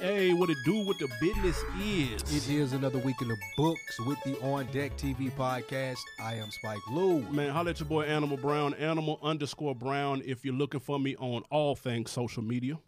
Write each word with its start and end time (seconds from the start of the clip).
Hey, 0.00 0.32
what 0.32 0.48
it 0.48 0.56
do? 0.64 0.76
What 0.86 0.98
the 0.98 1.08
business 1.20 1.62
is? 1.78 2.22
It 2.34 2.50
is 2.50 2.72
another 2.72 2.98
week 3.00 3.16
in 3.20 3.28
the 3.28 3.36
books 3.54 4.00
with 4.06 4.18
the 4.24 4.34
On 4.40 4.64
Deck 4.72 4.96
TV 4.96 5.30
podcast. 5.32 5.98
I 6.18 6.36
am 6.36 6.50
Spike 6.50 6.80
Lou. 6.90 7.20
Man, 7.30 7.50
holla 7.50 7.68
at 7.68 7.80
your 7.80 7.86
boy 7.86 8.04
Animal 8.04 8.38
Brown, 8.38 8.72
Animal 8.74 9.20
underscore 9.22 9.74
Brown. 9.74 10.22
If 10.24 10.42
you're 10.42 10.54
looking 10.54 10.80
for 10.80 10.98
me 10.98 11.16
on 11.16 11.42
all 11.50 11.76
things 11.76 12.10
social 12.10 12.42
media. 12.42 12.78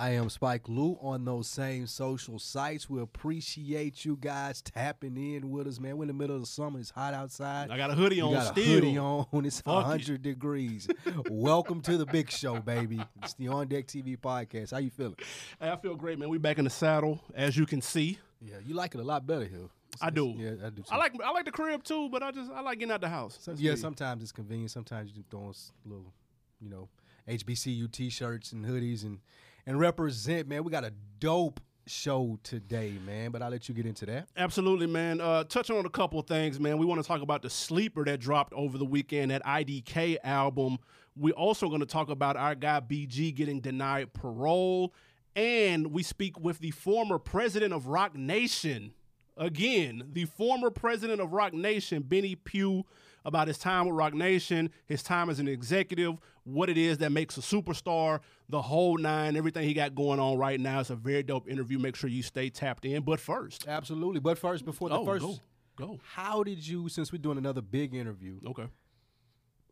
I 0.00 0.12
am 0.12 0.30
Spike 0.30 0.66
Lou 0.66 0.96
on 1.02 1.26
those 1.26 1.46
same 1.46 1.86
social 1.86 2.38
sites. 2.38 2.88
We 2.88 3.02
appreciate 3.02 4.02
you 4.02 4.16
guys 4.18 4.62
tapping 4.62 5.18
in 5.18 5.50
with 5.50 5.66
us, 5.66 5.78
man. 5.78 5.98
We're 5.98 6.04
in 6.04 6.08
the 6.08 6.14
middle 6.14 6.36
of 6.36 6.40
the 6.40 6.46
summer. 6.46 6.80
It's 6.80 6.88
hot 6.88 7.12
outside. 7.12 7.70
I 7.70 7.76
got 7.76 7.90
a 7.90 7.94
hoodie 7.94 8.16
You 8.16 8.24
on 8.28 8.32
got 8.32 8.46
still. 8.46 8.64
a 8.64 8.66
hoodie 8.66 8.96
on. 8.96 9.26
It's 9.44 9.60
Fuck 9.60 9.74
it. 9.74 9.88
100 9.88 10.22
degrees. 10.22 10.88
Welcome 11.28 11.82
to 11.82 11.98
the 11.98 12.06
big 12.06 12.30
show, 12.30 12.60
baby. 12.60 12.98
It's 13.22 13.34
the 13.34 13.48
On 13.48 13.68
Deck 13.68 13.88
TV 13.88 14.16
podcast. 14.18 14.70
How 14.70 14.78
you 14.78 14.88
feeling? 14.88 15.16
Hey, 15.60 15.68
I 15.68 15.76
feel 15.76 15.96
great, 15.96 16.18
man. 16.18 16.30
We 16.30 16.38
back 16.38 16.56
in 16.56 16.64
the 16.64 16.70
saddle, 16.70 17.20
as 17.34 17.58
you 17.58 17.66
can 17.66 17.82
see. 17.82 18.18
Yeah, 18.40 18.54
you 18.64 18.72
like 18.72 18.94
it 18.94 19.00
a 19.02 19.04
lot 19.04 19.26
better 19.26 19.44
here. 19.44 19.68
I 20.00 20.08
do. 20.08 20.34
Yeah, 20.34 20.52
I 20.64 20.70
do. 20.70 20.80
Too. 20.80 20.88
I 20.90 20.96
like 20.96 21.12
I 21.22 21.30
like 21.30 21.44
the 21.44 21.50
crib 21.50 21.84
too, 21.84 22.08
but 22.08 22.22
I 22.22 22.30
just 22.30 22.50
I 22.50 22.62
like 22.62 22.78
getting 22.78 22.92
out 22.92 23.02
the 23.02 23.10
house. 23.10 23.36
Some, 23.38 23.56
yeah, 23.58 23.72
me. 23.72 23.76
sometimes 23.76 24.22
it's 24.22 24.32
convenient. 24.32 24.70
Sometimes 24.70 25.10
you 25.10 25.16
just 25.16 25.28
throw 25.30 25.50
us 25.50 25.72
little, 25.84 26.14
you 26.58 26.70
know, 26.70 26.88
HBCU 27.28 27.92
T-shirts 27.92 28.52
and 28.52 28.64
hoodies 28.64 29.02
and 29.04 29.18
and 29.66 29.78
represent. 29.78 30.48
Man, 30.48 30.64
we 30.64 30.70
got 30.70 30.84
a 30.84 30.92
dope 31.18 31.60
show 31.86 32.38
today, 32.42 32.94
man. 33.04 33.30
But 33.30 33.42
I'll 33.42 33.50
let 33.50 33.68
you 33.68 33.74
get 33.74 33.86
into 33.86 34.06
that. 34.06 34.28
Absolutely, 34.36 34.86
man. 34.86 35.20
Uh, 35.20 35.44
touching 35.44 35.76
on 35.76 35.84
a 35.84 35.90
couple 35.90 36.20
things, 36.22 36.58
man. 36.60 36.78
We 36.78 36.86
want 36.86 37.02
to 37.02 37.06
talk 37.06 37.22
about 37.22 37.42
the 37.42 37.50
sleeper 37.50 38.04
that 38.04 38.20
dropped 38.20 38.52
over 38.54 38.78
the 38.78 38.84
weekend, 38.84 39.30
that 39.30 39.44
IDK 39.44 40.18
album. 40.24 40.78
we 41.16 41.32
also 41.32 41.68
going 41.68 41.80
to 41.80 41.86
talk 41.86 42.08
about 42.08 42.36
our 42.36 42.54
guy 42.54 42.80
BG 42.80 43.34
getting 43.34 43.60
denied 43.60 44.12
parole. 44.12 44.94
And 45.36 45.92
we 45.92 46.02
speak 46.02 46.38
with 46.40 46.58
the 46.58 46.70
former 46.72 47.18
president 47.18 47.72
of 47.72 47.86
Roc 47.86 48.16
Nation. 48.16 48.92
Again, 49.36 50.08
the 50.12 50.26
former 50.26 50.70
president 50.70 51.20
of 51.20 51.32
Roc 51.32 51.54
Nation, 51.54 52.02
Benny 52.02 52.34
Pugh, 52.34 52.84
about 53.24 53.48
his 53.48 53.58
time 53.58 53.86
with 53.86 53.94
Roc 53.96 54.14
Nation, 54.14 54.70
his 54.86 55.02
time 55.02 55.28
as 55.30 55.38
an 55.38 55.48
executive, 55.48 56.16
what 56.44 56.68
it 56.70 56.78
is 56.78 56.98
that 56.98 57.12
makes 57.12 57.36
a 57.36 57.40
superstar, 57.40 58.20
the 58.48 58.62
whole 58.62 58.96
nine, 58.98 59.36
everything 59.36 59.66
he 59.66 59.74
got 59.74 59.94
going 59.94 60.18
on 60.20 60.38
right 60.38 60.58
now. 60.58 60.80
It's 60.80 60.90
a 60.90 60.96
very 60.96 61.22
dope 61.22 61.48
interview. 61.48 61.78
Make 61.78 61.96
sure 61.96 62.08
you 62.10 62.22
stay 62.22 62.48
tapped 62.50 62.84
in. 62.84 63.02
But 63.02 63.20
first, 63.20 63.66
Absolutely. 63.68 64.20
But 64.20 64.38
first, 64.38 64.64
before 64.64 64.88
the 64.88 64.98
Oh, 64.98 65.04
first, 65.04 65.24
go. 65.24 65.38
Go. 65.76 66.00
how 66.14 66.42
did 66.42 66.66
you? 66.66 66.88
Since 66.88 67.12
we're 67.12 67.18
doing 67.18 67.38
another 67.38 67.62
big 67.62 67.94
interview, 67.94 68.38
Okay. 68.46 68.66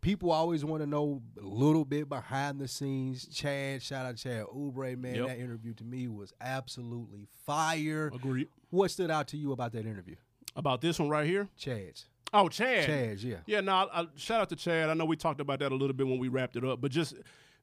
people 0.00 0.30
always 0.30 0.64
want 0.64 0.82
to 0.82 0.86
know 0.86 1.20
a 1.40 1.44
little 1.44 1.84
bit 1.84 2.08
behind 2.08 2.60
the 2.60 2.68
scenes. 2.68 3.26
Chad, 3.26 3.82
shout 3.82 4.06
out 4.06 4.16
Chad 4.16 4.46
Oubre, 4.46 4.96
man. 4.96 5.16
Yep. 5.16 5.26
That 5.26 5.38
interview 5.38 5.74
to 5.74 5.84
me 5.84 6.08
was 6.08 6.32
absolutely 6.40 7.26
fire. 7.44 8.10
Agreed. 8.14 8.48
What 8.70 8.90
stood 8.90 9.10
out 9.10 9.28
to 9.28 9.36
you 9.36 9.52
about 9.52 9.72
that 9.72 9.86
interview? 9.86 10.16
About 10.56 10.80
this 10.80 10.98
one 10.98 11.08
right 11.08 11.26
here. 11.26 11.48
Chad's. 11.56 12.06
Oh, 12.32 12.48
Chad. 12.48 12.84
Chad's, 12.86 13.24
yeah. 13.24 13.36
Yeah, 13.46 13.60
no, 13.60 13.72
I, 13.72 14.02
I- 14.02 14.06
shout 14.16 14.40
out 14.42 14.48
to 14.50 14.56
Chad. 14.56 14.90
I 14.90 14.94
know 14.94 15.04
we 15.04 15.16
talked 15.16 15.40
about 15.40 15.60
that 15.60 15.72
a 15.72 15.74
little 15.74 15.94
bit 15.94 16.06
when 16.06 16.18
we 16.18 16.28
wrapped 16.28 16.56
it 16.56 16.64
up, 16.64 16.80
but 16.80 16.90
just 16.90 17.14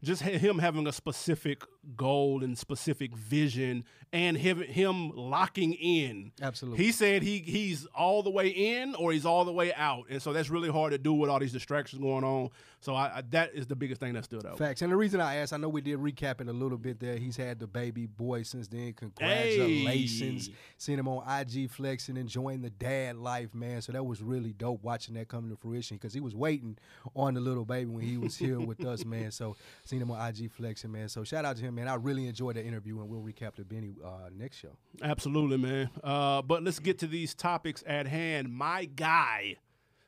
just 0.04 0.22
him 0.22 0.60
having 0.60 0.88
a 0.88 0.92
specific 0.92 1.64
goal 1.96 2.44
and 2.44 2.58
specific 2.58 3.16
vision 3.16 3.86
and 4.12 4.38
him, 4.38 4.62
him 4.62 5.12
locking 5.16 5.74
in. 5.74 6.32
Absolutely. 6.42 6.84
He 6.84 6.92
said 6.92 7.24
he 7.24 7.40
he's 7.40 7.86
all 7.88 8.24
the 8.24 8.30
way 8.30 8.50
in 8.50 8.96
or 8.96 9.12
he's 9.12 9.26
all 9.26 9.46
the 9.46 9.52
way 9.52 9.74
out. 9.74 10.06
And 10.10 10.22
so 10.22 10.34
that's 10.34 10.50
really 10.50 10.70
hard 10.70 10.92
to 10.92 10.98
do 10.98 11.14
with 11.14 11.30
all 11.30 11.40
these 11.40 11.54
distractions 11.54 12.02
going 12.02 12.24
on. 12.24 12.50
So 12.80 12.94
I, 12.94 13.18
I 13.18 13.24
that 13.32 13.54
is 13.54 13.68
the 13.68 13.76
biggest 13.76 14.00
thing 14.00 14.14
that 14.14 14.26
stood 14.26 14.46
out. 14.46 14.58
Facts. 14.58 14.82
And 14.82 14.92
the 14.92 14.98
reason 14.98 15.20
I 15.20 15.36
asked, 15.36 15.54
I 15.54 15.58
know 15.58 15.70
we 15.70 15.82
did 15.82 15.98
recap 16.00 16.26
recapping 16.26 16.50
a 16.50 16.54
little 16.54 16.78
bit 16.78 17.00
there. 17.00 17.18
He's 17.18 17.38
had 17.38 17.60
the 17.60 17.68
baby 17.68 18.06
boy 18.06 18.44
since 18.44 18.68
then. 18.68 18.94
Congratulations. 18.94 20.48
Hey. 20.48 20.54
Seeing 20.78 21.00
him 21.00 21.08
on 21.08 21.24
IG 21.28 21.70
flexing, 21.70 22.18
enjoying 22.18 22.62
the 22.62 22.70
dad 22.70 23.18
life, 23.18 23.54
man. 23.54 23.82
So 23.82 23.92
that 23.92 24.06
was 24.06 24.22
really 24.22 24.54
dope 24.54 24.84
watching 24.84 25.16
that 25.16 25.28
come 25.28 25.50
to 25.50 25.56
fruition 25.56 25.98
because 25.98 26.14
he 26.14 26.20
was 26.20 26.36
waiting 26.36 26.78
on 27.16 27.34
the 27.34 27.42
little 27.42 27.66
baby 27.66 27.90
when 27.90 28.04
he 28.04 28.18
was 28.18 28.36
here 28.36 28.60
with 28.60 28.86
us, 28.86 29.06
man. 29.06 29.32
So 29.32 29.56
seeing 29.84 30.02
him 30.02 30.12
on 30.12 30.30
IG 30.30 30.52
flexing, 30.52 30.92
man. 30.92 31.10
So 31.10 31.24
shout 31.24 31.46
out 31.46 31.58
to 31.58 31.64
him, 31.64 31.75
man. 31.76 31.88
I 31.88 31.96
really 31.96 32.28
enjoyed 32.28 32.56
that 32.56 32.66
interview 32.66 33.00
and 33.00 33.10
we'll 33.10 33.22
recap 33.22 33.56
the 33.56 33.66
Benny 33.66 33.94
uh, 34.04 34.30
next 34.36 34.58
show. 34.58 34.78
Absolutely, 35.04 35.58
man. 35.58 35.90
Uh, 36.04 36.42
but 36.42 36.64
let's 36.64 36.80
get 36.80 36.98
to 37.00 37.08
these 37.08 37.34
topics 37.36 37.84
at 37.86 38.08
hand. 38.08 38.52
My 38.54 38.86
guy, 38.86 39.58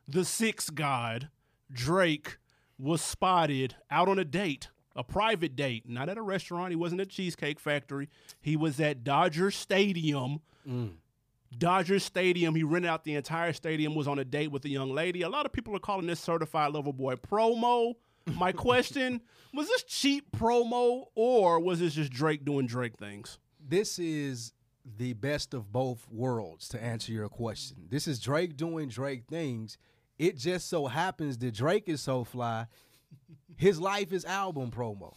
the 0.08 0.24
six 0.26 0.70
god, 0.70 1.30
Drake, 1.72 2.38
was 2.80 3.02
spotted 3.02 3.76
out 3.92 4.08
on 4.08 4.18
a 4.20 4.26
date, 4.26 4.70
a 4.96 5.04
private 5.04 5.56
date, 5.56 5.88
not 5.88 6.10
at 6.10 6.18
a 6.18 6.22
restaurant. 6.22 6.70
He 6.70 6.76
wasn't 6.76 7.02
at 7.02 7.10
Cheesecake 7.10 7.60
Factory. 7.60 8.10
He 8.40 8.56
was 8.56 8.80
at 8.80 9.04
Dodger 9.04 9.52
Stadium. 9.52 10.40
Dodger 11.58 12.00
Stadium. 12.00 12.56
He 12.56 12.64
rented 12.64 12.90
out 12.90 13.04
the 13.04 13.16
entire 13.16 13.54
stadium, 13.54 13.96
was 13.96 14.08
on 14.08 14.20
a 14.20 14.26
date 14.26 14.52
with 14.52 14.66
a 14.66 14.70
young 14.70 14.94
lady. 14.94 15.22
A 15.22 15.30
lot 15.30 15.46
of 15.46 15.52
people 15.54 15.76
are 15.76 15.80
calling 15.80 16.06
this 16.08 16.20
certified 16.20 16.74
lover 16.74 16.94
boy 16.94 17.16
promo. 17.16 17.96
My 18.36 18.52
question 18.52 19.22
was 19.54 19.68
this 19.68 19.84
cheap 19.84 20.32
promo 20.32 21.06
or 21.16 21.60
was 21.60 21.80
this 21.80 21.94
just 21.96 22.12
Drake 22.12 22.46
doing 22.46 22.68
Drake 22.68 22.98
things? 22.98 23.40
this 23.70 24.00
is 24.00 24.54
the 24.98 25.14
best 25.14 25.54
of 25.54 25.72
both 25.72 26.08
worlds 26.10 26.70
to 26.70 26.82
answer 26.82 27.12
your 27.12 27.28
question. 27.30 27.78
This 27.90 28.08
is 28.08 28.20
Drake 28.20 28.56
doing 28.56 28.88
Drake 28.88 29.24
things. 29.30 29.78
It 30.18 30.38
just 30.38 30.70
so 30.70 30.88
happens 30.88 31.38
that 31.40 31.54
Drake 31.54 31.88
is 31.88 32.02
so 32.02 32.24
fly. 32.24 32.68
His 33.58 33.80
life 33.80 34.14
is 34.14 34.24
album 34.26 34.72
promo. 34.72 35.14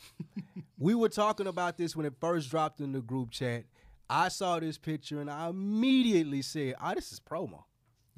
we 0.79 0.95
were 0.95 1.09
talking 1.09 1.47
about 1.47 1.79
this 1.79 1.95
when 1.95 2.07
it 2.07 2.15
first 2.21 2.51
dropped 2.51 2.81
in 2.81 2.93
the 2.93 3.01
group 3.01 3.31
chat. 3.31 3.65
I 4.09 4.29
saw 4.29 4.59
this 4.59 4.77
picture 4.77 5.21
and 5.21 5.31
I 5.31 5.49
immediately 5.49 6.43
said, 6.43 6.75
"Oh, 6.83 6.95
this 6.95 7.13
is 7.13 7.21
promo." 7.21 7.65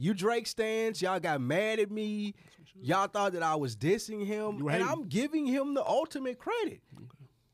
You 0.03 0.15
Drake 0.15 0.49
stands, 0.49 1.01
y'all 1.01 1.21
got 1.21 1.41
mad 1.41 1.79
at 1.79 1.89
me. 1.89 2.35
Y'all 2.81 3.07
thought 3.07 3.35
that 3.35 3.43
I 3.45 3.55
was 3.55 3.77
dissing 3.77 4.27
him, 4.27 4.67
and. 4.67 4.83
I'm 4.83 5.05
giving 5.05 5.47
him 5.47 5.75
the 5.75 5.87
ultimate 5.87 6.41
credit. 6.41 6.81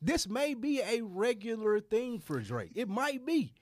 This 0.00 0.26
may 0.26 0.54
be 0.54 0.80
a 0.80 1.02
regular 1.02 1.78
thing 1.78 2.20
for 2.20 2.40
Drake. 2.40 2.70
It 2.74 2.88
might 2.88 3.26
be. 3.26 3.52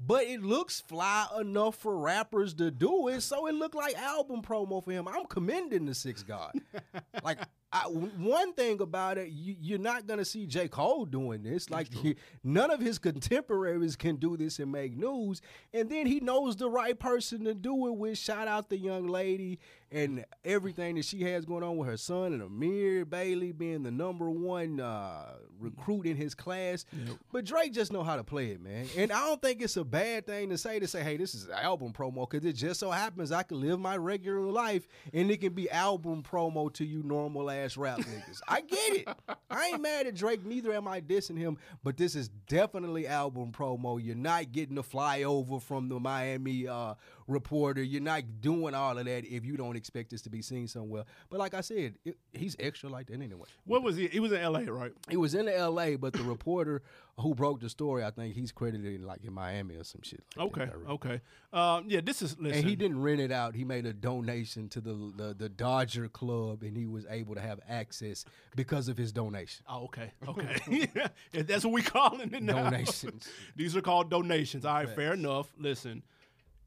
But 0.00 0.24
it 0.24 0.42
looks 0.42 0.80
fly 0.80 1.26
enough 1.40 1.74
for 1.74 1.98
rappers 1.98 2.54
to 2.54 2.70
do 2.70 3.08
it, 3.08 3.20
so 3.22 3.46
it 3.48 3.54
looked 3.54 3.74
like 3.74 3.98
album 3.98 4.42
promo 4.42 4.82
for 4.82 4.92
him. 4.92 5.08
I'm 5.08 5.26
commending 5.26 5.86
the 5.86 5.94
Six 5.94 6.22
God. 6.22 6.52
like 7.24 7.38
I, 7.72 7.80
one 7.80 8.54
thing 8.54 8.80
about 8.80 9.18
it, 9.18 9.28
you, 9.28 9.56
you're 9.60 9.78
not 9.78 10.06
gonna 10.06 10.24
see 10.24 10.46
J. 10.46 10.68
Cole 10.68 11.04
doing 11.04 11.42
this. 11.42 11.68
Like 11.68 11.92
he- 11.92 12.16
none 12.44 12.70
of 12.70 12.80
his 12.80 12.98
contemporaries 12.98 13.96
can 13.96 14.16
do 14.16 14.36
this 14.36 14.60
and 14.60 14.70
make 14.70 14.96
news. 14.96 15.42
And 15.74 15.90
then 15.90 16.06
he 16.06 16.20
knows 16.20 16.56
the 16.56 16.70
right 16.70 16.98
person 16.98 17.44
to 17.44 17.54
do 17.54 17.88
it 17.88 17.96
with. 17.96 18.16
Shout 18.18 18.48
out 18.48 18.70
the 18.70 18.78
young 18.78 19.08
lady 19.08 19.58
and 19.90 20.24
everything 20.44 20.96
that 20.96 21.04
she 21.04 21.22
has 21.22 21.44
going 21.44 21.62
on 21.62 21.76
with 21.76 21.88
her 21.88 21.96
son 21.96 22.32
and 22.32 22.42
Amari 22.42 23.04
Bailey 23.04 23.52
being 23.52 23.82
the 23.82 23.90
number 23.90 24.28
one 24.28 24.80
uh, 24.80 25.34
recruit 25.58 26.06
in 26.06 26.16
his 26.16 26.34
class. 26.34 26.84
But 27.32 27.44
Drake 27.44 27.72
just 27.72 27.92
know 27.92 28.02
how 28.02 28.16
to 28.16 28.24
play 28.24 28.48
it, 28.50 28.60
man. 28.62 28.86
And 28.96 29.10
I 29.10 29.20
don't 29.26 29.40
think 29.40 29.62
it's 29.62 29.76
a 29.76 29.84
bad 29.84 30.26
thing 30.26 30.50
to 30.50 30.58
say 30.58 30.78
to 30.78 30.86
say, 30.86 31.02
hey, 31.02 31.16
this 31.16 31.34
is 31.34 31.48
album 31.48 31.92
promo 31.92 32.28
because 32.28 32.44
it 32.44 32.52
just 32.54 32.80
so 32.80 32.90
happens 32.90 33.32
I 33.32 33.42
can 33.42 33.60
live 33.60 33.80
my 33.80 33.96
regular 33.96 34.40
life 34.50 34.86
and 35.12 35.30
it 35.30 35.40
can 35.40 35.54
be 35.54 35.70
album 35.70 36.22
promo 36.22 36.72
to 36.74 36.84
you 36.84 37.02
normal 37.02 37.50
ass 37.50 37.76
rap 37.76 37.98
niggas. 37.98 38.40
I 38.46 38.60
get 38.60 38.96
it. 38.96 39.08
I 39.50 39.68
ain't 39.68 39.82
mad 39.82 40.06
at 40.06 40.14
Drake, 40.14 40.44
neither 40.44 40.72
am 40.72 40.86
I 40.86 41.00
dissing 41.00 41.38
him, 41.38 41.56
but 41.82 41.96
this 41.96 42.14
is 42.14 42.28
definitely 42.28 43.06
album 43.06 43.52
promo. 43.52 44.02
You're 44.02 44.14
not 44.16 44.52
getting 44.52 44.74
the 44.74 44.82
flyover 44.82 45.60
from 45.62 45.88
the 45.88 45.98
Miami 45.98 46.68
uh, 46.68 46.94
reporter. 47.28 47.82
You're 47.82 48.02
not 48.02 48.40
doing 48.40 48.74
all 48.74 48.98
of 48.98 49.04
that 49.04 49.24
if 49.24 49.44
you 49.44 49.56
don't 49.56 49.76
expect 49.76 50.10
this 50.10 50.22
to 50.22 50.30
be 50.30 50.42
seen 50.42 50.66
somewhere. 50.66 51.04
But 51.30 51.38
like 51.38 51.54
I 51.54 51.60
said, 51.60 51.94
it, 52.04 52.16
he's 52.32 52.56
extra 52.58 52.88
like 52.88 53.06
that 53.06 53.20
anyway. 53.20 53.46
What 53.64 53.82
was 53.82 53.96
he? 53.96 54.08
He 54.08 54.18
was 54.18 54.32
in 54.32 54.40
L.A., 54.40 54.64
right? 54.64 54.92
He 55.08 55.16
was 55.16 55.34
in 55.34 55.48
L.A., 55.48 55.96
but 55.96 56.14
the 56.14 56.22
reporter 56.24 56.82
who 57.20 57.34
broke 57.34 57.60
the 57.60 57.68
story, 57.68 58.04
I 58.04 58.10
think 58.10 58.34
he's 58.34 58.52
credited 58.52 58.94
in, 58.94 59.06
like 59.06 59.24
in 59.24 59.32
Miami 59.32 59.76
or 59.76 59.84
some 59.84 60.02
shit. 60.02 60.24
Like 60.36 60.48
Okay, 60.48 60.70
okay. 60.88 61.20
Um, 61.52 61.84
yeah, 61.88 62.00
this 62.02 62.22
is 62.22 62.38
listen. 62.38 62.58
And 62.58 62.68
he 62.68 62.76
didn't 62.76 63.00
rent 63.00 63.20
it 63.20 63.32
out. 63.32 63.54
He 63.54 63.64
made 63.64 63.86
a 63.86 63.92
donation 63.92 64.68
to 64.70 64.80
the, 64.80 65.12
the 65.16 65.34
the 65.36 65.48
Dodger 65.48 66.08
Club, 66.08 66.62
and 66.62 66.76
he 66.76 66.86
was 66.86 67.06
able 67.10 67.34
to 67.34 67.40
have 67.40 67.60
access 67.68 68.24
because 68.56 68.88
of 68.88 68.96
his 68.96 69.12
donation. 69.12 69.64
Oh, 69.68 69.84
okay, 69.84 70.12
okay. 70.26 70.56
Yeah, 70.94 71.42
That's 71.42 71.64
what 71.64 71.74
we 71.74 71.82
calling 71.82 72.32
it 72.32 72.42
now. 72.42 72.64
Donations. 72.64 73.28
These 73.56 73.76
are 73.76 73.80
called 73.80 74.10
donations. 74.10 74.64
All 74.64 74.74
right, 74.74 74.88
fair 74.88 75.14
enough. 75.14 75.52
Listen, 75.58 76.02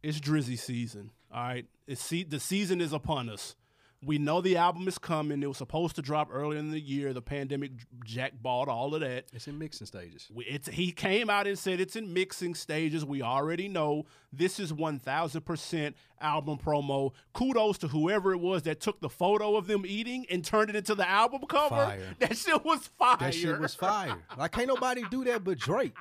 it's 0.03 0.19
Drizzy 0.19 0.57
season. 0.57 1.12
All 1.33 1.42
right, 1.44 1.65
it's 1.88 2.01
se- 2.03 2.24
the 2.24 2.39
season 2.39 2.81
is 2.81 2.94
upon 2.94 3.30
us. 3.30 3.56
We 4.03 4.18
know 4.18 4.42
the 4.42 4.57
album 4.57 4.88
is 4.88 4.98
coming. 4.98 5.44
It 5.44 5.48
was 5.48 5.57
supposed 5.57 5.95
to 5.98 6.01
drop 6.01 6.30
earlier 6.33 6.57
in 6.57 6.71
the 6.71 6.80
year. 6.80 7.13
The 7.13 7.21
pandemic 7.21 7.69
jackballed 8.03 8.68
all 8.68 8.95
of 8.95 9.01
that. 9.01 9.25
It's 9.31 9.48
in 9.48 9.59
mixing 9.59 9.86
stages. 9.86 10.27
We- 10.33 10.44
It's, 10.45 10.68
he 10.68 10.92
came 10.92 11.30
out 11.30 11.45
and 11.45 11.57
said 11.57 11.80
it's 11.80 11.95
in 11.95 12.12
mixing 12.12 12.56
stages. 12.56 13.06
We 13.06 13.21
already 13.21 13.68
know 13.68 14.07
this 14.33 14.59
is 14.59 14.74
1000% 14.74 15.94
album 16.19 16.57
promo. 16.57 17.12
Kudos 17.33 17.77
to 17.80 17.88
whoever 17.89 18.31
it 18.33 18.39
was 18.39 18.63
that 18.63 18.80
took 18.80 19.01
the 19.01 19.09
photo 19.09 19.56
of 19.56 19.68
them 19.68 19.83
eating 19.86 20.25
and 20.31 20.44
turned 20.44 20.71
it 20.71 20.75
into 20.75 20.95
the 20.95 21.07
album 21.07 21.42
cover. 21.47 21.75
Fire. 21.75 22.00
That 22.19 22.36
shit 22.38 22.65
was 22.65 22.88
fire. 22.97 23.18
That 23.19 23.33
shit 23.36 23.59
was 23.59 23.75
fire. 23.75 24.18
Like 24.38 24.51
can't 24.51 24.68
nobody 24.68 25.04
do 25.12 25.24
that 25.25 25.44
but 25.44 25.59
Drake. 25.59 25.95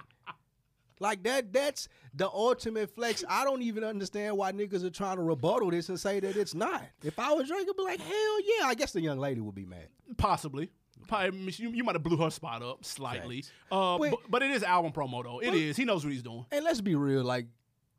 Like 1.00 1.23
that 1.25 1.52
that's 1.52 1.88
the 2.14 2.29
ultimate 2.29 2.94
flex. 2.94 3.25
I 3.29 3.43
don't 3.44 3.62
even 3.62 3.82
understand 3.82 4.37
why 4.37 4.52
niggas 4.52 4.85
are 4.85 4.91
trying 4.91 5.17
to 5.17 5.23
rebuttal 5.23 5.70
this 5.70 5.88
and 5.88 5.99
say 5.99 6.20
that 6.20 6.37
it's 6.37 6.55
not. 6.55 6.85
If 7.02 7.19
I 7.19 7.32
was 7.32 7.49
Drake, 7.49 7.67
I'd 7.69 7.76
be 7.76 7.82
like, 7.82 8.00
hell 8.00 8.41
yeah. 8.43 8.67
I 8.67 8.75
guess 8.75 8.93
the 8.93 9.00
young 9.00 9.19
lady 9.19 9.41
would 9.41 9.55
be 9.55 9.64
mad. 9.64 9.88
Possibly. 10.17 10.70
Probably, 11.08 11.52
you, 11.56 11.70
you 11.70 11.82
might 11.82 11.94
have 11.94 12.02
blew 12.02 12.19
her 12.19 12.31
spot 12.31 12.62
up 12.62 12.85
slightly, 12.85 13.44
uh, 13.73 13.97
Wait. 13.99 14.11
but, 14.11 14.20
but 14.29 14.43
it 14.43 14.50
is 14.50 14.62
album 14.62 14.93
promo 14.93 15.25
though. 15.25 15.41
It 15.41 15.55
is. 15.55 15.76
He 15.76 15.85
knows 15.85 16.05
what 16.05 16.12
he's 16.12 16.23
doing. 16.23 16.44
And 16.52 16.62
let's 16.64 16.82
be 16.82 16.94
real, 16.94 17.25
like 17.25 17.46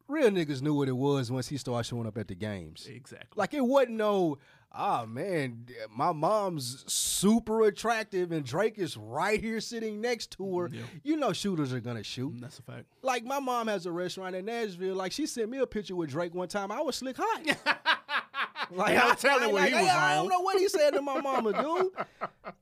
real 0.07 0.29
niggas 0.29 0.61
knew 0.61 0.75
what 0.75 0.87
it 0.87 0.95
was 0.95 1.31
once 1.31 1.47
he 1.47 1.57
started 1.57 1.87
showing 1.87 2.05
up 2.05 2.17
at 2.17 2.27
the 2.27 2.35
games. 2.35 2.87
Exactly. 2.89 3.27
Like 3.35 3.53
it 3.53 3.65
wasn't 3.65 3.95
no, 3.95 4.37
ah 4.73 5.05
man, 5.05 5.65
my 5.95 6.11
mom's 6.11 6.83
super 6.91 7.63
attractive 7.63 8.31
and 8.31 8.45
Drake 8.45 8.77
is 8.77 8.97
right 8.97 9.39
here 9.41 9.59
sitting 9.59 10.01
next 10.01 10.31
to 10.37 10.59
her. 10.59 10.69
Yeah. 10.71 10.81
You 11.03 11.17
know 11.17 11.33
shooters 11.33 11.73
are 11.73 11.79
gonna 11.79 12.03
shoot. 12.03 12.33
That's 12.39 12.59
a 12.59 12.63
fact. 12.63 12.85
Like 13.01 13.23
my 13.23 13.39
mom 13.39 13.67
has 13.67 13.85
a 13.85 13.91
restaurant 13.91 14.35
in 14.35 14.45
Nashville. 14.45 14.95
Like 14.95 15.11
she 15.11 15.25
sent 15.25 15.49
me 15.49 15.59
a 15.59 15.67
picture 15.67 15.95
with 15.95 16.09
Drake 16.09 16.33
one 16.33 16.47
time. 16.47 16.71
I 16.71 16.81
was 16.81 16.95
slick 16.95 17.17
hot. 17.19 17.57
Like 18.75 18.97
I, 18.97 19.09
I'm 19.09 19.15
telling 19.17 19.51
when 19.53 19.63
like, 19.63 19.73
he 19.73 19.79
was 19.81 19.89
I, 19.89 20.11
I 20.13 20.15
don't 20.15 20.29
know 20.29 20.39
what 20.39 20.57
he 20.59 20.67
said 20.69 20.91
to 20.91 21.01
my 21.01 21.19
mama, 21.21 21.51
dude. 21.53 21.91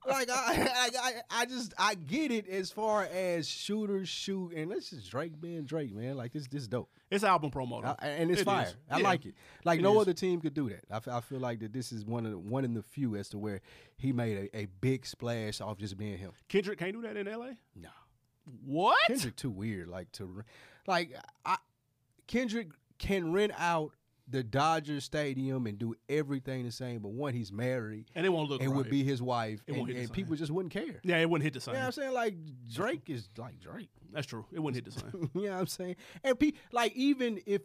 Like 0.07 0.27
I, 0.31 0.33
I, 0.33 0.89
I, 0.99 1.13
I 1.41 1.45
just 1.45 1.73
I 1.77 1.93
get 1.93 2.31
it 2.31 2.47
as 2.49 2.71
far 2.71 3.03
as 3.13 3.47
shooters 3.47 4.09
shoot, 4.09 4.53
and 4.53 4.71
this 4.71 4.91
is 4.91 5.07
Drake 5.07 5.39
being 5.39 5.65
Drake, 5.65 5.93
man. 5.93 6.17
Like 6.17 6.33
this, 6.33 6.47
this 6.47 6.67
dope. 6.67 6.89
It's 7.11 7.23
album 7.23 7.51
promo. 7.51 7.95
And 7.99 8.31
it's 8.31 8.41
It 8.41 8.45
fire. 8.45 8.65
is. 8.65 8.75
I 8.89 8.97
Yeah. 8.97 9.03
like 9.03 9.25
it. 9.27 9.35
Like 9.65 9.79
It 9.79 9.83
no 9.83 9.95
is. 9.95 10.01
other 10.01 10.13
team 10.13 10.41
could 10.41 10.55
do 10.55 10.67
that. 10.69 10.83
I, 10.89 10.95
f- 10.97 11.07
I 11.07 11.21
feel 11.21 11.39
like 11.39 11.59
that 11.59 11.73
this 11.73 11.91
is 11.91 12.05
one 12.05 12.25
of 12.25 12.31
the, 12.31 12.39
one 12.39 12.65
in 12.65 12.73
the 12.73 12.81
few 12.81 13.15
as 13.17 13.29
to 13.29 13.37
where 13.37 13.61
he 13.97 14.11
made 14.11 14.49
a, 14.51 14.57
a 14.61 14.65
big 14.81 15.05
splash 15.05 15.61
off 15.61 15.77
just 15.77 15.95
being 15.95 16.17
him. 16.17 16.31
Kendrick 16.47 16.79
can't 16.79 16.93
do 16.93 17.01
that 17.03 17.15
in 17.15 17.27
L.A. 17.27 17.55
No, 17.75 17.89
What? 18.65 18.97
Kendrick 19.07 19.35
too 19.35 19.51
weird. 19.51 19.87
Like 19.89 20.11
to 20.13 20.43
like 20.87 21.13
I 21.45 21.57
Kendrick 22.27 22.69
can 22.97 23.31
rent 23.31 23.53
out 23.59 23.91
the 24.29 24.43
Dodger 24.43 25.01
Stadium 25.01 25.65
and 25.65 25.77
do 25.77 25.95
everything 26.07 26.65
the 26.65 26.71
same. 26.71 26.99
But 26.99 27.11
one, 27.11 27.33
he's 27.33 27.51
married 27.51 28.11
And 28.15 28.25
it 28.25 28.29
won't 28.29 28.49
look. 28.49 28.61
and 28.61 28.69
right. 28.71 28.77
would 28.77 28.89
be 28.89 29.03
his 29.03 29.21
wife, 29.21 29.61
It 29.67 29.75
and, 29.75 29.89
and 29.89 30.11
people 30.11 30.35
just 30.35 30.51
wouldn't 30.51 30.73
care. 30.73 30.99
Yeah, 31.03 31.17
it 31.17 31.29
wouldn't 31.29 31.43
hit 31.43 31.53
the 31.53 31.61
same. 31.61 31.73
You 31.73 31.79
know 31.79 31.85
what 31.85 31.97
I'm 31.97 32.03
saying? 32.03 32.13
Like 32.13 32.35
Drake 32.71 33.09
is 33.09 33.29
like 33.37 33.59
Drake. 33.59 33.89
That's 34.11 34.27
true. 34.27 34.45
It 34.51 34.59
wouldn't 34.59 34.85
hit 34.85 34.93
the 34.93 34.99
same. 34.99 35.29
you 35.35 35.47
know 35.47 35.53
what 35.53 35.59
I'm 35.59 35.67
saying? 35.67 35.95
And 36.23 36.39
pe- 36.39 36.53
like 36.71 36.95
even 36.95 37.39
if 37.45 37.61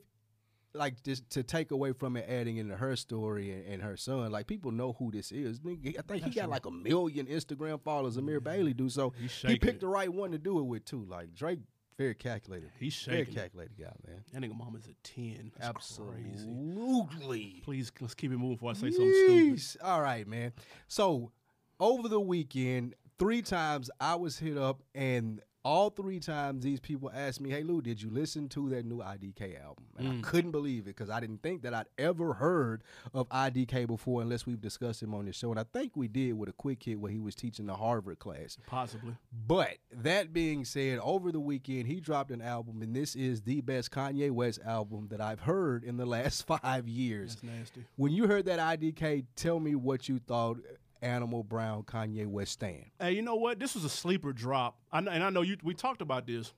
like 0.74 1.02
just 1.04 1.30
to 1.30 1.42
take 1.42 1.70
away 1.70 1.92
from 1.92 2.16
it, 2.16 2.26
adding 2.28 2.56
into 2.56 2.76
her 2.76 2.96
story 2.96 3.52
and, 3.52 3.64
and 3.66 3.82
her 3.82 3.96
son, 3.96 4.32
like 4.32 4.46
people 4.46 4.72
know 4.72 4.94
who 4.98 5.10
this 5.10 5.30
is. 5.30 5.60
Nigga, 5.60 5.98
I 5.98 6.02
think 6.02 6.24
he 6.24 6.30
got 6.30 6.48
like 6.48 6.66
a 6.66 6.70
million 6.70 7.26
Instagram 7.26 7.80
followers. 7.80 8.18
Amari 8.18 8.40
Bailey 8.40 8.74
do 8.74 8.88
so. 8.88 9.12
He 9.20 9.58
picked 9.58 9.64
it. 9.76 9.80
the 9.80 9.88
right 9.88 10.12
one 10.12 10.32
to 10.32 10.38
do 10.38 10.58
it 10.58 10.64
with 10.64 10.84
too. 10.84 11.06
Like 11.08 11.34
Drake, 11.34 11.60
very 11.96 12.14
calculated. 12.14 12.70
He's 12.78 12.94
very 13.02 13.18
shaking. 13.18 13.34
it. 13.34 13.36
calculated 13.36 13.78
guy, 13.78 13.92
man. 14.06 14.24
That 14.32 14.42
nigga 14.42 14.56
mama's 14.56 14.86
a 14.86 14.94
ten. 15.02 15.52
That's 15.58 15.98
crazy. 15.98 16.28
Absolutely. 16.32 17.62
Please 17.64 17.92
let's 18.00 18.14
keep 18.14 18.32
it 18.32 18.36
moving 18.36 18.56
before 18.56 18.70
I 18.70 18.74
say 18.74 18.90
something 18.90 19.56
stupid. 19.58 19.82
All 19.82 20.00
right, 20.00 20.26
man. 20.26 20.52
So 20.88 21.32
over 21.80 22.08
the 22.08 22.20
weekend, 22.20 22.94
three 23.18 23.42
times 23.42 23.90
I 24.00 24.14
was 24.16 24.38
hit 24.38 24.58
up, 24.58 24.82
and 24.94 25.40
all 25.64 25.88
three 25.90 26.20
times 26.20 26.62
these 26.62 26.78
people 26.80 27.10
asked 27.14 27.40
me, 27.40 27.50
"Hey 27.50 27.62
Lou, 27.62 27.80
did 27.80 28.02
you 28.02 28.10
listen 28.10 28.48
to 28.50 28.68
that 28.70 28.84
new 28.84 28.98
IDK 29.02 29.56
album?" 29.62 29.84
And 29.96 30.06
Mm. 30.08 30.18
I 30.18 30.20
couldn't 30.22 30.50
believe 30.50 30.82
it 30.82 30.96
because 30.96 31.08
I 31.10 31.20
didn't 31.20 31.42
think 31.42 31.62
that 31.62 31.72
I'd 31.72 31.86
ever 31.98 32.34
heard 32.34 32.82
of 33.14 33.26
IDK 33.30 33.86
before, 33.86 34.20
unless 34.22 34.44
we've 34.46 34.60
discussed 34.60 35.02
him 35.02 35.14
on 35.14 35.24
this 35.24 35.36
show. 35.36 35.50
And 35.50 35.58
I 35.58 35.64
think 35.64 35.96
we 35.96 36.06
did 36.08 36.34
with 36.34 36.48
a 36.48 36.52
quick 36.52 36.82
hit 36.82 37.00
where 37.00 37.10
he 37.10 37.18
was 37.18 37.34
teaching 37.34 37.66
the 37.66 37.76
Harvard 37.76 38.18
class. 38.18 38.58
Possibly. 38.66 39.14
But 39.46 39.78
that 39.90 40.32
being 40.32 40.64
said, 40.64 40.98
over 40.98 41.32
the 41.32 41.40
weekend 41.40 41.86
he 41.86 42.00
dropped 42.00 42.30
an 42.30 42.42
album, 42.42 42.82
and 42.82 42.94
this 42.94 43.16
is 43.16 43.42
the 43.42 43.60
best 43.62 43.90
Kanye 43.90 44.30
West 44.30 44.60
album 44.64 45.08
that 45.08 45.20
I've 45.20 45.40
heard 45.40 45.82
in 45.84 45.96
the 45.96 46.06
last 46.06 46.46
five 46.46 46.86
years. 46.88 47.36
That's 47.36 47.42
nasty. 47.42 47.84
When 47.96 48.12
you 48.12 48.26
heard 48.26 48.44
that 48.46 48.58
IDK, 48.58 49.24
tell 49.34 49.60
me 49.60 49.74
what 49.74 50.08
you 50.08 50.18
thought 50.18 50.58
Animal 51.04 51.42
Brown 51.44 51.82
Kanye 51.82 52.26
West 52.26 52.52
stand. 52.52 52.86
Hey, 52.98 53.12
you 53.12 53.22
know 53.22 53.36
what? 53.36 53.58
This 53.58 53.74
was 53.74 53.84
a 53.84 53.88
sleeper 53.88 54.32
drop. 54.32 54.78
I 54.90 55.00
know, 55.00 55.10
and 55.10 55.22
I 55.22 55.30
know 55.30 55.42
you. 55.42 55.56
We 55.62 55.74
talked 55.74 56.02
about 56.02 56.26
this. 56.26 56.52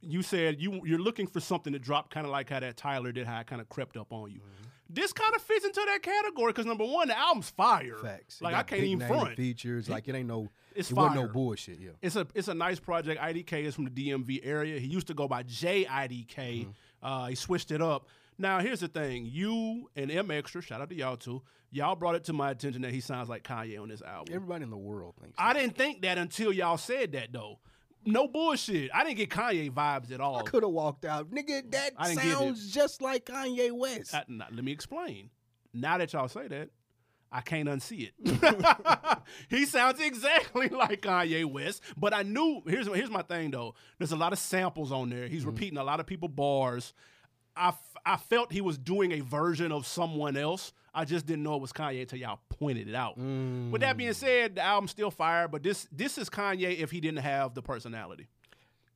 You 0.00 0.22
said 0.22 0.60
you 0.60 0.82
you're 0.84 0.98
looking 0.98 1.26
for 1.26 1.40
something 1.40 1.72
to 1.72 1.78
drop, 1.78 2.10
kind 2.10 2.26
of 2.26 2.30
like 2.32 2.50
how 2.50 2.60
that 2.60 2.76
Tyler 2.76 3.10
did, 3.10 3.26
how 3.26 3.40
it 3.40 3.46
kind 3.46 3.62
of 3.62 3.68
crept 3.68 3.96
up 3.96 4.12
on 4.12 4.30
you. 4.30 4.40
This 4.90 5.14
kind 5.14 5.34
of 5.34 5.40
fits 5.40 5.64
into 5.64 5.82
that 5.86 6.02
category 6.02 6.52
because 6.52 6.66
number 6.66 6.84
one, 6.84 7.08
the 7.08 7.18
album's 7.18 7.48
fire. 7.48 7.96
Facts. 7.96 8.42
Like 8.42 8.54
I 8.54 8.62
can't 8.62 8.82
even 8.82 9.08
front. 9.08 9.34
features. 9.34 9.88
Like 9.88 10.06
it 10.08 10.14
ain't 10.14 10.28
no. 10.28 10.50
It's 10.74 10.90
it 10.90 10.96
wasn't 10.96 11.16
no 11.16 11.28
bullshit. 11.28 11.80
Yeah. 11.80 11.90
It's 12.02 12.16
a 12.16 12.26
it's 12.34 12.48
a 12.48 12.54
nice 12.54 12.78
project. 12.78 13.20
IDK 13.20 13.64
is 13.64 13.74
from 13.74 13.86
the 13.86 13.90
DMV 13.90 14.40
area. 14.44 14.78
He 14.78 14.86
used 14.86 15.06
to 15.06 15.14
go 15.14 15.26
by 15.26 15.42
Jay 15.42 15.86
IDK. 15.86 16.26
Mm-hmm. 16.36 16.70
Uh, 17.02 17.26
he 17.28 17.34
switched 17.34 17.70
it 17.70 17.80
up. 17.80 18.08
Now 18.38 18.60
here's 18.60 18.80
the 18.80 18.88
thing: 18.88 19.26
you 19.26 19.90
and 19.96 20.10
M 20.10 20.30
Extra, 20.30 20.62
shout 20.62 20.80
out 20.80 20.90
to 20.90 20.94
y'all 20.94 21.16
too. 21.16 21.42
Y'all 21.70 21.96
brought 21.96 22.14
it 22.14 22.24
to 22.24 22.32
my 22.32 22.50
attention 22.50 22.82
that 22.82 22.92
he 22.92 23.00
sounds 23.00 23.28
like 23.28 23.42
Kanye 23.42 23.80
on 23.80 23.88
this 23.88 24.02
album. 24.02 24.34
Everybody 24.34 24.64
in 24.64 24.70
the 24.70 24.76
world 24.76 25.14
thinks. 25.20 25.34
I 25.38 25.52
didn't 25.52 25.76
think 25.76 26.02
that 26.02 26.18
until 26.18 26.52
y'all 26.52 26.78
said 26.78 27.12
that 27.12 27.32
though. 27.32 27.58
No 28.06 28.28
bullshit. 28.28 28.90
I 28.94 29.02
didn't 29.02 29.16
get 29.16 29.30
Kanye 29.30 29.72
vibes 29.72 30.12
at 30.12 30.20
all. 30.20 30.36
I 30.36 30.42
could 30.42 30.62
have 30.62 30.72
walked 30.72 31.04
out, 31.04 31.30
nigga. 31.30 31.70
That 31.72 31.92
I 31.96 32.08
didn't 32.08 32.22
get 32.22 32.26
it. 32.26 32.34
sounds 32.34 32.70
just 32.70 33.00
like 33.00 33.24
Kanye 33.24 33.72
West. 33.72 34.14
I- 34.14 34.24
now, 34.28 34.46
let 34.52 34.62
me 34.62 34.72
explain. 34.72 35.30
Now 35.72 35.98
that 35.98 36.12
y'all 36.12 36.28
say 36.28 36.46
that, 36.48 36.68
I 37.32 37.40
can't 37.40 37.68
unsee 37.68 38.10
it. 38.12 39.18
he 39.48 39.66
sounds 39.66 39.98
exactly 40.00 40.68
like 40.70 41.02
Kanye 41.02 41.44
West, 41.44 41.82
but 41.96 42.14
I 42.14 42.22
knew. 42.22 42.62
Here's 42.66 42.86
here's 42.86 43.10
my 43.10 43.22
thing 43.22 43.50
though. 43.50 43.74
There's 43.98 44.12
a 44.12 44.16
lot 44.16 44.32
of 44.32 44.38
samples 44.38 44.92
on 44.92 45.10
there. 45.10 45.26
He's 45.26 45.40
mm-hmm. 45.40 45.50
repeating 45.50 45.78
a 45.78 45.84
lot 45.84 45.98
of 45.98 46.06
people 46.06 46.28
bars. 46.28 46.94
I, 47.56 47.68
f- 47.68 47.96
I 48.04 48.16
felt 48.16 48.52
he 48.52 48.60
was 48.60 48.78
doing 48.78 49.12
a 49.12 49.20
version 49.20 49.72
of 49.72 49.86
someone 49.86 50.36
else. 50.36 50.72
I 50.94 51.04
just 51.04 51.26
didn't 51.26 51.42
know 51.42 51.56
it 51.56 51.60
was 51.60 51.72
Kanye 51.72 52.02
until 52.02 52.18
y'all 52.18 52.40
pointed 52.48 52.88
it 52.88 52.94
out. 52.94 53.16
With 53.16 53.80
that 53.80 53.96
being 53.96 54.10
mm. 54.10 54.14
said, 54.14 54.56
the 54.56 54.62
album's 54.62 54.92
still 54.92 55.10
fire, 55.10 55.48
but 55.48 55.62
this 55.62 55.88
this 55.90 56.18
is 56.18 56.30
Kanye 56.30 56.78
if 56.78 56.90
he 56.90 57.00
didn't 57.00 57.18
have 57.20 57.54
the 57.54 57.62
personality. 57.62 58.28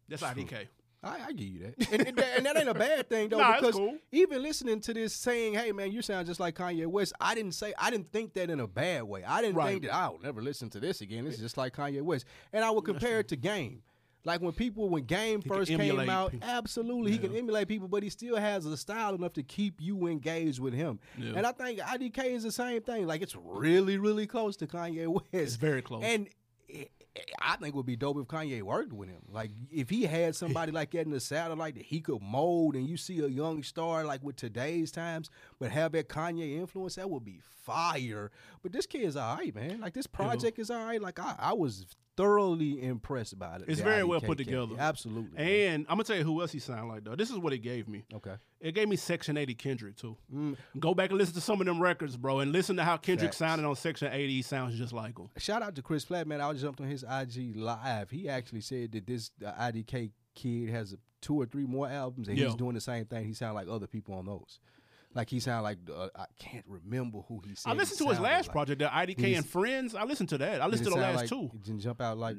That's 0.08 0.22
IDK. 0.22 0.68
I, 1.02 1.18
I 1.28 1.32
give 1.32 1.46
you 1.48 1.60
that. 1.60 1.88
And, 1.92 2.08
and 2.08 2.16
that, 2.16 2.36
and 2.36 2.46
that 2.46 2.56
ain't 2.56 2.68
a 2.68 2.74
bad 2.74 3.08
thing 3.08 3.28
though, 3.28 3.38
Nah, 3.38 3.60
because 3.60 3.76
cool. 3.76 3.96
even 4.10 4.42
listening 4.42 4.80
to 4.80 4.94
this 4.94 5.14
saying, 5.14 5.54
"Hey 5.54 5.72
man, 5.72 5.92
you 5.92 6.02
sound 6.02 6.26
just 6.26 6.40
like 6.40 6.56
Kanye 6.56 6.86
West," 6.86 7.12
I 7.20 7.34
didn't 7.34 7.52
say 7.52 7.72
I 7.78 7.90
didn't 7.90 8.10
think 8.12 8.34
that 8.34 8.50
in 8.50 8.60
a 8.60 8.66
bad 8.66 9.04
way. 9.04 9.22
I 9.24 9.40
didn't 9.40 9.56
Right. 9.56 9.70
think 9.70 9.82
that 9.82 9.94
I'll 9.94 10.18
never 10.22 10.42
listen 10.42 10.70
to 10.70 10.80
this 10.80 11.00
again. 11.00 11.26
It's 11.26 11.38
just 11.38 11.56
like 11.56 11.74
Kanye 11.74 12.02
West, 12.02 12.26
and 12.52 12.64
I 12.64 12.70
would 12.70 12.84
compare 12.84 13.20
it 13.20 13.28
to 13.28 13.36
Game. 13.36 13.82
Like 14.24 14.40
when 14.42 14.52
people, 14.52 14.88
when 14.88 15.04
Game 15.04 15.40
can 15.40 15.48
first 15.48 15.70
came 15.70 15.98
out, 16.10 16.32
people. 16.32 16.48
absolutely, 16.48 17.12
he 17.12 17.18
can 17.18 17.34
emulate 17.34 17.68
people, 17.68 17.88
but 17.88 18.02
he 18.02 18.10
still 18.10 18.36
has 18.36 18.66
a 18.66 18.76
style 18.76 19.14
enough 19.14 19.32
to 19.34 19.42
keep 19.42 19.80
you 19.80 20.06
engaged 20.06 20.58
with 20.60 20.74
him. 20.74 20.98
Yeah. 21.16 21.32
And 21.36 21.46
I 21.46 21.52
think 21.52 21.78
IDK 21.80 22.24
is 22.26 22.42
the 22.42 22.52
same 22.52 22.82
thing. 22.82 23.06
Like 23.06 23.22
it's 23.22 23.36
really, 23.36 23.96
really 23.96 24.26
close 24.26 24.56
to 24.56 24.66
Kanye 24.66 25.06
West. 25.12 25.26
It's 25.32 25.54
very 25.56 25.82
close. 25.82 26.02
And 26.04 26.28
it- 26.68 26.90
I 27.42 27.56
think 27.56 27.74
it 27.74 27.74
would 27.74 27.86
be 27.86 27.96
dope 27.96 28.16
if 28.18 28.26
Kanye 28.28 28.62
worked 28.62 28.92
with 28.92 29.08
him. 29.08 29.22
Like 29.32 29.50
if 29.72 29.90
he 29.90 30.04
had 30.04 30.36
somebody 30.36 30.70
like 30.78 30.92
that 30.92 31.00
in 31.00 31.10
the 31.10 31.18
satellite 31.18 31.74
that 31.74 31.82
he 31.84 32.00
could 32.00 32.22
mold, 32.22 32.76
and 32.76 32.88
you 32.88 32.96
see 32.96 33.18
a 33.18 33.26
young 33.26 33.64
star 33.64 34.04
like 34.04 34.22
with 34.22 34.36
today's 34.36 34.92
times, 34.92 35.28
but 35.58 35.72
have 35.72 35.90
that 35.92 36.08
Kanye 36.08 36.58
influence, 36.58 36.94
that 36.94 37.10
would 37.10 37.24
be 37.24 37.40
fire. 37.64 38.30
But 38.62 38.70
this 38.70 38.86
kid 38.86 39.02
is 39.02 39.16
all 39.16 39.36
right, 39.36 39.52
man. 39.52 39.80
Like 39.80 39.94
this 39.94 40.06
project 40.06 40.60
is 40.60 40.70
all 40.70 40.84
right. 40.84 41.02
Like 41.02 41.18
I, 41.18 41.34
I 41.38 41.52
was 41.54 41.86
thoroughly 42.18 42.82
impressed 42.82 43.38
by 43.38 43.56
it. 43.56 43.62
It's 43.68 43.80
very 43.80 44.02
well 44.04 44.20
put 44.20 44.38
together. 44.38 44.74
Absolutely. 44.78 45.38
man. 45.38 45.74
And 45.74 45.86
I'm 45.88 45.94
gonna 45.94 46.04
tell 46.04 46.16
you 46.16 46.24
who 46.24 46.40
else 46.40 46.50
he 46.52 46.58
sounded 46.58 46.86
like 46.92 47.04
though. 47.04 47.14
This 47.14 47.30
is 47.30 47.38
what 47.38 47.52
it 47.52 47.58
gave 47.58 47.88
me. 47.88 48.04
okay. 48.12 48.34
It 48.60 48.74
gave 48.74 48.88
me 48.88 48.96
Section 48.96 49.36
80 49.36 49.54
Kendrick 49.54 49.96
too. 49.96 50.16
Mm. 50.34 50.56
Go 50.80 50.92
back 50.92 51.10
and 51.10 51.18
listen 51.18 51.34
to 51.34 51.40
some 51.40 51.60
of 51.60 51.66
them 51.66 51.80
records, 51.80 52.16
bro, 52.16 52.40
and 52.40 52.50
listen 52.50 52.74
to 52.76 52.82
how 52.84 52.96
Kendrick 52.96 53.28
Facts. 53.30 53.36
sounded 53.36 53.64
on 53.66 53.76
Section 53.76 54.12
80. 54.12 54.28
He 54.34 54.42
sounds 54.42 54.76
just 54.76 54.92
like 54.92 55.16
him. 55.16 55.28
Shout 55.38 55.62
out 55.62 55.76
to 55.76 55.82
Chris 55.82 56.04
Platt, 56.04 56.26
man. 56.26 56.40
I 56.40 56.52
jumped 56.54 56.80
on 56.80 56.88
his 56.88 57.04
IG 57.04 57.54
live. 57.56 58.10
He 58.10 58.28
actually 58.28 58.62
said 58.62 58.90
that 58.92 59.06
this 59.06 59.30
uh, 59.46 59.52
IDK 59.52 60.10
kid 60.34 60.70
has 60.70 60.96
two 61.20 61.34
or 61.40 61.46
three 61.46 61.66
more 61.66 61.88
albums, 61.88 62.26
and 62.28 62.36
Yeah. 62.36 62.46
he's 62.46 62.56
doing 62.56 62.74
the 62.74 62.80
same 62.80 63.04
thing. 63.04 63.24
He 63.26 63.32
sound 63.32 63.54
like 63.54 63.68
other 63.68 63.86
people 63.86 64.14
on 64.14 64.24
those. 64.26 64.58
Like 65.18 65.30
he 65.30 65.40
sound 65.40 65.64
like 65.64 65.78
uh, 65.92 66.06
I 66.14 66.26
can't 66.38 66.64
remember 66.68 67.22
who 67.26 67.42
he 67.44 67.56
said. 67.56 67.70
I 67.70 67.72
listened 67.74 67.98
to 67.98 68.08
his 68.10 68.20
last 68.20 68.46
like. 68.46 68.52
project, 68.52 68.78
the 68.78 68.84
IDK 68.84 69.36
and 69.36 69.44
Friends. 69.44 69.96
I 69.96 70.04
listened 70.04 70.28
to 70.28 70.38
that. 70.38 70.62
I 70.62 70.66
listened 70.68 70.90
to 70.90 70.94
the 70.94 71.00
last 71.00 71.16
like, 71.16 71.28
two. 71.28 71.50
Didn't 71.64 71.80
jump 71.80 72.00
out 72.00 72.18
like 72.18 72.36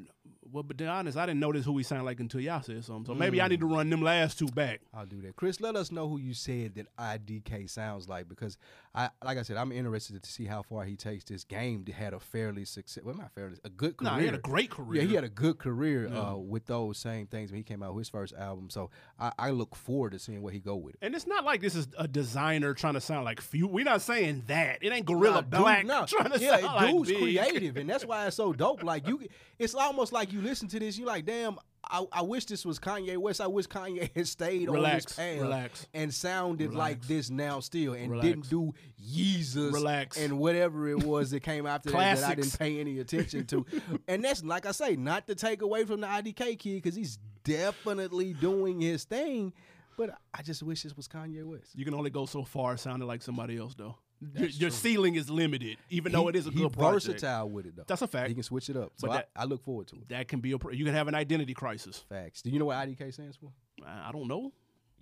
Well, 0.52 0.62
but 0.62 0.78
to 0.78 0.84
be 0.84 0.88
honest, 0.88 1.16
I 1.16 1.26
didn't 1.26 1.40
notice 1.40 1.64
who 1.64 1.76
he 1.78 1.84
sounded 1.84 2.04
like 2.04 2.20
until 2.20 2.40
y'all 2.40 2.62
said 2.62 2.84
something. 2.84 3.04
So 3.06 3.14
maybe 3.14 3.38
Mm. 3.38 3.44
I 3.44 3.48
need 3.48 3.60
to 3.60 3.66
run 3.66 3.88
them 3.90 4.02
last 4.02 4.38
two 4.38 4.46
back. 4.46 4.80
I'll 4.92 5.06
do 5.06 5.20
that. 5.22 5.36
Chris, 5.36 5.60
let 5.60 5.76
us 5.76 5.90
know 5.92 6.08
who 6.08 6.18
you 6.18 6.34
said 6.34 6.74
that 6.74 6.86
IDK 6.96 7.68
sounds 7.68 8.08
like 8.08 8.28
because 8.28 8.56
I, 8.94 9.10
like 9.24 9.38
I 9.38 9.42
said, 9.42 9.56
I'm 9.56 9.70
interested 9.70 10.20
to 10.22 10.30
see 10.30 10.46
how 10.46 10.62
far 10.62 10.84
he 10.84 10.96
takes 10.96 11.24
this 11.24 11.44
game. 11.44 11.84
That 11.84 11.94
had 11.94 12.12
a 12.14 12.20
fairly 12.20 12.64
success, 12.64 13.04
well, 13.04 13.14
not 13.14 13.32
fairly, 13.34 13.56
a 13.64 13.68
good 13.68 13.96
career. 13.96 14.10
Nah, 14.10 14.18
he 14.18 14.26
had 14.26 14.34
a 14.34 14.38
great 14.38 14.70
career. 14.70 15.02
Yeah, 15.02 15.08
he 15.08 15.14
had 15.14 15.24
a 15.24 15.28
good 15.28 15.58
career 15.58 16.08
Yeah. 16.08 16.32
uh, 16.32 16.34
with 16.36 16.66
those 16.66 16.98
same 16.98 17.26
things 17.26 17.50
when 17.52 17.58
he 17.58 17.64
came 17.64 17.82
out 17.82 17.94
with 17.94 18.02
his 18.02 18.08
first 18.08 18.34
album. 18.34 18.68
So 18.70 18.90
I, 19.18 19.32
I 19.38 19.50
look 19.50 19.76
forward 19.76 20.12
to 20.12 20.18
seeing 20.18 20.42
where 20.42 20.52
he 20.52 20.58
go 20.58 20.74
with 20.76 20.94
it. 20.94 20.98
and 21.02 21.14
it's 21.14 21.26
not 21.26 21.44
like 21.44 21.60
this 21.60 21.74
is 21.76 21.86
a 21.98 22.08
designer 22.08 22.74
trying 22.74 22.94
to 22.94 23.00
sound 23.00 23.24
like 23.24 23.40
few. 23.40 23.66
We're 23.68 23.84
not 23.84 24.02
saying 24.02 24.44
that. 24.48 24.78
It 24.82 24.92
ain't 24.92 25.06
Guerilla 25.06 25.36
Nah, 25.36 25.40
dude, 25.42 25.50
Black 25.60 25.86
no. 25.86 26.04
trying 26.06 26.30
to 26.32 26.40
yeah, 26.40 26.58
sound 26.58 26.64
like 26.74 26.90
dude's 26.92 27.10
Big. 27.10 27.18
creative, 27.20 27.76
and 27.76 27.88
that's 27.88 28.04
why 28.04 28.26
it's 28.26 28.36
so 28.36 28.52
dope. 28.52 28.82
Like 28.82 29.06
you, 29.06 29.20
it's 29.58 29.74
almost 29.74 30.12
like 30.12 30.32
you 30.32 30.39
listen 30.40 30.68
to 30.68 30.78
this, 30.78 30.98
you 30.98 31.06
like, 31.06 31.26
damn, 31.26 31.58
I, 31.84 32.04
I 32.12 32.22
wish 32.22 32.44
this 32.44 32.64
was 32.64 32.78
Kanye 32.78 33.16
West. 33.16 33.40
I 33.40 33.46
wish 33.46 33.66
Kanye 33.66 34.14
had 34.14 34.26
stayed 34.28 34.68
Relax, 34.68 34.84
on 34.84 34.94
this 34.94 35.16
path 35.16 35.40
relax. 35.40 35.86
and 35.94 36.14
sounded 36.14 36.74
like 36.74 37.02
this 37.06 37.30
now 37.30 37.60
still, 37.60 37.94
and 37.94 38.10
Relax. 38.10 38.26
didn't 38.26 38.50
do 38.50 38.74
Yeezus 39.02 39.72
Relax. 39.72 40.16
and 40.16 40.38
whatever 40.38 40.88
it 40.88 41.02
was 41.02 41.30
that 41.30 41.40
came 41.40 41.66
after 41.66 41.90
that 41.90 42.18
that 42.18 42.30
I 42.30 42.34
didn't 42.34 42.58
pay 42.58 42.80
any 42.80 42.98
attention 42.98 43.46
to. 43.46 43.66
and 44.08 44.24
that's 44.24 44.44
like 44.44 44.66
I 44.66 44.72
say, 44.72 44.96
not 44.96 45.26
to 45.28 45.34
take 45.34 45.62
away 45.62 45.84
from 45.84 46.00
the 46.00 46.06
IDK 46.06 46.58
kid 46.58 46.82
because 46.82 46.94
he's 46.94 47.18
definitely 47.44 48.34
doing 48.34 48.80
his 48.80 49.04
thing. 49.04 49.52
But 49.96 50.16
I 50.32 50.42
just 50.42 50.62
wish 50.62 50.82
this 50.82 50.96
was 50.96 51.08
Kanye 51.08 51.44
West. 51.44 51.74
You 51.74 51.84
can 51.84 51.94
only 51.94 52.10
go 52.10 52.24
so 52.24 52.42
far 52.44 52.76
sounding 52.76 53.06
like 53.06 53.22
somebody 53.22 53.58
else, 53.58 53.74
though. 53.74 53.96
Your, 54.36 54.48
your 54.48 54.70
ceiling 54.70 55.14
is 55.14 55.30
limited, 55.30 55.78
even 55.88 56.12
though 56.12 56.28
it 56.28 56.36
is 56.36 56.46
a 56.46 56.50
He 56.50 56.58
good 56.60 56.72
project. 56.74 57.06
versatile 57.06 57.48
with 57.48 57.66
it 57.66 57.76
though. 57.76 57.84
That's 57.86 58.02
a 58.02 58.06
fact. 58.06 58.28
He 58.28 58.34
can 58.34 58.42
switch 58.42 58.68
it 58.68 58.76
up. 58.76 58.92
So 58.96 59.06
But 59.08 59.12
I, 59.12 59.16
that- 59.16 59.28
I 59.36 59.44
look 59.44 59.62
forward 59.64 59.86
to 59.88 59.96
it. 59.96 60.08
That 60.10 60.28
can 60.28 60.40
be 60.40 60.52
a. 60.52 60.58
You 60.72 60.84
can 60.84 60.92
have 60.94 61.08
an 61.08 61.14
identity 61.14 61.54
crisis. 61.54 62.04
Facts. 62.08 62.42
Do 62.42 62.50
you 62.50 62.58
know 62.58 62.66
what 62.66 62.76
IDK 62.76 63.12
stands 63.14 63.36
for? 63.36 63.50
I 63.86 64.08
I 64.08 64.12
don't 64.12 64.28
know. 64.28 64.52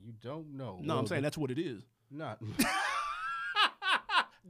You 0.04 0.12
don't 0.22 0.56
know. 0.56 0.78
No, 0.80 0.98
I'm 0.98 1.06
saying 1.08 1.22
that's 1.22 1.37
what 1.38 1.50
it 1.50 1.58
is. 1.58 1.82
not. 2.10 2.38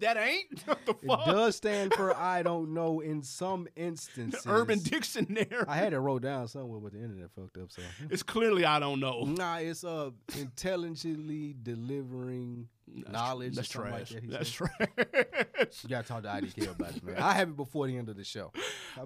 That 0.01 0.17
ain't 0.17 0.61
what 0.67 0.79
the 0.87 0.95
fuck? 0.95 1.27
It 1.27 1.31
does 1.33 1.57
stand 1.57 1.93
for 1.93 2.17
I 2.17 2.45
don't 2.45 2.73
know 2.73 3.01
in 3.01 3.21
some 3.25 3.67
instances. 3.75 4.45
Urban 4.47 4.79
Dictionary. 4.79 5.65
I 5.67 5.75
had 5.75 5.93
it 5.93 5.99
wrote 5.99 6.23
down 6.23 6.47
somewhere, 6.47 6.79
but 6.79 6.93
the 6.93 6.99
internet 7.03 7.31
fucked 7.35 7.57
up. 7.59 7.73
So 7.73 7.83
It's 8.09 8.23
clearly 8.23 8.65
I 8.65 8.79
don't 8.79 9.01
know. 9.01 9.25
nah, 9.25 9.57
it's 9.57 9.83
uh 9.83 10.11
intelligently 10.39 11.57
delivering 11.61 12.69
knowledge. 13.11 13.57
That's 13.57 13.75
or 13.75 13.83
trash. 13.83 14.13
Like 14.13 14.23
that, 14.23 14.31
That's 14.31 14.51
said. 14.51 14.69
trash. 14.97 15.83
You 15.83 15.89
gotta 15.89 16.09
talk 16.09 16.23
to 16.23 16.29
IDK 16.29 16.71
about 16.71 16.97
it, 16.97 17.05
man. 17.05 17.17
I 17.19 17.35
have 17.35 17.49
it 17.51 17.57
before 17.57 17.87
the 17.87 17.97
end 17.97 18.09
of 18.09 18.17
the 18.17 18.25
show. 18.25 18.53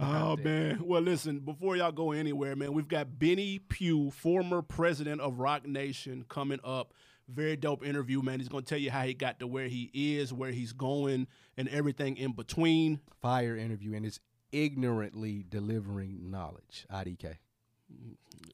Oh 0.00 0.36
man. 0.36 0.80
Well, 0.84 1.02
listen. 1.02 1.40
Before 1.40 1.76
y'all 1.76 1.92
go 1.92 2.12
anywhere, 2.12 2.56
man, 2.56 2.72
we've 2.72 2.88
got 2.88 3.18
Benny 3.18 3.58
Pugh, 3.58 4.10
former 4.10 4.62
president 4.62 5.20
of 5.20 5.38
Roc 5.38 5.66
Nation, 5.66 6.24
coming 6.28 6.60
up. 6.64 6.92
Very 7.28 7.56
dope 7.56 7.84
interview, 7.84 8.20
man. 8.20 8.40
He's 8.40 8.48
gonna 8.48 8.62
tell 8.62 8.78
you 8.78 8.90
how 8.90 9.02
he 9.02 9.14
got 9.14 9.38
to 9.40 9.46
where 9.46 9.68
he 9.68 9.90
is, 9.94 10.32
where 10.32 10.50
he's 10.50 10.72
going, 10.72 11.26
and 11.56 11.68
everything 11.68 12.16
in 12.16 12.32
between. 12.32 13.00
Fire 13.20 13.56
interview, 13.56 13.94
and 13.94 14.04
it's 14.04 14.20
ignorantly 14.50 15.44
delivering 15.48 16.30
knowledge. 16.30 16.86
IDK. 16.92 17.36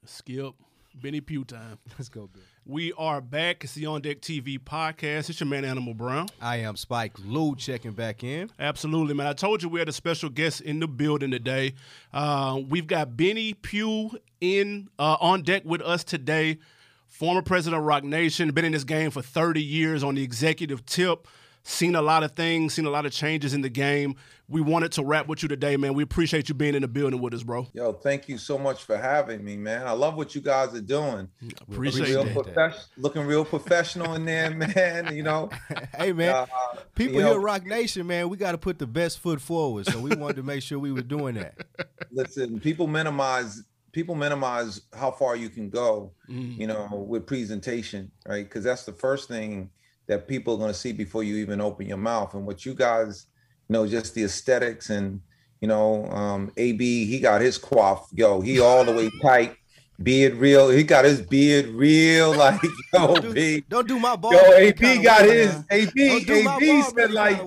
Skip. 0.05 0.55
Benny 1.01 1.21
Pugh 1.21 1.45
time. 1.45 1.79
Let's 1.99 2.09
go, 2.09 2.29
Bill. 2.33 2.43
We 2.67 2.93
are 2.95 3.21
back. 3.21 3.65
It's 3.65 3.75
the 3.75 3.87
On 3.87 4.01
Deck 4.01 4.21
TV 4.21 4.59
podcast. 4.59 5.31
It's 5.31 5.41
your 5.41 5.49
man 5.49 5.65
Animal 5.65 5.95
Brown. 5.95 6.29
I 6.41 6.57
am 6.59 6.77
Spike 6.77 7.15
Lou 7.25 7.57
checking 7.57 7.93
back 7.93 8.23
in. 8.23 8.51
Absolutely, 8.59 9.15
man. 9.15 9.27
I 9.27 9.33
told 9.33 9.63
you 9.63 9.69
we 9.69 9.79
had 9.79 9.89
a 9.89 9.93
special 9.93 10.29
guest 10.29 10.61
in 10.61 10.81
the 10.81 10.89
building 10.89 11.31
today. 11.31 11.75
Uh, 12.13 12.61
we've 12.69 12.87
got 12.87 13.17
Benny 13.17 13.55
Pugh 13.55 14.11
in 14.41 14.89
uh, 14.99 15.17
on 15.21 15.43
deck 15.43 15.63
with 15.65 15.81
us 15.81 16.05
today. 16.05 16.59
Former 17.07 17.41
president 17.41 17.81
of 17.81 17.87
Roc 17.87 18.05
Nation, 18.05 18.51
been 18.51 18.67
in 18.67 18.73
this 18.73 18.85
game 18.85 19.11
for 19.11 19.23
30 19.23 19.63
years 19.63 20.03
on 20.03 20.15
the 20.17 20.23
executive 20.23 20.85
tip. 20.85 21.27
Seen 21.71 21.95
a 21.97 22.01
lot 22.01 22.23
of 22.23 22.33
things, 22.33 22.73
seen 22.73 22.87
a 22.87 22.91
lot 22.91 23.05
of 23.05 23.13
changes 23.13 23.53
in 23.53 23.61
the 23.61 23.69
game. 23.69 24.17
We 24.49 24.63
wanted 24.63 24.91
to 24.93 25.05
rap 25.05 25.27
with 25.29 25.43
you 25.43 25.51
today, 25.51 25.77
man. 25.77 25.93
We 25.93 26.03
appreciate 26.03 26.49
you 26.49 26.55
being 26.55 26.75
in 26.75 26.81
the 26.81 26.89
building 26.89 27.21
with 27.21 27.35
us, 27.35 27.43
bro. 27.43 27.67
Yo, 27.75 27.93
thank 27.93 28.27
you 28.27 28.39
so 28.39 28.57
much 28.57 28.83
for 28.85 28.97
having 28.97 29.45
me, 29.45 29.59
man. 29.59 29.87
I 29.87 29.91
love 29.93 30.17
what 30.17 30.35
you 30.35 30.41
guys 30.41 30.73
are 30.75 30.81
doing. 30.81 31.29
Appreciate 31.71 32.09
Real 32.09 32.25
that. 32.25 32.31
appreciate 32.33 32.55
that. 32.55 32.87
looking 32.97 33.27
real 33.27 33.45
professional 33.45 34.15
in 34.15 34.25
there, 34.25 34.51
man. 34.55 35.15
You 35.15 35.23
know, 35.23 35.51
Hey 35.95 36.15
man, 36.15 36.35
Uh, 36.35 36.47
people 36.95 37.17
you 37.17 37.21
know- 37.21 37.27
here 37.33 37.37
at 37.39 37.45
Roc 37.45 37.67
Nation, 37.67 38.07
man, 38.07 38.31
we 38.31 38.39
got 38.39 38.53
to 38.53 38.59
put 38.59 38.79
the 38.79 38.87
best 38.87 39.19
foot 39.19 39.39
forward. 39.39 39.85
So 39.85 40.01
we 40.01 40.17
wanted 40.17 40.37
to 40.37 40.43
make 40.45 40.63
sure 40.63 40.79
we 40.79 40.91
were 40.93 41.03
doing 41.03 41.35
that. 41.35 41.55
listen, 42.11 42.61
people 42.61 42.87
minimize 42.87 43.63
people 43.93 44.15
minimize 44.15 44.81
how 44.95 45.11
far 45.11 45.37
you 45.37 45.51
can 45.51 45.69
go, 45.69 46.13
Mm. 46.31 46.57
you 46.59 46.67
know, 46.67 46.89
with 47.07 47.27
presentation, 47.27 48.11
right? 48.27 48.49
Because 48.49 48.65
that's 48.65 48.85
the 48.85 48.93
first 48.93 49.29
thing 49.29 49.69
that 50.09 50.27
people 50.27 50.55
are 50.55 50.59
going 50.59 50.73
to 50.73 50.79
see 50.79 50.93
before 50.93 51.23
you 51.23 51.37
even 51.37 51.61
open 51.61 51.87
your 51.87 51.99
mouth. 51.99 52.35
And 52.35 52.47
what 52.47 52.67
you 52.67 52.75
guys, 52.75 53.27
you 53.69 53.75
know, 53.75 53.87
just 53.87 54.15
the 54.15 54.25
aesthetics 54.25 54.91
and 54.91 55.21
you 55.61 55.69
know, 55.69 56.07
um, 56.07 56.53
AB, 56.57 57.05
he 57.07 57.21
got 57.21 57.41
his 57.41 57.59
quaff, 57.59 58.09
yo, 58.13 58.41
he 58.41 58.61
all 58.61 58.85
the 58.85 58.93
way 58.93 59.11
tight, 59.23 59.57
beard 60.03 60.35
real. 60.35 60.69
He 60.71 60.85
got 60.85 61.05
his 61.05 61.21
beard 61.21 61.67
real, 61.67 62.33
like 62.37 62.63
yo, 62.63 62.69
Don't 62.93 63.23
do, 63.23 63.33
B. 63.33 63.65
don't 63.69 63.89
do 63.89 63.99
my 63.99 64.17
ball. 64.17 64.33
Yo, 64.33 64.53
AB 64.55 65.03
got 65.03 65.23
way, 65.23 65.37
his. 65.37 65.53
man. 65.53 65.65
AB, 65.71 66.29
AB 66.47 66.83
said 66.83 67.13
like. 67.13 67.43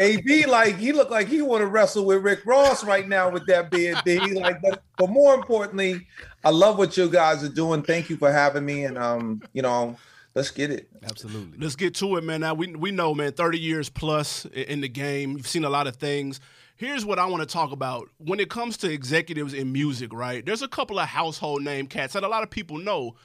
AB, 0.00 0.46
like 0.46 0.76
he 0.78 0.90
looked 0.92 1.12
like 1.12 1.28
he 1.28 1.42
want 1.42 1.60
to 1.60 1.66
wrestle 1.66 2.04
with 2.04 2.24
Rick 2.24 2.44
Ross 2.44 2.82
right 2.82 3.06
now 3.06 3.30
with 3.30 3.46
that 3.46 3.70
beard. 3.70 3.98
B. 4.04 4.18
Like, 4.18 4.60
but, 4.60 4.82
but 4.96 5.08
more 5.10 5.32
importantly, 5.34 6.04
I 6.42 6.50
love 6.50 6.76
what 6.76 6.96
you 6.96 7.08
guys 7.08 7.44
are 7.44 7.48
doing. 7.48 7.82
Thank 7.84 8.10
you 8.10 8.16
for 8.16 8.32
having 8.32 8.64
me, 8.64 8.84
and 8.86 8.98
um, 8.98 9.42
you 9.52 9.62
know, 9.62 9.96
let's 10.40 10.50
get 10.50 10.70
it. 10.70 10.88
Absolutely. 11.02 11.58
Let's 11.58 11.76
get 11.76 11.94
to 11.96 12.16
it, 12.16 12.24
man. 12.24 12.40
Now 12.40 12.54
we 12.54 12.74
we 12.74 12.90
know, 12.90 13.14
man, 13.14 13.32
30 13.32 13.58
years 13.58 13.90
plus 13.90 14.46
in 14.46 14.80
the 14.80 14.88
game. 14.88 15.36
You've 15.36 15.46
seen 15.46 15.64
a 15.64 15.70
lot 15.70 15.86
of 15.86 15.96
things. 15.96 16.40
Here's 16.76 17.04
what 17.04 17.18
I 17.18 17.26
want 17.26 17.42
to 17.42 17.46
talk 17.46 17.72
about. 17.72 18.08
When 18.16 18.40
it 18.40 18.48
comes 18.48 18.78
to 18.78 18.90
executives 18.90 19.52
in 19.52 19.70
music, 19.70 20.14
right? 20.14 20.44
There's 20.44 20.62
a 20.62 20.68
couple 20.68 20.98
of 20.98 21.08
household 21.08 21.62
name 21.62 21.86
cats 21.86 22.14
that 22.14 22.24
a 22.24 22.28
lot 22.28 22.42
of 22.42 22.48
people 22.48 22.78
know. 22.78 23.16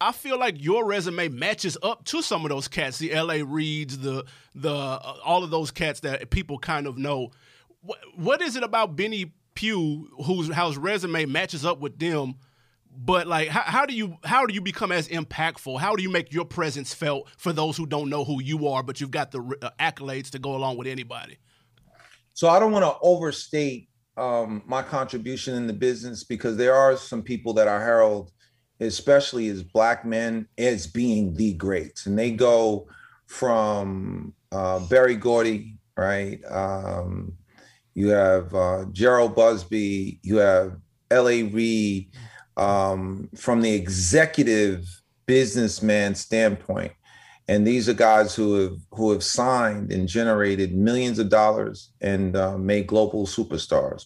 I 0.00 0.12
feel 0.12 0.38
like 0.38 0.62
your 0.62 0.86
resume 0.86 1.28
matches 1.28 1.76
up 1.82 2.04
to 2.06 2.22
some 2.22 2.44
of 2.46 2.48
those 2.48 2.66
cats, 2.66 2.98
the 2.98 3.14
LA 3.14 3.44
Reids, 3.44 4.02
the 4.02 4.24
the 4.54 4.74
uh, 4.74 5.18
all 5.22 5.44
of 5.44 5.50
those 5.50 5.70
cats 5.70 6.00
that 6.00 6.30
people 6.30 6.58
kind 6.58 6.86
of 6.86 6.96
know. 6.96 7.30
What, 7.82 7.98
what 8.16 8.40
is 8.40 8.56
it 8.56 8.62
about 8.62 8.96
Benny 8.96 9.32
Pugh 9.54 10.08
whose 10.24 10.50
how's 10.50 10.78
resume 10.78 11.26
matches 11.26 11.66
up 11.66 11.80
with 11.80 11.98
them? 11.98 12.36
But 12.96 13.26
like, 13.26 13.48
how, 13.48 13.62
how 13.62 13.86
do 13.86 13.94
you 13.94 14.18
how 14.24 14.46
do 14.46 14.54
you 14.54 14.60
become 14.60 14.92
as 14.92 15.08
impactful? 15.08 15.80
How 15.80 15.96
do 15.96 16.02
you 16.02 16.10
make 16.10 16.32
your 16.32 16.44
presence 16.44 16.94
felt 16.94 17.28
for 17.36 17.52
those 17.52 17.76
who 17.76 17.86
don't 17.86 18.08
know 18.08 18.24
who 18.24 18.42
you 18.42 18.68
are, 18.68 18.82
but 18.82 19.00
you've 19.00 19.10
got 19.10 19.32
the 19.32 19.40
uh, 19.62 19.70
accolades 19.80 20.30
to 20.30 20.38
go 20.38 20.54
along 20.54 20.76
with 20.76 20.86
anybody? 20.86 21.38
So 22.34 22.48
I 22.48 22.58
don't 22.58 22.72
want 22.72 22.84
to 22.84 22.94
overstate 23.00 23.88
um, 24.16 24.62
my 24.66 24.82
contribution 24.82 25.54
in 25.54 25.66
the 25.66 25.72
business 25.72 26.24
because 26.24 26.56
there 26.56 26.74
are 26.74 26.96
some 26.96 27.22
people 27.22 27.52
that 27.54 27.68
are 27.68 27.80
heralded, 27.80 28.32
especially 28.80 29.48
as 29.48 29.62
black 29.62 30.04
men, 30.04 30.46
as 30.58 30.86
being 30.86 31.34
the 31.34 31.54
greats, 31.54 32.06
and 32.06 32.18
they 32.18 32.30
go 32.30 32.86
from 33.26 34.34
uh, 34.52 34.78
Berry 34.86 35.16
Gordy, 35.16 35.78
right? 35.96 36.40
Um, 36.48 37.32
you 37.94 38.08
have 38.08 38.54
uh, 38.54 38.84
Jheryl 38.92 39.34
Busby, 39.34 40.20
you 40.22 40.36
have 40.36 40.76
L.A. 41.10 41.44
Reid. 41.44 42.10
Um, 42.56 43.28
from 43.34 43.62
the 43.62 43.74
executive 43.74 44.84
businessman 45.26 46.14
standpoint, 46.14 46.92
and 47.48 47.66
these 47.66 47.88
are 47.88 47.94
guys 47.94 48.34
who 48.34 48.54
have 48.54 48.78
who 48.92 49.12
have 49.12 49.22
signed 49.22 49.92
and 49.92 50.08
generated 50.08 50.74
millions 50.74 51.18
of 51.18 51.28
dollars 51.28 51.90
and 52.00 52.36
uh, 52.36 52.56
made 52.56 52.86
global 52.86 53.26
superstars. 53.26 54.04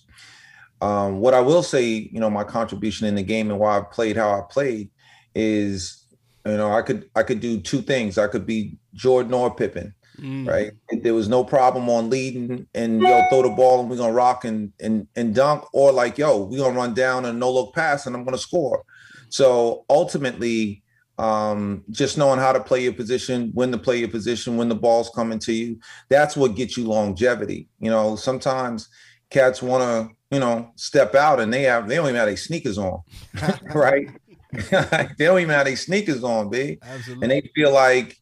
Um, 0.81 1.21
what 1.21 1.35
I 1.35 1.40
will 1.40 1.62
say, 1.62 2.09
you 2.12 2.21
know, 2.21 2.31
my 2.31 2.45
contribution 2.45 3.07
in 3.07 3.14
the 3.14 3.23
game 3.23 3.50
and 3.50 3.59
why 3.59 3.78
I 3.78 3.83
played 3.83 4.17
how 4.17 4.31
I 4.31 4.43
played 4.49 4.90
is, 5.35 6.05
you 6.47 6.57
know, 6.57 6.73
I 6.73 6.83
could 6.83 7.11
I 7.14 7.23
could 7.23 7.40
do 7.40 7.61
two 7.61 7.83
things. 7.83 8.19
I 8.19 8.28
could 8.28 8.47
be 8.47 8.76
Jordan 8.95 9.35
or 9.35 9.55
Pippen, 9.55 9.95
Mm. 10.19 10.49
right? 10.49 10.73
There 11.03 11.15
was 11.15 11.29
no 11.29 11.45
problem 11.45 11.89
on 11.89 12.11
leading 12.11 12.67
and 12.75 13.01
yo 13.01 13.29
throw 13.29 13.43
the 13.43 13.51
ball 13.51 13.81
and 13.81 13.89
we're 13.91 13.97
gonna 13.97 14.13
rock 14.13 14.45
and 14.45 14.73
and 14.81 15.07
and 15.17 15.35
dunk, 15.35 15.65
or 15.73 15.93
like 15.93 16.19
yo 16.19 16.45
we're 16.45 16.59
gonna 16.59 16.77
run 16.77 16.95
down 16.95 17.25
a 17.25 17.33
no 17.33 17.51
look 17.53 17.75
pass 17.75 18.07
and 18.07 18.17
I'm 18.17 18.25
gonna 18.25 18.39
score. 18.39 18.85
So 19.31 19.85
ultimately, 19.91 20.83
um, 21.19 21.85
just 21.91 22.17
knowing 22.19 22.39
how 22.39 22.53
to 22.53 22.61
play 22.61 22.83
your 22.83 22.93
position, 22.93 23.51
when 23.55 23.71
to 23.73 23.79
play 23.79 23.99
your 23.99 24.09
position, 24.09 24.57
when 24.57 24.69
the 24.69 24.75
ball's 24.75 25.11
coming 25.11 25.39
to 25.41 25.53
you, 25.53 25.79
that's 26.09 26.37
what 26.37 26.55
gets 26.57 26.77
you 26.77 26.85
longevity. 26.85 27.69
You 27.81 27.91
know, 27.91 28.17
sometimes 28.17 28.89
cats 29.31 29.63
want 29.63 29.83
to 29.83 30.15
you 30.35 30.41
know 30.41 30.71
step 30.77 31.15
out 31.15 31.41
and 31.41 31.53
they 31.53 31.63
have 31.63 31.89
they 31.89 31.97
don't 31.97 32.07
even 32.07 32.17
have 32.17 32.27
their 32.27 32.37
sneakers 32.37 32.79
on, 32.79 33.03
right? 33.75 34.09
they 34.71 35.25
don't 35.27 35.41
even 35.41 35.51
have 35.51 35.67
their 35.67 35.77
sneakers 35.77 36.25
on, 36.25 36.49
b 36.49 36.79
Absolutely. 36.83 37.23
and 37.23 37.31
they 37.31 37.51
feel 37.55 37.73
like, 37.73 38.17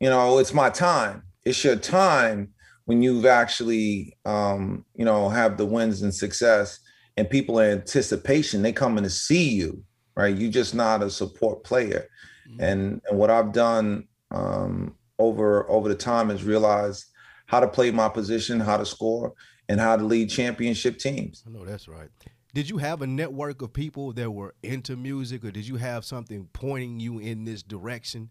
you 0.00 0.08
know, 0.08 0.38
it's 0.38 0.54
my 0.54 0.70
time. 0.70 1.22
It's 1.48 1.64
your 1.64 1.76
time 1.76 2.52
when 2.84 3.00
you've 3.00 3.24
actually, 3.24 4.18
um, 4.26 4.84
you 4.94 5.06
know, 5.06 5.30
have 5.30 5.56
the 5.56 5.64
wins 5.64 6.02
and 6.02 6.14
success, 6.14 6.78
and 7.16 7.28
people 7.28 7.58
in 7.58 7.70
anticipation. 7.70 8.60
They 8.60 8.70
coming 8.70 9.02
to 9.02 9.08
see 9.08 9.48
you, 9.48 9.82
right? 10.14 10.36
You're 10.36 10.52
just 10.52 10.74
not 10.74 11.02
a 11.02 11.08
support 11.08 11.64
player. 11.64 12.06
Mhm. 12.46 12.56
And 12.60 13.00
and 13.08 13.18
what 13.18 13.30
I've 13.30 13.52
done 13.52 14.08
um, 14.30 14.94
over 15.18 15.68
over 15.70 15.88
the 15.88 15.94
time 15.94 16.30
is 16.30 16.44
realize 16.44 17.06
how 17.46 17.60
to 17.60 17.68
play 17.68 17.90
my 17.92 18.10
position, 18.10 18.60
how 18.60 18.76
to 18.76 18.84
score, 18.84 19.32
and 19.70 19.80
how 19.80 19.96
to 19.96 20.04
lead 20.04 20.28
championship 20.28 20.98
teams. 20.98 21.42
I 21.46 21.50
know 21.50 21.64
that's 21.64 21.88
right. 21.88 22.10
Did 22.52 22.68
you 22.68 22.76
have 22.76 23.00
a 23.00 23.06
network 23.06 23.62
of 23.62 23.72
people 23.72 24.12
that 24.12 24.30
were 24.30 24.54
into 24.62 24.96
music, 24.96 25.46
or 25.46 25.50
did 25.50 25.66
you 25.66 25.76
have 25.76 26.04
something 26.04 26.48
pointing 26.52 27.00
you 27.00 27.18
in 27.18 27.44
this 27.44 27.62
direction, 27.62 28.28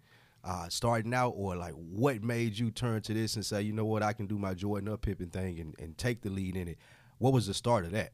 uh, 0.47 0.69
starting 0.69 1.13
out, 1.13 1.33
or 1.35 1.57
like 1.57 1.73
what 1.73 2.23
made 2.23 2.57
you 2.57 2.71
turn 2.71 3.01
to 3.01 3.13
this 3.13 3.35
and 3.35 3.45
say, 3.45 3.61
you 3.61 3.73
know 3.73 3.83
what, 3.83 4.01
I 4.01 4.13
can 4.13 4.27
do 4.27 4.39
my 4.39 4.53
Jordan 4.53 4.87
or 4.87 4.97
Pippen 4.97 5.29
thing 5.29 5.59
and, 5.59 5.75
and 5.77 5.97
take 5.97 6.21
the 6.21 6.29
lead 6.29 6.55
in 6.55 6.69
it? 6.69 6.77
What 7.17 7.33
was 7.33 7.47
the 7.47 7.53
start 7.53 7.83
of 7.83 7.91
that? 7.91 8.11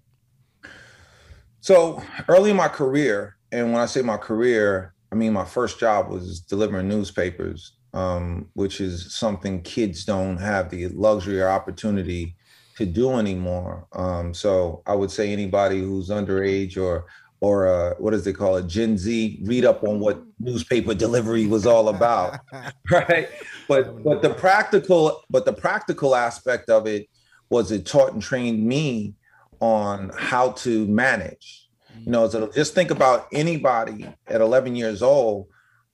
So 1.62 2.02
early 2.28 2.50
in 2.50 2.58
my 2.58 2.70
career, 2.70 3.38
and 3.52 3.72
when 3.72 3.82
I 3.82 3.86
say 3.86 4.02
my 4.02 4.18
career, 4.18 4.96
I 5.12 5.16
mean 5.16 5.32
my 5.32 5.46
first 5.46 5.80
job 5.80 6.10
was 6.10 6.40
delivering 6.40 6.88
newspapers, 6.88 7.74
um, 7.94 8.50
which 8.54 8.82
is 8.82 9.16
something 9.16 9.62
kids 9.62 10.04
don't 10.04 10.38
have 10.38 10.72
the 10.72 10.88
luxury 10.88 11.40
or 11.40 11.50
opportunity 11.50 12.36
to 12.78 12.86
do 12.88 13.12
anymore. 13.12 13.86
Um, 13.94 14.34
so 14.34 14.82
I 14.88 14.96
would 14.96 15.12
say 15.12 15.32
anybody 15.32 15.80
who's 15.80 16.10
underage 16.10 16.78
or 16.78 17.06
or 17.44 17.68
uh, 17.68 17.94
what 17.98 18.12
does 18.12 18.24
they 18.24 18.32
call 18.32 18.56
it, 18.56 18.68
Gen 18.68 18.98
Z, 18.98 19.42
read 19.44 19.66
up 19.66 19.84
on 19.84 20.00
what 20.00 20.24
newspaper 20.40 20.94
delivery 20.94 21.46
was 21.46 21.66
all 21.66 21.90
about, 21.90 22.40
right? 22.90 23.28
But 23.68 24.02
but 24.02 24.22
the 24.22 24.34
practical 24.34 25.26
but 25.30 25.44
the 25.44 25.52
practical 25.52 26.16
aspect 26.16 26.70
of 26.70 26.88
it 26.88 27.10
was 27.50 27.70
it 27.70 27.86
taught 27.86 28.14
and 28.14 28.22
trained 28.22 28.66
me 28.66 29.16
on 29.60 30.10
how 30.18 30.52
to 30.52 30.88
manage. 30.88 31.68
You 32.06 32.12
know, 32.14 32.30
so 32.30 32.50
just 32.50 32.76
think 32.76 32.92
about 32.92 33.28
anybody 33.34 34.08
at 34.26 34.40
11 34.40 34.78
years 34.78 35.02
old. 35.02 35.48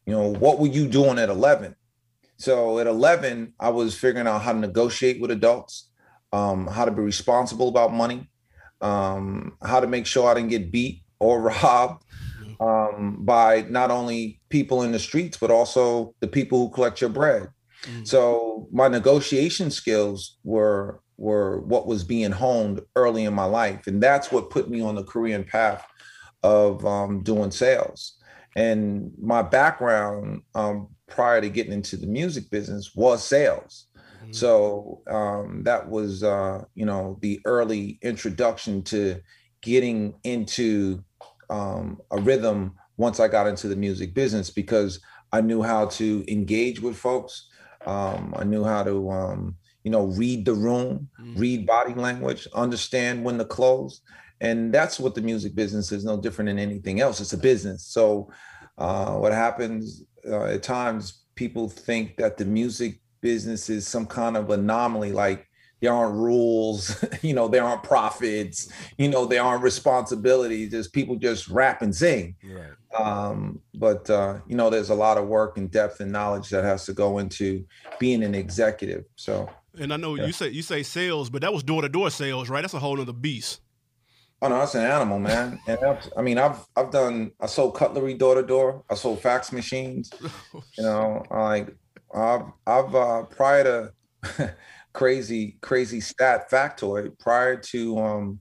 You 0.05 0.13
know, 0.13 0.27
what 0.27 0.59
were 0.59 0.67
you 0.67 0.87
doing 0.87 1.17
at 1.17 1.29
11? 1.29 1.75
So 2.37 2.77
at 2.77 2.85
11, 2.85 3.55
I 3.59 3.69
was 3.69 3.97
figuring 3.97 4.27
out 4.27 4.43
how 4.43 4.53
to 4.53 4.59
negotiate 4.59 5.19
with 5.19 5.31
adults, 5.31 5.89
um, 6.31 6.67
how 6.67 6.85
to 6.85 6.91
be 6.91 7.01
responsible 7.01 7.69
about 7.69 7.91
money, 7.91 8.29
um, 8.81 9.57
how 9.63 9.79
to 9.79 9.87
make 9.87 10.05
sure 10.05 10.29
I 10.29 10.35
didn't 10.35 10.51
get 10.51 10.71
beat 10.71 11.01
or 11.19 11.41
robbed 11.41 12.03
um, 12.59 13.17
by 13.19 13.65
not 13.69 13.91
only 13.91 14.39
people 14.49 14.83
in 14.83 14.91
the 14.91 14.99
streets, 14.99 15.37
but 15.37 15.51
also 15.51 16.13
the 16.19 16.27
people 16.27 16.59
who 16.59 16.73
collect 16.73 17.01
your 17.01 17.09
bread. 17.09 17.47
Mm-hmm. 17.83 18.03
So 18.03 18.67
my 18.71 18.87
negotiation 18.87 19.71
skills 19.71 20.37
were 20.43 21.01
were 21.17 21.59
what 21.61 21.85
was 21.85 22.03
being 22.03 22.31
honed 22.31 22.81
early 22.95 23.25
in 23.25 23.33
my 23.33 23.45
life, 23.45 23.87
and 23.87 24.01
that's 24.01 24.31
what 24.31 24.49
put 24.49 24.69
me 24.69 24.81
on 24.81 24.95
the 24.95 25.03
Korean 25.03 25.43
path 25.43 25.85
of 26.43 26.85
um, 26.85 27.23
doing 27.23 27.51
sales. 27.51 28.15
And 28.55 29.11
my 29.21 29.41
background 29.41 30.41
um, 30.55 30.87
prior 31.07 31.41
to 31.41 31.49
getting 31.49 31.73
into 31.73 31.97
the 31.97 32.07
music 32.07 32.49
business 32.49 32.91
was 32.95 33.23
sales. 33.23 33.87
Mm-hmm. 34.21 34.31
So 34.31 35.01
um, 35.09 35.63
that 35.63 35.89
was, 35.89 36.23
uh, 36.23 36.63
you 36.75 36.85
know, 36.85 37.17
the 37.21 37.39
early 37.45 37.99
introduction 38.01 38.83
to 38.83 39.21
getting 39.61 40.15
into 40.23 41.03
um, 41.49 41.99
a 42.11 42.19
rhythm 42.19 42.75
once 42.97 43.19
I 43.19 43.27
got 43.27 43.47
into 43.47 43.67
the 43.67 43.75
music 43.75 44.13
business 44.13 44.49
because 44.49 44.99
I 45.31 45.41
knew 45.41 45.61
how 45.61 45.85
to 45.87 46.25
engage 46.31 46.81
with 46.81 46.97
folks. 46.97 47.47
Um, 47.85 48.33
I 48.37 48.43
knew 48.43 48.63
how 48.63 48.83
to, 48.83 49.09
um, 49.09 49.55
you 49.83 49.91
know, 49.91 50.05
read 50.05 50.45
the 50.45 50.53
room, 50.53 51.09
mm. 51.19 51.39
read 51.39 51.65
body 51.65 51.93
language, 51.93 52.47
understand 52.53 53.23
when 53.23 53.37
to 53.37 53.45
close. 53.45 54.01
And 54.41 54.73
that's 54.73 54.99
what 54.99 55.15
the 55.15 55.21
music 55.21 55.55
business 55.55 55.91
is 55.91 56.03
no 56.03 56.19
different 56.19 56.49
than 56.49 56.59
anything 56.59 56.99
else. 56.99 57.19
It's 57.19 57.33
a 57.33 57.37
business. 57.37 57.85
So, 57.85 58.31
uh, 58.77 59.15
what 59.15 59.33
happens 59.33 60.03
uh, 60.25 60.45
at 60.45 60.63
times, 60.63 61.23
people 61.35 61.69
think 61.69 62.17
that 62.17 62.37
the 62.37 62.45
music 62.45 62.99
business 63.21 63.69
is 63.69 63.87
some 63.87 64.05
kind 64.05 64.37
of 64.37 64.49
anomaly, 64.49 65.11
like 65.11 65.48
there 65.81 65.93
aren't 65.93 66.15
rules, 66.15 67.03
you 67.21 67.33
know, 67.33 67.47
there 67.47 67.63
aren't 67.63 67.83
profits, 67.83 68.69
you 68.97 69.07
know, 69.07 69.25
there 69.25 69.43
aren't 69.43 69.63
responsibilities. 69.63 70.71
There's 70.71 70.87
people 70.87 71.15
just 71.15 71.47
rap 71.47 71.81
and 71.81 71.95
sing. 71.95 72.35
Right. 72.43 72.71
Um, 72.99 73.61
but 73.75 74.09
uh, 74.09 74.39
you 74.47 74.55
know, 74.55 74.69
there's 74.69 74.89
a 74.89 74.95
lot 74.95 75.17
of 75.17 75.27
work 75.27 75.57
and 75.57 75.69
depth 75.69 75.99
and 75.99 76.11
knowledge 76.11 76.49
that 76.49 76.63
has 76.63 76.85
to 76.85 76.93
go 76.93 77.19
into 77.19 77.65
being 77.99 78.23
an 78.23 78.35
executive. 78.35 79.05
So 79.15 79.49
and 79.77 79.93
I 79.93 79.97
know 79.97 80.15
yeah. 80.15 80.25
you 80.25 80.31
say 80.31 80.49
you 80.49 80.61
say 80.61 80.83
sales, 80.83 81.29
but 81.29 81.41
that 81.41 81.53
was 81.53 81.63
door 81.63 81.81
to 81.81 81.89
door 81.89 82.09
sales, 82.09 82.49
right? 82.49 82.61
That's 82.61 82.73
a 82.73 82.79
whole 82.79 82.99
other 82.99 83.13
beast. 83.13 83.61
Oh 84.41 84.47
no, 84.47 84.59
that's 84.59 84.75
an 84.75 84.85
animal, 84.85 85.19
man. 85.19 85.59
And 85.67 85.79
I 86.17 86.21
mean, 86.21 86.37
I've 86.37 86.65
I've 86.75 86.91
done 86.91 87.31
I 87.39 87.45
sold 87.45 87.75
cutlery 87.75 88.13
door 88.13 88.35
to 88.35 88.43
door. 88.43 88.83
I 88.89 88.95
sold 88.95 89.21
fax 89.21 89.51
machines. 89.51 90.11
You 90.77 90.83
know, 90.83 91.23
like 91.29 91.75
I've 92.13 92.45
I've 92.65 92.95
uh, 92.95 93.23
prior 93.23 93.91
to 94.23 94.55
crazy, 94.99 95.55
crazy 95.61 96.01
stat 96.01 96.51
factoid 96.51 97.17
prior 97.19 97.55
to 97.55 97.97
um, 97.99 98.37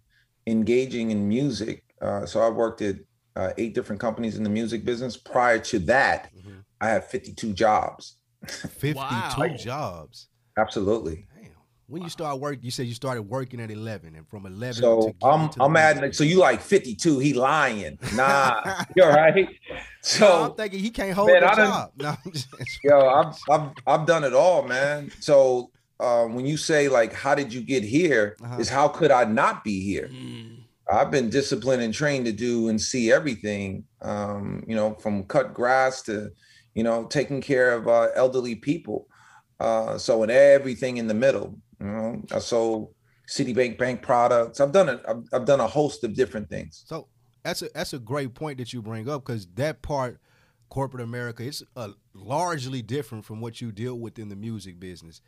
engaging 0.49 1.13
in 1.13 1.29
music. 1.29 1.85
Uh, 2.03 2.27
so 2.27 2.41
I 2.41 2.49
worked 2.49 2.83
at 2.83 2.97
uh, 3.37 3.53
eight 3.59 3.75
different 3.75 4.01
companies 4.01 4.37
in 4.37 4.43
the 4.43 4.51
music 4.51 4.85
business. 4.85 5.17
Prior 5.17 5.61
to 5.61 5.79
that, 5.81 6.35
mm-hmm. 6.37 6.59
I 6.81 6.89
had 6.89 7.05
52 7.05 7.53
jobs. 7.53 8.17
52 8.49 8.97
wow. 8.97 9.49
jobs. 9.57 10.27
Absolutely. 10.57 11.29
When 11.87 12.03
you 12.03 12.11
start 12.11 12.41
work, 12.41 12.59
you 12.61 12.73
said 12.73 12.87
you 12.87 12.93
started 12.93 13.23
working 13.23 13.61
at 13.61 13.71
11 13.71 14.17
and 14.17 14.29
from 14.29 14.45
11 14.45 14.75
so 14.75 15.15
I'm 15.23 15.49
I'm 15.59 15.75
adding 15.75 16.13
so 16.13 16.23
you 16.23 16.39
like 16.39 16.61
52 16.61 17.19
he 17.19 17.33
lying 17.33 17.99
nah 18.15 18.85
you're 18.95 19.09
right 19.09 19.49
so 20.03 20.29
no, 20.29 20.45
I'm 20.45 20.55
thinking 20.55 20.81
he 20.81 20.91
can't 20.91 21.15
hold 21.15 21.31
man, 21.31 21.41
the 21.41 21.49
job 21.49 21.93
no, 21.97 22.15
yo 22.85 23.09
I've, 23.09 23.39
I've 23.51 23.71
I've 23.87 24.07
done 24.07 24.25
it 24.25 24.35
all 24.35 24.69
man 24.69 25.11
so 25.19 25.71
um, 26.01 26.35
when 26.35 26.47
you 26.47 26.57
say 26.57 26.89
like, 26.89 27.13
how 27.13 27.35
did 27.35 27.53
you 27.53 27.61
get 27.61 27.83
here? 27.83 28.37
Uh-huh. 28.43 28.59
Is 28.59 28.69
how 28.69 28.89
could 28.89 29.11
I 29.11 29.25
not 29.25 29.65
be 29.65 29.83
here? 29.83 30.09
Mm. 30.13 30.63
I've 30.91 31.11
been 31.11 31.29
disciplined 31.29 31.83
and 31.83 31.93
trained 31.93 32.25
to 32.27 32.33
do 32.33 32.69
and 32.69 32.81
see 32.81 33.13
everything. 33.13 33.85
Um, 34.01 34.65
you 34.67 34.77
know, 34.77 34.95
from 34.95 35.25
cut 35.25 35.53
grass 35.53 36.03
to, 36.03 36.31
you 36.75 36.83
know, 36.83 37.05
taking 37.05 37.41
care 37.41 37.73
of 37.73 37.89
uh, 37.89 38.09
elderly 38.15 38.55
people. 38.55 39.09
Uh, 39.61 39.99
so 39.99 40.23
in 40.23 40.31
everything 40.31 40.99
in 40.99 41.09
the 41.09 41.15
middle, 41.15 41.59
you 41.81 41.87
know, 41.87 42.23
I 42.33 42.39
sold 42.39 42.95
Citibank 43.29 43.77
bank 43.77 44.03
products. 44.03 44.61
I've 44.61 44.73
done 44.73 44.89
it. 44.89 45.03
I've, 45.07 45.25
I've 45.33 45.45
done 45.45 45.61
a 45.61 45.67
host 45.67 46.05
of 46.05 46.15
different 46.15 46.49
things. 46.49 46.85
So 46.87 47.09
that's 47.43 47.63
a 47.63 47.69
that's 47.75 47.93
a 47.93 47.99
great 47.99 48.35
point 48.35 48.59
that 48.59 48.73
you 48.73 48.81
bring 48.81 49.09
up 49.09 49.27
because 49.27 49.47
that 49.55 49.83
part, 49.83 50.21
corporate 50.71 51.03
America, 51.03 51.43
it's 51.43 51.63
uh, 51.77 51.89
largely 52.15 52.83
different 52.83 53.25
from 53.25 53.41
what 53.41 53.61
you 53.61 53.73
deal 53.73 53.99
with 53.99 54.19
in 54.19 54.29
the 54.29 54.37
music 54.37 54.81
business. 54.81 55.21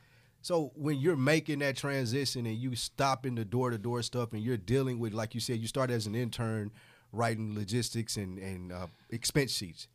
So 0.42 0.72
when 0.74 0.98
you're 0.98 1.16
making 1.16 1.58
that 1.58 1.76
transition 1.76 2.46
and 2.46 2.56
you 2.56 2.74
stopping 2.74 3.34
the 3.34 3.44
door 3.44 3.70
to 3.70 3.78
door 3.78 4.02
stuff 4.02 4.32
and 4.32 4.42
you're 4.42 4.56
dealing 4.56 4.98
with, 4.98 5.12
like 5.12 5.34
you 5.34 5.40
said, 5.40 5.58
you 5.58 5.66
start 5.66 5.90
as 5.90 6.06
an 6.06 6.14
intern 6.14 6.70
writing 7.12 7.54
logistics 7.54 8.16
and, 8.16 8.38
and 8.38 8.72
uh, 8.72 8.86
expense 9.10 9.52
sheets. 9.52 9.88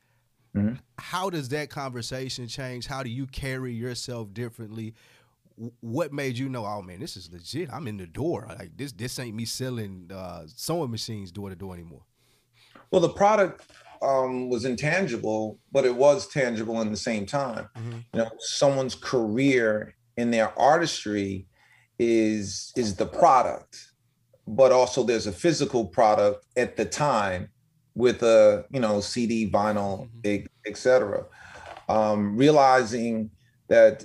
Mm-hmm. 0.56 0.76
How 1.00 1.30
does 1.30 1.50
that 1.50 1.70
conversation 1.70 2.48
change? 2.48 2.86
How 2.88 3.04
do 3.04 3.10
you 3.10 3.26
carry 3.26 3.74
yourself 3.74 4.34
differently? 4.34 4.94
What 5.82 6.14
made 6.14 6.38
you 6.38 6.48
know? 6.50 6.66
Oh 6.66 6.82
man, 6.82 7.00
this 7.00 7.18
is 7.18 7.32
legit. 7.32 7.72
I'm 7.74 7.88
in 7.88 7.98
the 7.98 8.08
door. 8.08 8.48
Like 8.58 8.78
this, 8.78 8.92
this 8.92 9.18
ain't 9.20 9.36
me 9.36 9.46
selling 9.46 10.10
uh, 10.14 10.44
sewing 10.48 10.92
machines 10.92 11.32
door 11.32 11.50
to 11.50 11.56
door 11.56 11.74
anymore. 11.74 12.04
Well, 12.92 13.02
the 13.02 13.10
product 13.10 13.70
um, 14.02 14.50
was 14.50 14.66
intangible, 14.66 15.58
but 15.72 15.86
it 15.86 15.96
was 15.96 16.28
tangible 16.28 16.82
in 16.82 16.92
the 16.92 16.98
same 16.98 17.26
time. 17.26 17.70
Mm-hmm. 17.78 17.98
You 18.14 18.20
know, 18.20 18.30
someone's 18.40 18.96
career 18.96 19.96
in 20.18 20.32
their 20.32 20.58
artistry 20.58 21.48
is 22.00 22.72
is 22.76 22.96
the 22.96 23.06
product 23.06 23.92
but 24.48 24.72
also 24.72 25.04
there's 25.04 25.28
a 25.28 25.32
physical 25.32 25.86
product 25.86 26.46
at 26.58 26.76
the 26.76 26.86
time 26.86 27.50
with 27.96 28.22
a 28.24 28.66
you 28.72 28.80
know 28.80 29.00
cd 29.00 29.50
vinyl 29.50 30.10
mm-hmm. 30.22 30.46
etc 30.66 31.26
um, 31.88 32.36
realizing 32.36 33.30
that 33.70 34.04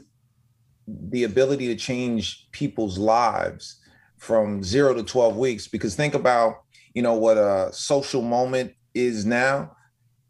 the 0.87 1.25
ability 1.25 1.67
to 1.67 1.77
change 1.77 2.49
people's 2.53 2.99
lives 2.99 3.81
from 4.19 4.63
zero 4.63 4.93
to 4.95 5.03
12 5.03 5.37
weeks 5.37 5.67
because 5.67 5.95
think 5.95 6.15
about 6.15 6.63
you 6.95 7.03
know 7.03 7.15
what 7.15 7.37
a 7.37 7.71
social 7.73 8.23
moment 8.23 8.73
is 8.95 9.25
now 9.25 9.75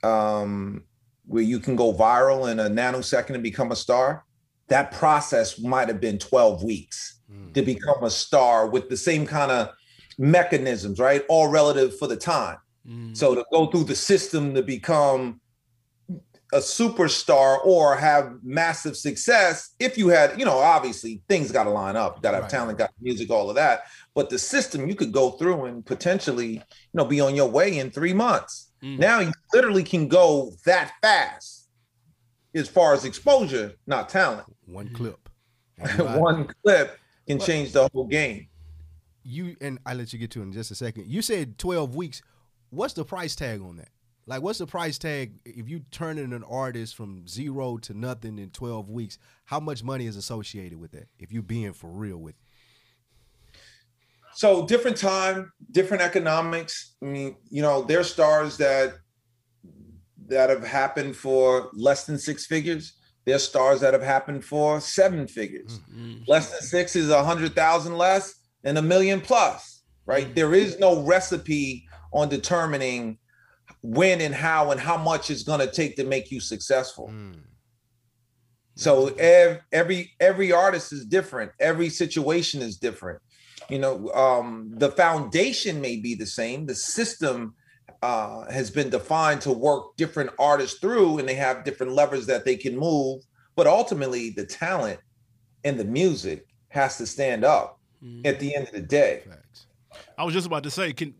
um, 0.02 0.84
where 1.26 1.42
you 1.42 1.58
can 1.58 1.76
go 1.76 1.92
viral 1.92 2.50
in 2.50 2.60
a 2.60 2.68
nanosecond 2.68 3.34
and 3.34 3.42
become 3.42 3.72
a 3.72 3.76
star 3.76 4.24
that 4.70 4.92
process 4.92 5.58
might 5.58 5.88
have 5.88 6.00
been 6.00 6.18
12 6.18 6.62
weeks 6.64 7.20
mm. 7.30 7.52
to 7.52 7.62
become 7.62 8.02
a 8.02 8.10
star 8.10 8.68
with 8.68 8.88
the 8.88 8.96
same 8.96 9.26
kind 9.26 9.50
of 9.50 9.70
mechanisms, 10.18 10.98
right? 10.98 11.24
All 11.28 11.48
relative 11.48 11.98
for 11.98 12.06
the 12.06 12.16
time. 12.16 12.56
Mm. 12.88 13.16
So 13.16 13.34
to 13.34 13.44
go 13.52 13.66
through 13.66 13.84
the 13.84 13.96
system 13.96 14.54
to 14.54 14.62
become 14.62 15.40
a 16.52 16.58
superstar 16.58 17.64
or 17.64 17.96
have 17.96 18.34
massive 18.42 18.96
success, 18.96 19.74
if 19.78 19.96
you 19.98 20.08
had, 20.08 20.38
you 20.38 20.44
know, 20.44 20.58
obviously 20.58 21.22
things 21.28 21.52
got 21.52 21.64
to 21.64 21.70
line 21.70 21.96
up. 21.96 22.22
Got 22.22 22.30
to 22.30 22.36
have 22.36 22.44
right. 22.44 22.50
talent, 22.50 22.78
got 22.78 22.90
music, 23.00 23.30
all 23.30 23.48
of 23.50 23.56
that. 23.56 23.82
But 24.14 24.30
the 24.30 24.38
system 24.38 24.88
you 24.88 24.94
could 24.94 25.12
go 25.12 25.32
through 25.32 25.66
and 25.66 25.84
potentially, 25.84 26.54
you 26.54 26.62
know, 26.94 27.04
be 27.04 27.20
on 27.20 27.34
your 27.34 27.48
way 27.48 27.78
in 27.78 27.90
three 27.90 28.14
months. 28.14 28.72
Mm. 28.82 28.98
Now 28.98 29.20
you 29.20 29.32
literally 29.52 29.84
can 29.84 30.08
go 30.08 30.52
that 30.64 30.92
fast 31.02 31.68
as 32.54 32.68
far 32.68 32.94
as 32.94 33.04
exposure, 33.04 33.74
not 33.86 34.08
talent. 34.08 34.46
One 34.70 34.86
mm-hmm. 34.86 34.94
clip. 34.94 35.28
One 36.18 36.48
clip 36.64 36.98
can 37.26 37.38
change 37.38 37.72
the 37.72 37.88
whole 37.88 38.06
game. 38.06 38.48
You 39.22 39.56
and 39.60 39.78
I 39.86 39.94
let 39.94 40.12
you 40.12 40.18
get 40.18 40.30
to 40.32 40.40
it 40.40 40.44
in 40.44 40.52
just 40.52 40.70
a 40.70 40.74
second. 40.74 41.06
You 41.06 41.22
said 41.22 41.58
12 41.58 41.94
weeks. 41.94 42.22
What's 42.70 42.94
the 42.94 43.04
price 43.04 43.34
tag 43.34 43.60
on 43.60 43.76
that? 43.76 43.88
Like, 44.26 44.42
what's 44.42 44.58
the 44.58 44.66
price 44.66 44.98
tag 44.98 45.32
if 45.44 45.68
you 45.68 45.80
turn 45.90 46.18
in 46.18 46.32
an 46.32 46.44
artist 46.44 46.94
from 46.94 47.26
zero 47.26 47.78
to 47.78 47.94
nothing 47.94 48.38
in 48.38 48.50
12 48.50 48.88
weeks? 48.88 49.18
How 49.44 49.58
much 49.58 49.82
money 49.82 50.06
is 50.06 50.16
associated 50.16 50.78
with 50.78 50.92
that 50.92 51.08
if 51.18 51.32
you're 51.32 51.42
being 51.42 51.72
for 51.72 51.88
real 51.88 52.18
with 52.18 52.34
it? 52.34 52.50
so 54.34 54.66
different 54.66 54.96
time, 54.96 55.52
different 55.70 56.02
economics. 56.02 56.94
I 57.02 57.06
mean, 57.06 57.36
you 57.50 57.62
know, 57.62 57.82
there's 57.82 58.10
stars 58.10 58.56
that 58.58 58.94
that 60.28 60.48
have 60.48 60.64
happened 60.64 61.16
for 61.16 61.70
less 61.74 62.04
than 62.06 62.18
six 62.18 62.46
figures. 62.46 62.94
There's 63.26 63.44
stars 63.44 63.80
that 63.80 63.92
have 63.92 64.02
happened 64.02 64.44
for 64.44 64.80
seven 64.80 65.26
figures. 65.26 65.78
Mm-hmm. 65.78 66.22
Less 66.26 66.50
than 66.50 66.62
six 66.62 66.96
is 66.96 67.10
a 67.10 67.22
hundred 67.22 67.54
thousand 67.54 67.96
less 67.98 68.34
and 68.64 68.78
a 68.78 68.82
million 68.82 69.20
plus, 69.20 69.82
right? 70.06 70.28
Mhm. 70.28 70.34
There 70.34 70.54
is 70.54 70.78
no 70.78 71.02
recipe 71.02 71.86
on 72.12 72.28
determining 72.28 73.18
when 73.82 74.20
and 74.20 74.34
how 74.34 74.70
and 74.70 74.80
how 74.80 74.96
much 74.96 75.30
it's 75.30 75.42
going 75.42 75.60
to 75.60 75.70
take 75.70 75.96
to 75.96 76.04
make 76.04 76.30
you 76.30 76.40
successful. 76.40 77.08
Mm. 77.08 77.40
So 78.76 79.08
ev- 79.08 79.60
every 79.72 80.12
every 80.20 80.52
artist 80.52 80.92
is 80.92 81.04
different. 81.04 81.52
Every 81.60 81.90
situation 81.90 82.62
is 82.62 82.78
different. 82.78 83.20
You 83.68 83.78
know, 83.78 84.10
um, 84.12 84.70
the 84.72 84.90
foundation 84.90 85.80
may 85.80 85.96
be 85.96 86.14
the 86.14 86.26
same. 86.26 86.66
The 86.66 86.74
system 86.74 87.54
uh, 88.02 88.50
has 88.50 88.70
been 88.70 88.90
defined 88.90 89.40
to 89.42 89.52
work 89.52 89.96
different 89.96 90.30
artists 90.38 90.78
through, 90.78 91.18
and 91.18 91.28
they 91.28 91.34
have 91.34 91.64
different 91.64 91.92
levers 91.92 92.26
that 92.26 92.44
they 92.44 92.56
can 92.56 92.76
move. 92.76 93.22
But 93.56 93.66
ultimately, 93.66 94.30
the 94.30 94.46
talent 94.46 95.00
and 95.64 95.78
the 95.78 95.84
music 95.84 96.46
has 96.68 96.96
to 96.98 97.06
stand 97.06 97.44
up 97.44 97.78
Mhm. 98.02 98.26
at 98.26 98.40
the 98.40 98.54
end 98.54 98.68
of 98.68 98.72
the 98.72 98.80
day. 98.80 99.22
Facts. 99.26 99.66
I 100.16 100.24
was 100.24 100.32
just 100.32 100.46
about 100.46 100.62
to 100.62 100.70
say, 100.70 100.92
can 100.92 101.14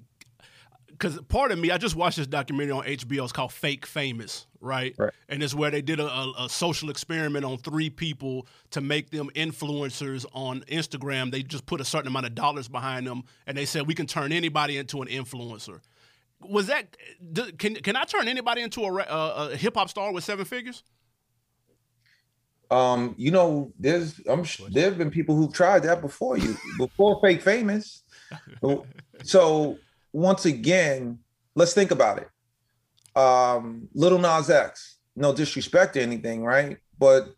because 0.89 1.19
part 1.29 1.51
of 1.51 1.59
me, 1.59 1.71
I 1.71 1.79
just 1.79 1.97
watched 1.97 2.19
this 2.19 2.27
documentary 2.27 2.73
on 2.73 2.85
HBO. 2.85 3.25
It's 3.25 3.33
called 3.33 3.53
Fake 3.55 3.87
Famous, 3.87 4.47
right? 4.61 4.95
Right. 4.99 5.13
And 5.31 5.43
it's 5.43 5.55
where 5.55 5.71
they 5.71 5.81
did 5.81 5.99
a, 5.99 6.07
a, 6.07 6.45
a 6.45 6.49
social 6.51 6.91
experiment 6.91 7.43
on 7.47 7.57
three 7.57 7.89
people 7.89 8.47
to 8.73 8.83
make 8.83 9.09
them 9.09 9.31
influencers 9.35 10.27
on 10.35 10.61
Instagram. 10.69 11.31
They 11.33 11.43
just 11.43 11.65
put 11.65 11.81
a 11.81 11.87
certain 11.87 12.09
amount 12.09 12.27
of 12.27 12.35
dollars 12.35 12.69
behind 12.69 13.07
them, 13.07 13.25
and 13.47 13.57
they 13.57 13.65
said 13.65 13.87
we 13.87 13.95
can 13.95 14.07
turn 14.07 14.31
anybody 14.31 14.77
into 14.77 15.01
an 15.01 15.09
influencer. 15.09 15.81
Was 16.43 16.67
that 16.69 16.97
can 17.59 17.75
can 17.77 17.97
I 17.97 18.05
turn 18.05 18.29
anybody 18.29 18.63
into 18.63 18.83
a, 18.83 18.93
a, 18.93 19.51
a 19.53 19.57
hip 19.57 19.75
hop 19.77 19.89
star 19.91 20.13
with 20.13 20.25
seven 20.25 20.45
figures? 20.45 20.83
Um, 22.71 23.15
you 23.19 23.31
know, 23.31 23.73
there's 23.79 24.21
I'm 24.29 24.45
there 24.71 24.85
have 24.87 24.99
been 24.99 25.11
people 25.11 25.35
who've 25.37 25.53
tried 25.53 25.83
that 25.83 26.01
before 26.01 26.39
you, 26.39 26.57
before 26.79 27.21
fake 27.21 27.43
famous. 27.43 28.03
So 29.23 29.77
once 30.15 30.47
again, 30.47 31.19
let's 31.55 31.75
think 31.75 31.91
about 31.91 32.19
it. 32.23 33.19
Um, 33.21 33.89
Lil 33.93 34.19
Nas 34.19 34.49
X, 34.49 34.97
no 35.15 35.35
disrespect 35.35 35.95
to 35.95 36.01
anything, 36.01 36.43
right? 36.43 36.79
But 36.99 37.35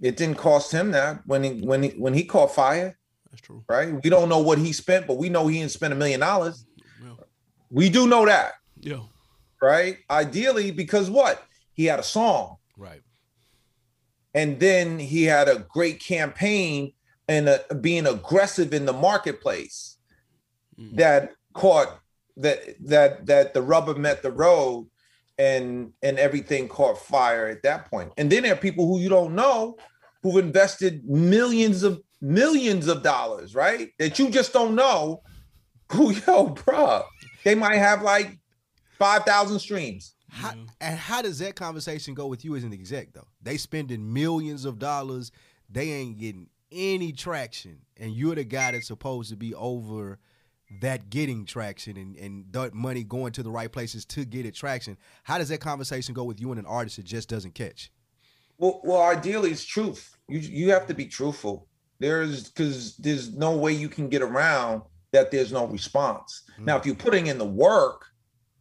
it 0.00 0.16
didn't 0.16 0.36
cost 0.36 0.70
him 0.70 0.92
that 0.92 1.22
when 1.26 1.42
he 1.42 1.60
when 1.62 1.82
he 1.82 1.88
when 1.90 2.14
he 2.14 2.24
caught 2.24 2.54
fire, 2.54 2.96
That's 3.30 3.42
true. 3.42 3.64
right? 3.68 3.92
We 4.04 4.10
don't 4.10 4.28
know 4.28 4.38
what 4.38 4.58
he 4.58 4.72
spent, 4.72 5.06
but 5.08 5.16
we 5.16 5.28
know 5.28 5.48
he 5.48 5.58
didn't 5.58 5.72
spend 5.72 5.92
a 5.92 5.96
million 5.96 6.20
dollars. 6.20 6.64
We 7.70 7.88
do 7.90 8.06
know 8.06 8.24
that, 8.26 8.52
Yeah. 8.80 9.00
right? 9.60 9.98
Ideally, 10.10 10.70
because 10.70 11.10
what? 11.10 11.42
He 11.74 11.84
had 11.86 11.98
a 11.98 12.04
song. 12.04 12.56
Right. 12.76 13.02
and 14.34 14.60
then 14.60 14.98
he 14.98 15.24
had 15.24 15.48
a 15.48 15.60
great 15.70 15.98
campaign 15.98 16.92
and 17.26 17.48
uh, 17.48 17.58
being 17.80 18.06
aggressive 18.06 18.74
in 18.74 18.84
the 18.84 18.92
marketplace 18.92 19.96
Mhm. 20.78 20.96
that 20.98 21.32
caught 21.54 21.98
that 22.36 22.58
that 22.86 23.24
that 23.26 23.54
the 23.54 23.62
rubber 23.62 23.94
met 23.94 24.22
the 24.22 24.30
road 24.30 24.90
and 25.38 25.92
and 26.02 26.18
everything 26.18 26.68
caught 26.68 26.98
fire 26.98 27.46
at 27.48 27.62
that 27.62 27.88
point. 27.90 28.08
point 28.08 28.12
and 28.18 28.30
then 28.30 28.42
there 28.42 28.52
are 28.52 28.56
people 28.56 28.86
who 28.86 29.00
you 29.00 29.08
don't 29.08 29.34
know 29.34 29.76
who've 30.22 30.36
invested 30.44 31.02
millions 31.08 31.82
of 31.82 32.02
millions 32.20 32.88
of 32.88 33.02
dollars 33.02 33.54
right 33.54 33.92
that 33.98 34.18
you 34.18 34.28
just 34.28 34.52
don't 34.52 34.74
know 34.74 35.22
who 35.92 36.10
yo 36.26 36.48
bruh 36.54 37.02
they 37.46 37.54
might 37.54 37.76
have 37.76 38.02
like 38.02 38.38
5000 38.98 39.60
streams 39.60 40.14
How, 40.28 40.50
mm-hmm. 40.50 40.64
And 40.80 40.98
how 40.98 41.22
does 41.22 41.38
that 41.38 41.54
conversation 41.54 42.12
go 42.12 42.26
with 42.26 42.44
you 42.44 42.56
as 42.56 42.64
an 42.64 42.72
exec 42.72 43.12
though? 43.12 43.28
They 43.40 43.56
spending 43.56 44.12
millions 44.12 44.64
of 44.64 44.80
dollars, 44.80 45.30
they 45.70 45.90
ain't 45.90 46.18
getting 46.18 46.48
any 46.72 47.12
traction, 47.12 47.78
and 47.96 48.12
you're 48.12 48.34
the 48.34 48.42
guy 48.42 48.72
that's 48.72 48.88
supposed 48.88 49.30
to 49.30 49.36
be 49.36 49.54
over 49.54 50.18
that 50.80 51.08
getting 51.08 51.44
traction 51.44 51.96
and, 51.96 52.16
and 52.16 52.46
that 52.50 52.74
money 52.74 53.04
going 53.04 53.32
to 53.34 53.44
the 53.44 53.50
right 53.50 53.70
places 53.70 54.04
to 54.04 54.24
get 54.24 54.44
attraction. 54.44 54.96
How 55.22 55.38
does 55.38 55.48
that 55.50 55.60
conversation 55.60 56.12
go 56.12 56.24
with 56.24 56.40
you 56.40 56.50
and 56.50 56.58
an 56.58 56.66
artist 56.66 56.96
that 56.96 57.04
just 57.04 57.28
doesn't 57.28 57.54
catch? 57.54 57.92
Well, 58.58 58.80
well, 58.82 59.02
ideally, 59.02 59.52
it's 59.52 59.64
truth. 59.64 60.16
You 60.28 60.40
you 60.40 60.70
have 60.72 60.88
to 60.88 60.94
be 60.94 61.06
truthful. 61.06 61.68
There's 62.00 62.48
because 62.48 62.96
there's 62.96 63.32
no 63.32 63.56
way 63.56 63.72
you 63.72 63.88
can 63.88 64.08
get 64.08 64.22
around 64.22 64.82
that. 65.16 65.30
There's 65.30 65.52
no 65.52 65.66
response. 65.66 66.42
Hmm. 66.56 66.66
Now, 66.66 66.76
if 66.76 66.86
you're 66.86 66.94
putting 66.94 67.26
in 67.26 67.38
the 67.38 67.44
work, 67.44 68.06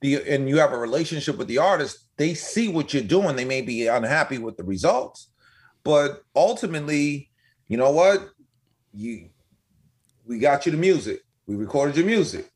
the 0.02 0.15
and 0.28 0.50
you 0.50 0.58
have 0.58 0.74
a 0.74 0.78
relationship 0.78 1.38
with 1.38 1.48
the 1.48 1.58
artist, 1.58 2.08
they 2.18 2.34
see 2.34 2.68
what 2.68 2.94
you're 2.94 3.04
doing. 3.04 3.36
They 3.36 3.46
may 3.46 3.62
be 3.62 3.88
unhappy 3.88 4.38
with 4.38 4.58
the 4.58 4.63
results, 4.63 5.30
but 5.84 6.24
ultimately, 6.36 7.30
you 7.68 7.78
know 7.78 7.91
what? 7.91 8.30
You 8.94 9.30
we 10.26 10.39
got 10.39 10.65
you 10.65 10.72
the 10.72 10.78
music. 10.78 11.22
We 11.48 11.56
recorded 11.56 11.96
your 11.96 12.06
music. 12.06 12.50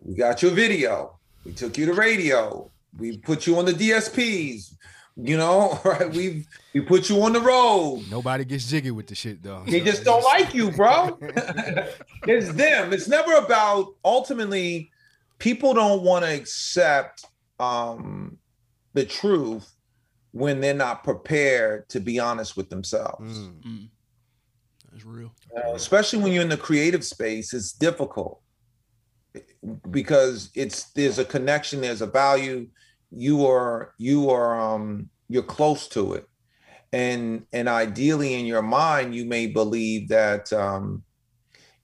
We 0.00 0.14
got 0.14 0.42
your 0.42 0.50
video. 0.50 1.18
We 1.44 1.52
took 1.52 1.78
you 1.78 1.86
to 1.86 1.94
radio. 1.94 2.70
We 2.98 3.18
put 3.18 3.46
you 3.46 3.58
on 3.58 3.64
the 3.64 3.72
DSPs. 3.72 4.74
You 5.22 5.36
know, 5.36 5.78
right? 5.84 6.10
We 6.10 6.46
we 6.74 6.80
put 6.80 7.08
you 7.10 7.22
on 7.22 7.32
the 7.32 7.40
road. 7.40 8.04
Nobody 8.10 8.44
gets 8.44 8.66
jiggy 8.66 8.90
with 8.90 9.06
the 9.06 9.14
shit 9.14 9.42
though. 9.42 9.62
They 9.66 9.80
just 9.80 10.04
don't 10.04 10.24
like 10.24 10.54
you, 10.54 10.70
bro. 10.70 11.18
it's 12.26 12.52
them. 12.52 12.92
It's 12.92 13.08
never 13.08 13.34
about 13.34 13.94
ultimately 14.04 14.90
people 15.38 15.74
don't 15.74 16.02
want 16.02 16.24
to 16.24 16.32
accept 16.32 17.24
um 17.58 18.38
the 18.94 19.04
truth 19.04 19.70
when 20.32 20.60
they're 20.60 20.74
not 20.74 21.04
prepared 21.04 21.88
to 21.90 22.00
be 22.00 22.18
honest 22.18 22.56
with 22.56 22.70
themselves. 22.70 23.38
Mm. 23.38 23.62
Mm. 23.62 23.88
That's 24.92 25.04
real. 25.04 25.32
Uh, 25.56 25.74
especially 25.74 26.20
when 26.20 26.32
you're 26.32 26.42
in 26.42 26.48
the 26.48 26.56
creative 26.56 27.04
space, 27.04 27.52
it's 27.52 27.72
difficult 27.72 28.40
because 29.90 30.50
it's 30.54 30.84
there's 30.90 31.18
a 31.18 31.24
connection, 31.24 31.80
there's 31.80 32.02
a 32.02 32.06
value. 32.06 32.68
You 33.10 33.46
are 33.46 33.94
you 33.98 34.30
are 34.30 34.58
um 34.58 35.10
you're 35.28 35.42
close 35.42 35.88
to 35.88 36.14
it, 36.14 36.28
and 36.92 37.46
and 37.52 37.68
ideally 37.68 38.34
in 38.34 38.46
your 38.46 38.62
mind 38.62 39.14
you 39.14 39.24
may 39.24 39.46
believe 39.46 40.08
that 40.08 40.52
um 40.52 41.02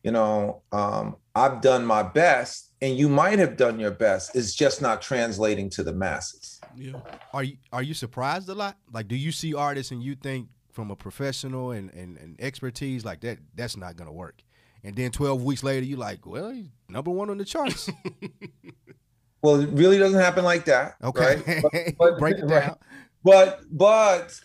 you 0.03 0.11
know 0.13 0.63
um 0.73 1.17
I've 1.37 1.61
done 1.61 1.85
my 1.85 2.03
best, 2.03 2.73
and 2.81 2.97
you 2.97 3.11
might 3.11 3.39
have 3.39 3.59
done 3.59 3.79
your 3.79 3.91
best. 3.91 4.35
It's 4.35 4.55
just 4.55 4.81
not 4.81 5.03
translating 5.03 5.69
to 5.71 5.83
the 5.83 5.93
masses. 5.93 6.59
Yeah. 6.75 6.95
Are 7.35 7.45
you 7.45 7.59
are 7.75 7.83
you 7.83 7.93
surprised 7.93 8.49
a 8.49 8.55
lot? 8.55 8.79
Like, 8.91 9.07
do 9.07 9.17
you 9.17 9.31
see 9.33 9.53
artists 9.53 9.93
and 9.93 10.03
you 10.03 10.15
think 10.15 10.49
from 10.73 10.91
a 10.91 10.97
professional 10.97 11.73
and, 11.73 11.93
and, 11.93 12.17
and 12.17 12.41
expertise 12.41 13.05
like 13.05 13.21
that 13.21 13.39
that's 13.55 13.77
not 13.77 13.97
gonna 13.97 14.13
work? 14.13 14.43
And 14.83 14.97
then 14.97 15.11
twelve 15.11 15.45
weeks 15.45 15.63
later, 15.63 15.85
you're 15.85 15.99
like, 15.99 16.25
well, 16.25 16.49
he's 16.51 16.69
number 16.89 17.11
one 17.11 17.29
on 17.29 17.37
the 17.37 17.45
charts. 17.45 17.91
Well, 19.43 19.61
it 19.61 19.69
really 19.71 19.99
doesn't 19.99 20.19
happen 20.21 20.45
like 20.45 20.65
that. 20.67 20.97
Okay, 21.03 21.37
Right? 21.47 21.63
But- 21.99 21.99
but- 21.99 22.19
break 22.19 22.39
it 22.39 22.45
right. 22.47 22.67
down. 22.69 22.77
but 23.25 23.61
but 23.71 24.39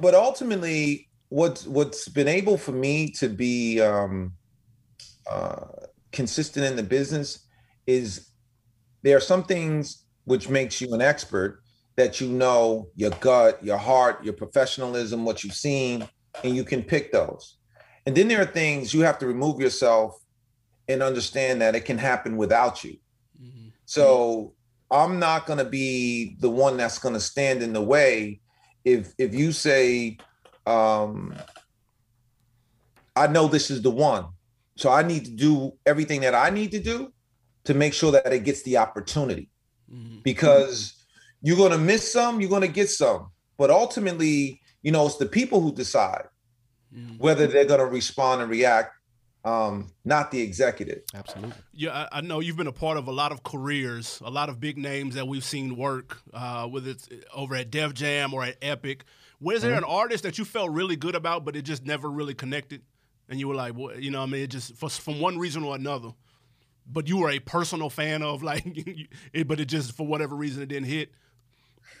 but 0.00 0.14
ultimately 0.14 1.08
what's 1.28 1.66
what's 1.66 2.08
been 2.08 2.28
able 2.28 2.56
for 2.58 2.72
me 2.72 3.10
to 3.10 3.28
be 3.28 3.80
um 3.80 4.32
uh 5.30 5.66
consistent 6.12 6.64
in 6.66 6.76
the 6.76 6.82
business 6.82 7.46
is 7.86 8.30
there 9.02 9.16
are 9.16 9.20
some 9.20 9.42
things 9.44 10.04
which 10.24 10.48
makes 10.48 10.80
you 10.80 10.92
an 10.94 11.00
expert 11.02 11.60
that 11.96 12.20
you 12.20 12.28
know 12.28 12.88
your 12.96 13.10
gut 13.20 13.62
your 13.64 13.78
heart 13.78 14.22
your 14.24 14.34
professionalism 14.34 15.24
what 15.24 15.42
you've 15.44 15.54
seen 15.54 16.08
and 16.44 16.54
you 16.56 16.64
can 16.64 16.82
pick 16.82 17.10
those 17.12 17.56
and 18.06 18.14
then 18.16 18.28
there 18.28 18.40
are 18.40 18.46
things 18.46 18.92
you 18.94 19.00
have 19.02 19.18
to 19.18 19.26
remove 19.26 19.60
yourself 19.60 20.16
and 20.88 21.02
understand 21.02 21.60
that 21.62 21.74
it 21.74 21.84
can 21.86 21.96
happen 21.96 22.36
without 22.36 22.84
you. 22.84 22.96
So 23.86 24.54
I'm 24.90 25.18
not 25.18 25.46
going 25.46 25.58
to 25.58 25.64
be 25.64 26.36
the 26.40 26.50
one 26.50 26.76
that's 26.76 26.98
going 26.98 27.14
to 27.14 27.20
stand 27.20 27.62
in 27.62 27.72
the 27.72 27.82
way 27.82 28.40
if 28.84 29.12
if 29.18 29.34
you 29.34 29.52
say 29.52 30.18
um 30.66 31.34
I 33.16 33.26
know 33.28 33.46
this 33.46 33.70
is 33.70 33.82
the 33.82 33.90
one. 33.90 34.26
So 34.76 34.90
I 34.90 35.02
need 35.02 35.24
to 35.26 35.30
do 35.30 35.72
everything 35.86 36.20
that 36.22 36.34
I 36.34 36.50
need 36.50 36.72
to 36.72 36.80
do 36.80 37.12
to 37.64 37.74
make 37.74 37.94
sure 37.94 38.10
that 38.12 38.32
it 38.32 38.44
gets 38.44 38.62
the 38.62 38.76
opportunity 38.78 39.48
Mhm. 39.92 40.22
because 40.24 40.94
you're 41.42 41.56
going 41.56 41.72
to 41.72 41.78
miss 41.78 42.12
some, 42.12 42.40
you're 42.40 42.50
going 42.50 42.62
to 42.62 42.68
get 42.68 42.90
some. 42.90 43.28
But 43.56 43.70
ultimately, 43.70 44.60
you 44.82 44.90
know, 44.90 45.06
it's 45.06 45.16
the 45.16 45.26
people 45.26 45.60
who 45.60 45.72
decide 45.72 46.26
Mhm. 46.94 47.18
whether 47.18 47.46
they're 47.46 47.64
going 47.64 47.80
to 47.80 47.86
respond 47.86 48.42
and 48.42 48.50
react 48.50 48.92
um 49.44 49.92
not 50.04 50.30
the 50.30 50.40
executive. 50.40 51.02
Absolutely. 51.14 51.52
Yeah, 51.72 52.08
I, 52.12 52.18
I 52.18 52.20
know 52.20 52.40
you've 52.40 52.56
been 52.56 52.66
a 52.66 52.72
part 52.72 52.96
of 52.96 53.08
a 53.08 53.12
lot 53.12 53.32
of 53.32 53.42
careers, 53.42 54.20
a 54.24 54.30
lot 54.30 54.48
of 54.48 54.60
big 54.60 54.78
names 54.78 55.14
that 55.14 55.28
we've 55.28 55.44
seen 55.44 55.76
work, 55.76 56.18
uh, 56.32 56.66
whether 56.66 56.90
it's 56.90 57.08
over 57.34 57.54
at 57.54 57.70
Def 57.70 57.94
Jam 57.94 58.32
or 58.32 58.44
at 58.44 58.56
Epic. 58.62 59.04
Was 59.40 59.62
there 59.62 59.74
an 59.74 59.84
artist 59.84 60.22
that 60.22 60.38
you 60.38 60.44
felt 60.44 60.70
really 60.70 60.96
good 60.96 61.14
about, 61.14 61.44
but 61.44 61.54
it 61.54 61.62
just 61.62 61.84
never 61.84 62.10
really 62.10 62.34
connected? 62.34 62.80
and 63.28 63.40
you 63.40 63.48
were 63.48 63.54
like, 63.54 63.76
well, 63.76 63.98
you 63.98 64.10
know, 64.10 64.20
what 64.20 64.28
I 64.28 64.32
mean, 64.32 64.42
it 64.42 64.48
just 64.48 64.74
for, 64.76 64.88
from 64.88 65.20
one 65.20 65.38
reason 65.38 65.64
or 65.64 65.74
another. 65.74 66.10
But 66.86 67.08
you 67.08 67.18
were 67.18 67.30
a 67.30 67.38
personal 67.38 67.88
fan 67.88 68.22
of 68.22 68.42
like, 68.50 68.64
it, 69.32 69.48
but 69.48 69.60
it 69.60 69.66
just 69.66 69.92
for 69.96 70.06
whatever 70.06 70.36
reason 70.36 70.62
it 70.62 70.68
didn't 70.68 70.88
hit. 70.88 71.12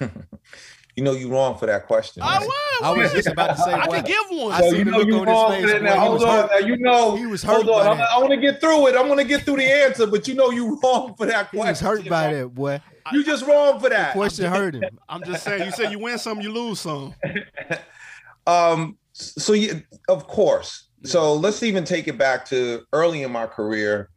You 0.96 1.02
know 1.02 1.12
you 1.12 1.28
wrong 1.28 1.58
for 1.58 1.66
that 1.66 1.86
question. 1.86 2.22
I 2.22 2.38
right? 2.38 2.46
was. 2.46 2.80
I 2.82 2.90
was 2.92 3.12
just 3.12 3.26
about 3.28 3.56
to 3.56 3.62
say, 3.62 3.72
I 3.72 3.88
what- 3.88 4.04
can 4.04 4.04
give 4.04 4.38
one. 4.38 4.62
So 4.62 4.70
see 4.70 4.78
you 4.78 4.84
know 4.84 5.00
you 5.00 5.24
wrong 5.24 5.60
for 5.60 5.66
that. 5.66 5.82
Now, 5.82 5.98
hold 5.98 6.22
on. 6.22 6.48
Now, 6.48 6.56
you 6.58 6.76
know. 6.76 7.16
He 7.16 7.26
was 7.26 7.42
hurt 7.42 7.64
Hold 7.64 7.68
on. 7.70 7.82
by 7.84 7.88
I'm- 7.88 7.98
that. 7.98 8.08
I 8.12 8.18
want 8.18 8.30
to 8.30 8.36
get 8.36 8.60
through 8.60 8.86
it. 8.88 8.94
I'm 8.96 9.06
going 9.06 9.18
to 9.18 9.24
get 9.24 9.42
through 9.42 9.56
the 9.56 9.64
answer, 9.64 10.06
but 10.06 10.28
you 10.28 10.34
know 10.34 10.50
you 10.50 10.78
wrong 10.82 11.14
for 11.16 11.26
that 11.26 11.48
He 11.50 11.56
question. 11.58 11.70
was 11.72 11.80
hurt 11.80 12.08
by 12.08 12.32
that, 12.32 12.54
boy. 12.54 12.80
You 13.12 13.24
just 13.24 13.44
wrong 13.44 13.80
for 13.80 13.88
that. 13.90 14.12
Question 14.12 14.50
hurt 14.52 14.74
him. 14.76 14.98
I'm 15.08 15.24
just 15.24 15.42
saying. 15.42 15.64
You 15.64 15.72
say 15.72 15.90
you 15.90 15.98
win 15.98 16.16
some, 16.18 16.40
you 16.40 16.52
lose 16.52 16.80
some. 16.80 17.14
Um. 18.46 18.98
So 19.14 19.52
you, 19.54 19.82
of 20.08 20.26
course. 20.26 20.88
So 21.04 21.34
let's 21.34 21.62
even 21.62 21.84
take 21.84 22.08
it 22.08 22.18
back 22.18 22.44
to 22.46 22.82
early 22.92 23.22
in 23.22 23.32
my 23.32 23.46
career. 23.46 24.10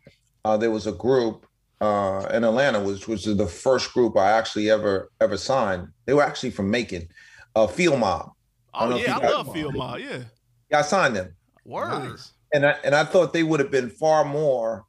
Uh, 0.45 0.57
there 0.57 0.69
was 0.71 0.85
a 0.85 0.91
group 0.91 1.46
uh, 1.81 2.27
in 2.33 2.43
Atlanta, 2.43 2.79
which 2.81 3.07
was 3.07 3.23
the 3.25 3.47
first 3.47 3.93
group 3.93 4.17
I 4.17 4.31
actually 4.31 4.69
ever 4.69 5.09
ever 5.21 5.37
signed. 5.37 5.87
They 6.05 6.13
were 6.13 6.23
actually 6.23 6.51
from 6.51 6.71
Macon, 6.71 7.07
uh, 7.55 7.67
Field 7.67 7.99
Mob. 7.99 8.31
I 8.73 8.81
don't 8.81 8.89
Oh 8.89 8.91
know 8.91 8.97
if 8.97 9.07
yeah, 9.07 9.15
you 9.17 9.21
I 9.21 9.29
love 9.31 9.45
know. 9.47 9.53
Field 9.53 9.75
Mob. 9.75 9.99
Yeah, 9.99 10.23
Yeah, 10.69 10.79
I 10.79 10.81
signed 10.81 11.15
them. 11.15 11.35
word. 11.65 11.89
Nice. 12.11 12.33
and 12.53 12.65
I 12.65 12.71
and 12.83 12.95
I 12.95 13.03
thought 13.03 13.33
they 13.33 13.43
would 13.43 13.59
have 13.59 13.71
been 13.71 13.89
far 13.89 14.25
more 14.25 14.85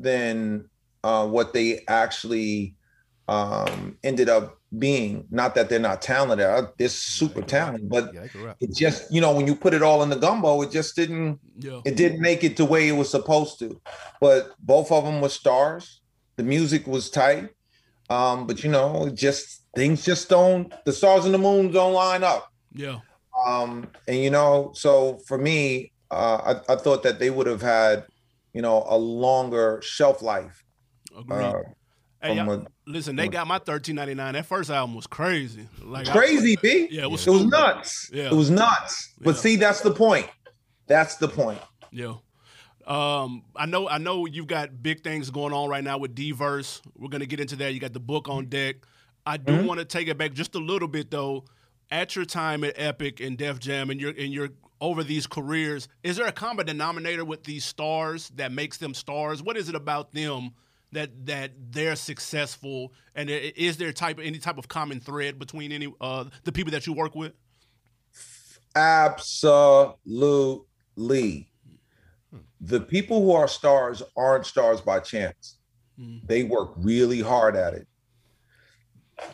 than 0.00 0.68
uh, 1.04 1.26
what 1.26 1.52
they 1.52 1.84
actually 1.88 2.76
um, 3.28 3.98
ended 4.04 4.28
up 4.28 4.58
being. 4.78 5.26
Not 5.30 5.54
that 5.54 5.68
they're 5.68 5.78
not 5.78 6.02
talented; 6.02 6.46
uh, 6.46 6.68
they're 6.78 6.88
super 6.88 7.42
talented, 7.42 7.88
but 7.88 8.12
Yeah, 8.12 8.20
they 8.22 8.28
can 8.28 8.42
rap. 8.42 8.56
it 8.60 8.74
just 8.74 9.10
you 9.12 9.20
know 9.20 9.32
when 9.34 9.46
you 9.46 9.54
put 9.54 9.74
it 9.74 9.82
all 9.82 10.02
in 10.02 10.10
the 10.10 10.16
gumbo, 10.16 10.62
it 10.62 10.70
just 10.70 10.96
didn't 10.96 11.40
Yeah, 11.56 11.80
it 11.84 11.96
didn't 11.96 12.20
make 12.20 12.44
it 12.44 12.56
the 12.56 12.64
way 12.64 12.88
it 12.88 12.92
was 12.92 13.10
supposed 13.10 13.58
to. 13.60 13.80
But 14.20 14.54
both 14.60 14.90
of 14.92 15.04
them 15.04 15.20
were 15.20 15.28
stars. 15.30 16.00
The 16.38 16.42
music 16.44 16.86
was 16.86 17.10
tight, 17.10 17.50
um, 18.08 18.46
but 18.46 18.64
you 18.64 18.70
know, 18.70 19.10
just 19.12 19.64
things 19.74 20.04
just 20.04 20.28
don't. 20.28 20.72
The 20.86 20.92
stars 20.92 21.24
and 21.26 21.34
the 21.34 21.38
moons 21.38 21.74
don't 21.74 21.92
line 21.92 22.24
up. 22.24 22.50
yeah. 22.72 23.00
Um, 23.46 23.86
and 24.08 24.16
you 24.18 24.30
know, 24.30 24.72
so 24.74 25.18
for 25.28 25.38
me, 25.38 25.92
uh, 26.10 26.54
I, 26.68 26.72
I 26.72 26.76
thought 26.76 27.02
that 27.04 27.18
they 27.20 27.30
would 27.30 27.46
have 27.46 27.62
had, 27.62 28.04
you 28.52 28.62
know, 28.62 28.84
a 28.88 28.96
longer 28.96 29.80
shelf 29.82 30.22
life. 30.22 30.64
Agreed. 31.16 31.44
Uh, 31.44 31.52
hey, 32.22 32.38
a- 32.38 32.66
listen, 32.86 33.14
they 33.14 33.28
got 33.28 33.46
my 33.46 33.58
13.99. 33.60 34.32
That 34.32 34.46
first 34.46 34.70
album 34.70 34.96
was 34.96 35.06
crazy. 35.06 35.68
Like 35.82 36.08
crazy, 36.08 36.56
B. 36.62 36.88
yeah, 36.90 37.02
it 37.02 37.10
was. 37.12 37.26
It 37.26 37.30
was 37.30 37.44
nuts. 37.44 38.10
Yeah. 38.12 38.24
It 38.26 38.32
was 38.34 38.50
nuts. 38.50 39.14
But 39.20 39.34
Yeah. 39.36 39.40
see, 39.40 39.56
that's 39.56 39.82
the 39.82 39.92
point. 39.92 40.26
That's 40.88 41.14
the 41.16 41.28
point. 41.28 41.60
Yeah. 41.92 42.14
Um, 42.88 43.44
I 43.54 43.66
know 43.66 43.86
I 43.88 43.98
know 43.98 44.24
you've 44.26 44.46
got 44.46 44.82
big 44.82 45.02
things 45.04 45.30
going 45.30 45.52
on 45.52 45.68
right 45.68 45.84
now 45.84 45.98
with 45.98 46.14
Diverse. 46.14 46.80
We're 46.96 47.10
gonna 47.10 47.26
get 47.26 47.40
into 47.40 47.56
that. 47.56 47.74
You 47.74 47.80
got 47.80 47.92
the 47.92 48.00
book 48.00 48.28
on 48.28 48.46
deck. 48.46 48.76
I 49.26 49.36
do 49.36 49.56
Mhm. 49.56 49.58
want 49.58 49.78
to 49.80 49.84
take 49.84 50.08
it 50.08 50.16
back 50.16 50.32
just 50.32 50.54
a 50.54 50.58
little 50.58 50.88
bit 50.88 51.10
though. 51.10 51.44
At 51.90 52.16
your 52.16 52.24
time 52.24 52.64
at 52.64 52.74
Epic 52.76 53.20
and 53.20 53.36
Def 53.38 53.58
Jam 53.60 53.90
and 53.90 54.00
your 54.00 54.10
and 54.10 54.32
your 54.32 54.48
over 54.80 55.04
these 55.04 55.26
careers, 55.26 55.88
is 56.02 56.16
there 56.16 56.26
a 56.26 56.32
common 56.32 56.64
denominator 56.66 57.24
with 57.24 57.44
these 57.44 57.64
stars 57.64 58.30
that 58.36 58.52
makes 58.52 58.78
them 58.78 58.94
stars? 58.94 59.42
What 59.42 59.56
is 59.58 59.68
it 59.68 59.74
about 59.74 60.12
them 60.12 60.52
that 60.92 61.26
that 61.26 61.52
they're 61.72 61.96
successful? 61.96 62.92
And 63.14 63.28
is 63.30 63.76
there 63.76 63.92
type 63.92 64.18
any 64.22 64.38
type 64.38 64.56
of 64.58 64.68
common 64.68 65.00
thread 65.00 65.38
between 65.38 65.72
any 65.72 65.92
uh 66.00 66.24
the 66.44 66.52
people 66.52 66.70
that 66.72 66.86
you 66.86 66.94
work 66.94 67.14
with? 67.14 67.34
Absolutely. 68.74 71.47
The 72.60 72.80
people 72.80 73.22
who 73.22 73.32
are 73.32 73.48
stars 73.48 74.02
aren't 74.16 74.46
stars 74.46 74.80
by 74.80 75.00
chance. 75.00 75.58
Mm. 75.98 76.26
They 76.26 76.44
work 76.44 76.72
really 76.76 77.20
hard 77.20 77.56
at 77.56 77.74
it. 77.74 77.86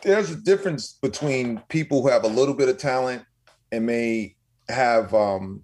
There's 0.02 0.30
a 0.30 0.36
difference 0.36 0.98
between 1.02 1.60
people 1.68 2.02
who 2.02 2.08
have 2.08 2.24
a 2.24 2.28
little 2.28 2.54
bit 2.54 2.68
of 2.68 2.78
talent 2.78 3.24
and 3.72 3.86
may 3.86 4.36
have 4.68 5.12
um, 5.14 5.62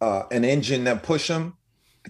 uh, 0.00 0.22
an 0.30 0.44
engine 0.44 0.84
that 0.84 1.02
push 1.02 1.28
them, 1.28 1.56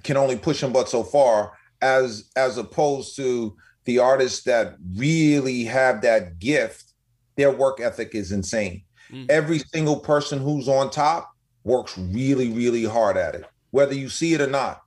can 0.03 0.17
only 0.17 0.37
push 0.37 0.61
them 0.61 0.73
but 0.73 0.89
so 0.89 1.03
far, 1.03 1.53
as 1.83 2.31
as 2.37 2.57
opposed 2.57 3.17
to 3.17 3.57
the 3.85 3.99
artists 3.99 4.45
that 4.45 4.77
really 4.97 5.65
have 5.65 6.03
that 6.03 6.39
gift. 6.39 6.93
Their 7.37 7.51
work 7.51 7.81
ethic 7.81 8.15
is 8.15 8.31
insane. 8.31 8.83
Mm. 9.11 9.27
Every 9.29 9.59
single 9.59 9.99
person 9.99 10.39
who's 10.39 10.69
on 10.69 10.91
top 10.91 11.33
works 11.65 11.99
really, 11.99 12.51
really 12.51 12.85
hard 12.85 13.17
at 13.17 13.35
it, 13.35 13.45
whether 13.75 13.93
you 13.93 14.09
see 14.09 14.35
it 14.35 14.41
or 14.41 14.47
not. 14.47 14.83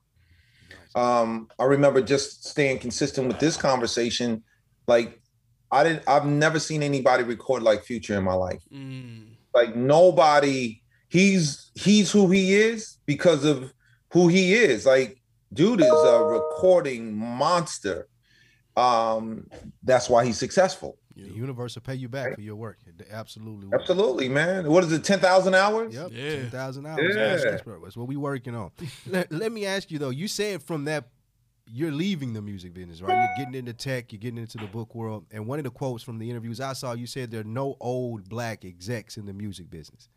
Um, 0.94 1.48
I 1.58 1.64
remember 1.64 2.00
just 2.00 2.46
staying 2.46 2.78
consistent 2.78 3.28
with 3.28 3.38
this 3.38 3.58
conversation. 3.58 4.42
Like, 4.86 5.20
I 5.70 5.84
didn't. 5.84 6.04
I've 6.08 6.24
never 6.24 6.58
seen 6.58 6.82
anybody 6.82 7.22
record 7.22 7.62
like 7.62 7.84
Future 7.84 8.16
in 8.16 8.24
my 8.24 8.32
life. 8.32 8.62
Mm. 8.72 9.34
Like 9.52 9.76
nobody. 9.76 10.80
He's 11.10 11.70
he's 11.74 12.10
who 12.10 12.30
he 12.30 12.54
is 12.54 12.96
because 13.04 13.44
of 13.44 13.74
who 14.10 14.28
he 14.28 14.54
is. 14.54 14.86
Like, 14.86 15.20
dude 15.52 15.82
is 15.82 15.86
a 15.86 16.24
recording 16.24 17.14
monster. 17.14 18.08
Um, 18.74 19.48
that's 19.82 20.08
why 20.08 20.24
he's 20.24 20.38
successful. 20.38 20.96
The 21.24 21.34
universe 21.34 21.74
will 21.74 21.82
pay 21.82 21.94
you 21.94 22.08
back 22.08 22.34
for 22.34 22.40
your 22.40 22.56
work. 22.56 22.78
It 22.86 23.06
absolutely. 23.10 23.66
will. 23.66 23.74
Absolutely, 23.74 24.28
man. 24.28 24.70
What 24.70 24.84
is 24.84 24.92
it? 24.92 25.04
Ten 25.04 25.20
thousand 25.20 25.54
hours? 25.54 25.94
Yep. 25.94 26.10
Yeah. 26.12 26.30
Ten 26.30 26.50
thousand 26.50 26.86
hours. 26.86 27.14
Yeah. 27.14 27.36
That's 27.36 27.64
That's 27.64 27.96
what 27.96 28.06
we 28.06 28.16
working 28.16 28.54
on. 28.54 28.70
let, 29.06 29.30
let 29.32 29.52
me 29.52 29.66
ask 29.66 29.90
you 29.90 29.98
though. 29.98 30.10
You 30.10 30.28
said 30.28 30.62
from 30.62 30.84
that 30.84 31.08
you're 31.70 31.92
leaving 31.92 32.32
the 32.32 32.42
music 32.42 32.72
business, 32.72 33.02
right? 33.02 33.14
You're 33.14 33.44
getting 33.44 33.58
into 33.58 33.72
tech. 33.72 34.12
You're 34.12 34.20
getting 34.20 34.38
into 34.38 34.58
the 34.58 34.66
book 34.66 34.94
world. 34.94 35.26
And 35.30 35.46
one 35.46 35.58
of 35.58 35.64
the 35.64 35.70
quotes 35.70 36.02
from 36.02 36.18
the 36.18 36.30
interviews 36.30 36.60
I 36.60 36.72
saw, 36.72 36.92
you 36.92 37.06
said 37.06 37.30
there 37.30 37.40
are 37.40 37.44
no 37.44 37.76
old 37.80 38.28
black 38.28 38.64
execs 38.64 39.16
in 39.16 39.26
the 39.26 39.32
music 39.32 39.70
business. 39.70 40.08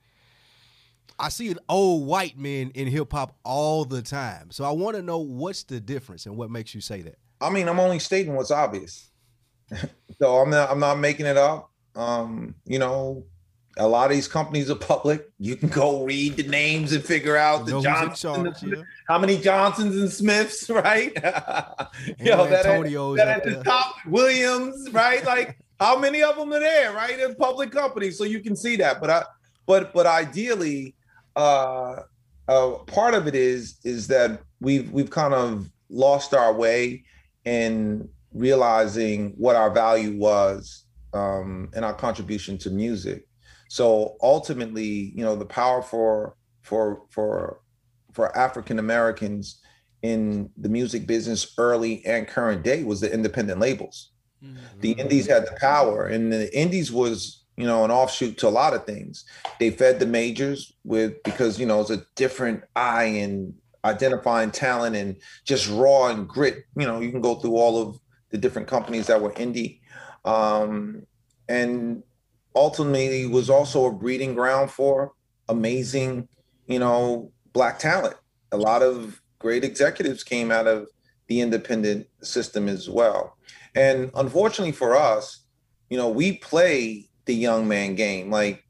I 1.19 1.29
see 1.29 1.51
an 1.51 1.59
old 1.67 2.07
white 2.07 2.37
men 2.37 2.71
in 2.73 2.87
hip 2.87 3.11
hop 3.11 3.35
all 3.43 3.85
the 3.85 4.01
time. 4.01 4.51
So 4.51 4.63
I 4.63 4.71
want 4.71 4.95
to 4.95 5.01
know 5.01 5.19
what's 5.19 5.63
the 5.63 5.79
difference 5.79 6.25
and 6.25 6.37
what 6.37 6.49
makes 6.49 6.73
you 6.73 6.81
say 6.81 7.01
that. 7.01 7.17
I 7.39 7.49
mean, 7.49 7.67
I'm 7.67 7.79
only 7.79 7.99
stating 7.99 8.35
what's 8.35 8.51
obvious. 8.51 9.10
so 10.19 10.37
I'm 10.37 10.49
not 10.49 10.69
I'm 10.69 10.79
not 10.79 10.99
making 10.99 11.25
it 11.25 11.37
up. 11.37 11.71
Um, 11.95 12.55
you 12.65 12.79
know, 12.79 13.25
a 13.77 13.87
lot 13.87 14.09
of 14.09 14.15
these 14.15 14.27
companies 14.27 14.69
are 14.69 14.75
public. 14.75 15.29
You 15.39 15.55
can 15.55 15.69
go 15.69 16.03
read 16.03 16.37
the 16.37 16.43
names 16.43 16.93
and 16.93 17.03
figure 17.03 17.37
out 17.37 17.65
the 17.65 17.73
who's 17.73 17.85
in 17.85 17.91
Johnsons, 17.91 18.59
charge, 18.59 18.73
yeah. 18.73 18.83
how 19.07 19.17
many 19.17 19.37
Johnsons 19.37 19.95
and 19.97 20.11
Smiths, 20.11 20.69
right? 20.69 21.13
Yo, 22.19 22.47
that 22.47 22.65
at, 22.65 22.65
Antonio's 22.65 23.17
that 23.17 23.27
at 23.27 23.43
the 23.43 23.51
there. 23.51 23.63
top, 23.63 23.95
Williams, 24.05 24.89
right? 24.91 25.23
Like 25.25 25.57
how 25.79 25.97
many 25.97 26.21
of 26.21 26.35
them 26.35 26.51
are 26.53 26.59
there, 26.59 26.93
right? 26.93 27.19
In 27.19 27.35
public 27.35 27.71
companies, 27.71 28.17
so 28.17 28.23
you 28.23 28.41
can 28.41 28.55
see 28.55 28.75
that. 28.77 28.99
But 28.99 29.09
I, 29.09 29.23
but 29.65 29.93
but 29.93 30.05
ideally, 30.05 30.95
uh, 31.35 32.01
uh, 32.47 32.69
part 32.87 33.13
of 33.13 33.27
it 33.27 33.35
is 33.35 33.77
is 33.83 34.07
that 34.07 34.41
we've 34.59 34.91
we've 34.91 35.09
kind 35.09 35.33
of 35.33 35.69
lost 35.89 36.33
our 36.33 36.53
way 36.53 37.03
in 37.45 38.07
realizing 38.33 39.33
what 39.37 39.55
our 39.55 39.71
value 39.71 40.17
was 40.17 40.85
um, 41.13 41.69
and 41.75 41.83
our 41.83 41.93
contribution 41.93 42.57
to 42.59 42.69
music. 42.69 43.27
So 43.69 44.17
ultimately, 44.21 45.13
you 45.15 45.23
know, 45.23 45.35
the 45.35 45.45
power 45.45 45.81
for 45.81 46.35
for 46.61 47.03
for 47.09 47.61
for 48.13 48.37
African 48.37 48.79
Americans 48.79 49.61
in 50.01 50.49
the 50.57 50.69
music 50.69 51.07
business 51.07 51.53
early 51.57 52.03
and 52.05 52.27
current 52.27 52.63
day 52.63 52.83
was 52.83 53.01
the 53.01 53.13
independent 53.13 53.59
labels. 53.59 54.11
The 54.79 54.91
indies 54.93 55.27
had 55.27 55.45
the 55.45 55.55
power 55.59 56.07
and 56.07 56.33
the 56.33 56.57
indies 56.57 56.91
was 56.91 57.45
you 57.57 57.65
know 57.65 57.85
an 57.85 57.91
offshoot 57.91 58.37
to 58.39 58.47
a 58.47 58.49
lot 58.49 58.73
of 58.73 58.85
things. 58.85 59.23
They 59.59 59.69
fed 59.69 59.99
the 59.99 60.07
majors 60.07 60.73
with 60.83 61.21
because 61.23 61.59
you 61.59 61.65
know 61.65 61.79
it's 61.81 61.91
a 61.91 62.03
different 62.15 62.63
eye 62.75 63.03
and 63.03 63.53
identifying 63.85 64.51
talent 64.51 64.95
and 64.95 65.15
just 65.45 65.69
raw 65.69 66.07
and 66.07 66.27
grit. 66.27 66.63
You 66.75 66.87
know 66.87 66.99
you 66.99 67.11
can 67.11 67.21
go 67.21 67.35
through 67.35 67.55
all 67.55 67.81
of 67.81 67.99
the 68.31 68.37
different 68.37 68.67
companies 68.67 69.07
that 69.07 69.21
were 69.21 69.31
indie 69.33 69.79
um, 70.25 71.05
and 71.47 72.03
ultimately 72.55 73.25
was 73.25 73.49
also 73.49 73.85
a 73.85 73.91
breeding 73.91 74.33
ground 74.33 74.69
for 74.69 75.13
amazing 75.49 76.27
you 76.67 76.79
know 76.79 77.31
black 77.53 77.79
talent 77.79 78.15
a 78.51 78.57
lot 78.57 78.81
of 78.81 79.21
great 79.39 79.63
executives 79.63 80.23
came 80.23 80.51
out 80.51 80.67
of 80.67 80.87
the 81.27 81.39
independent 81.39 82.05
system 82.21 82.67
as 82.67 82.89
well 82.89 83.37
and 83.75 84.11
unfortunately 84.15 84.73
for 84.73 84.95
us, 84.95 85.45
you 85.89 85.97
know, 85.97 86.09
we 86.09 86.37
play 86.37 87.09
the 87.25 87.35
young 87.35 87.67
man 87.67 87.95
game. 87.95 88.29
Like, 88.29 88.63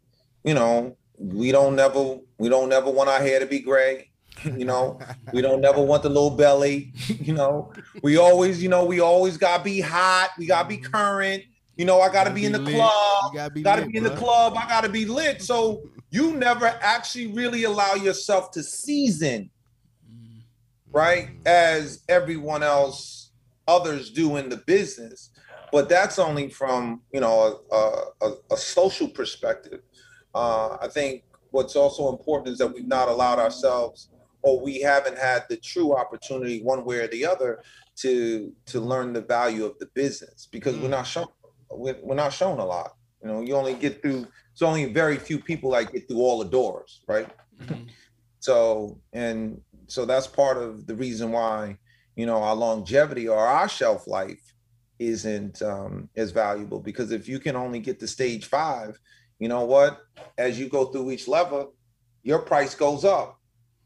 you 0.43 0.53
know, 0.53 0.97
we 1.17 1.51
don't 1.51 1.75
never 1.75 2.17
we 2.37 2.49
don't 2.49 2.69
never 2.69 2.89
want 2.89 3.09
our 3.09 3.19
hair 3.19 3.39
to 3.39 3.45
be 3.45 3.59
gray. 3.59 4.10
You 4.43 4.65
know, 4.65 4.99
we 5.33 5.41
don't 5.41 5.61
never 5.61 5.81
want 5.81 6.03
the 6.03 6.09
little 6.09 6.31
belly. 6.31 6.93
You 7.07 7.33
know, 7.33 7.73
we 8.01 8.17
always, 8.17 8.61
you 8.63 8.69
know, 8.69 8.85
we 8.85 8.99
always 8.99 9.37
gotta 9.37 9.63
be 9.63 9.79
hot. 9.79 10.31
We 10.37 10.47
gotta 10.47 10.67
be 10.67 10.77
current. 10.77 11.43
You 11.75 11.85
know, 11.85 12.01
I 12.01 12.11
gotta, 12.11 12.31
be, 12.31 12.45
in 12.45 12.51
the 12.51 12.59
lit. 12.59 12.75
club. 12.75 13.33
You 13.33 13.39
gotta 13.39 13.53
be, 13.53 13.61
Gotta 13.61 13.81
lit, 13.81 13.91
be 13.91 13.97
in 13.97 14.03
the 14.03 14.15
club. 14.15 14.53
I 14.57 14.67
gotta 14.67 14.89
be 14.89 15.05
lit. 15.05 15.41
So 15.41 15.83
you 16.09 16.33
never 16.33 16.65
actually 16.81 17.27
really 17.27 17.63
allow 17.63 17.93
yourself 17.93 18.51
to 18.51 18.63
season 18.63 19.49
right? 20.91 21.29
As 21.45 22.03
everyone 22.09 22.63
else, 22.63 23.31
others 23.67 24.11
do 24.11 24.37
in 24.37 24.49
the 24.49 24.57
business. 24.57 25.31
But 25.71 25.87
that's 25.87 26.19
only 26.19 26.49
from, 26.49 27.01
you 27.13 27.21
know, 27.21 27.61
a, 27.71 28.25
a, 28.25 28.33
a 28.51 28.57
social 28.57 29.07
perspective. 29.07 29.81
Uh, 30.35 30.77
I 30.81 30.87
think 30.89 31.23
what's 31.51 31.75
also 31.75 32.09
important 32.09 32.49
is 32.49 32.57
that 32.57 32.73
we've 32.73 32.87
not 32.87 33.07
allowed 33.07 33.39
ourselves 33.39 34.09
or 34.43 34.59
we 34.61 34.81
haven't 34.81 35.17
had 35.17 35.43
the 35.49 35.57
true 35.57 35.95
opportunity 35.95 36.61
one 36.61 36.83
way 36.85 36.99
or 36.99 37.07
the 37.07 37.25
other 37.25 37.63
to 37.97 38.51
to 38.65 38.79
learn 38.79 39.13
the 39.13 39.21
value 39.21 39.65
of 39.65 39.77
the 39.79 39.87
business 39.93 40.47
because 40.51 40.77
we're 40.77 40.89
not 40.89 41.07
shown 41.07 41.27
we're, 41.69 41.97
we're 42.01 42.15
not 42.15 42.33
shown 42.33 42.59
a 42.59 42.65
lot. 42.65 42.93
You 43.21 43.29
know 43.29 43.41
you 43.41 43.55
only 43.55 43.73
get 43.73 44.01
through 44.01 44.27
it's 44.51 44.61
only 44.61 44.85
very 44.85 45.17
few 45.17 45.39
people 45.39 45.71
that 45.71 45.91
get 45.91 46.07
through 46.07 46.19
all 46.19 46.39
the 46.39 46.49
doors 46.49 47.03
right? 47.07 47.29
Mhm. 47.61 47.87
so 48.39 48.99
and 49.13 49.61
so 49.87 50.05
that's 50.05 50.27
part 50.27 50.57
of 50.57 50.87
the 50.87 50.95
reason 50.95 51.31
why 51.31 51.77
you 52.15 52.25
know 52.25 52.41
our 52.41 52.55
longevity 52.55 53.27
or 53.27 53.37
our 53.37 53.69
shelf 53.69 54.07
life 54.07 54.41
isn't 54.97 55.61
um, 55.63 56.09
as 56.15 56.31
valuable 56.31 56.79
because 56.79 57.11
if 57.11 57.27
you 57.27 57.39
can 57.39 57.55
only 57.55 57.79
get 57.79 57.99
to 57.99 58.07
stage 58.07 58.45
five 58.45 58.97
you 59.39 59.47
know 59.47 59.65
what? 59.65 59.97
As 60.37 60.59
you 60.59 60.69
go 60.69 60.85
through 60.85 61.11
each 61.11 61.27
level 61.27 61.73
your 62.23 62.39
price 62.39 62.75
goes 62.75 63.03
up 63.03 63.40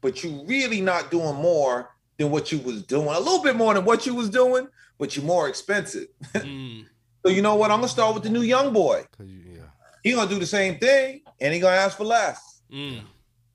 but 0.06 0.22
you 0.22 0.44
really 0.46 0.80
not 0.80 1.10
doing 1.10 1.34
more 1.34 1.90
than 2.18 2.30
what 2.30 2.52
you 2.52 2.58
was 2.60 2.82
doing 2.84 3.08
a 3.08 3.18
little 3.18 3.42
bit 3.42 3.56
more 3.56 3.74
than 3.74 3.84
what 3.84 4.06
you 4.06 4.14
was 4.14 4.28
doing 4.30 4.64
but 4.98 5.16
you're 5.16 5.24
more 5.24 5.48
expensive 5.48 6.06
Mm. 6.34 6.84
so 7.24 7.28
you 7.36 7.42
know 7.42 7.56
what 7.60 7.70
i'm 7.72 7.78
gonna 7.80 7.88
start 7.98 8.14
with 8.14 8.22
the 8.22 8.30
new 8.38 8.42
young 8.42 8.72
boy 8.72 8.98
you, 9.18 9.40
yeah. 9.56 9.68
he 10.04 10.12
gonna 10.12 10.30
do 10.30 10.38
the 10.38 10.46
same 10.58 10.78
thing 10.78 11.22
and 11.40 11.52
he 11.52 11.58
gonna 11.60 11.76
ask 11.86 11.96
for 11.96 12.04
less 12.04 12.38
Mm. 12.72 13.00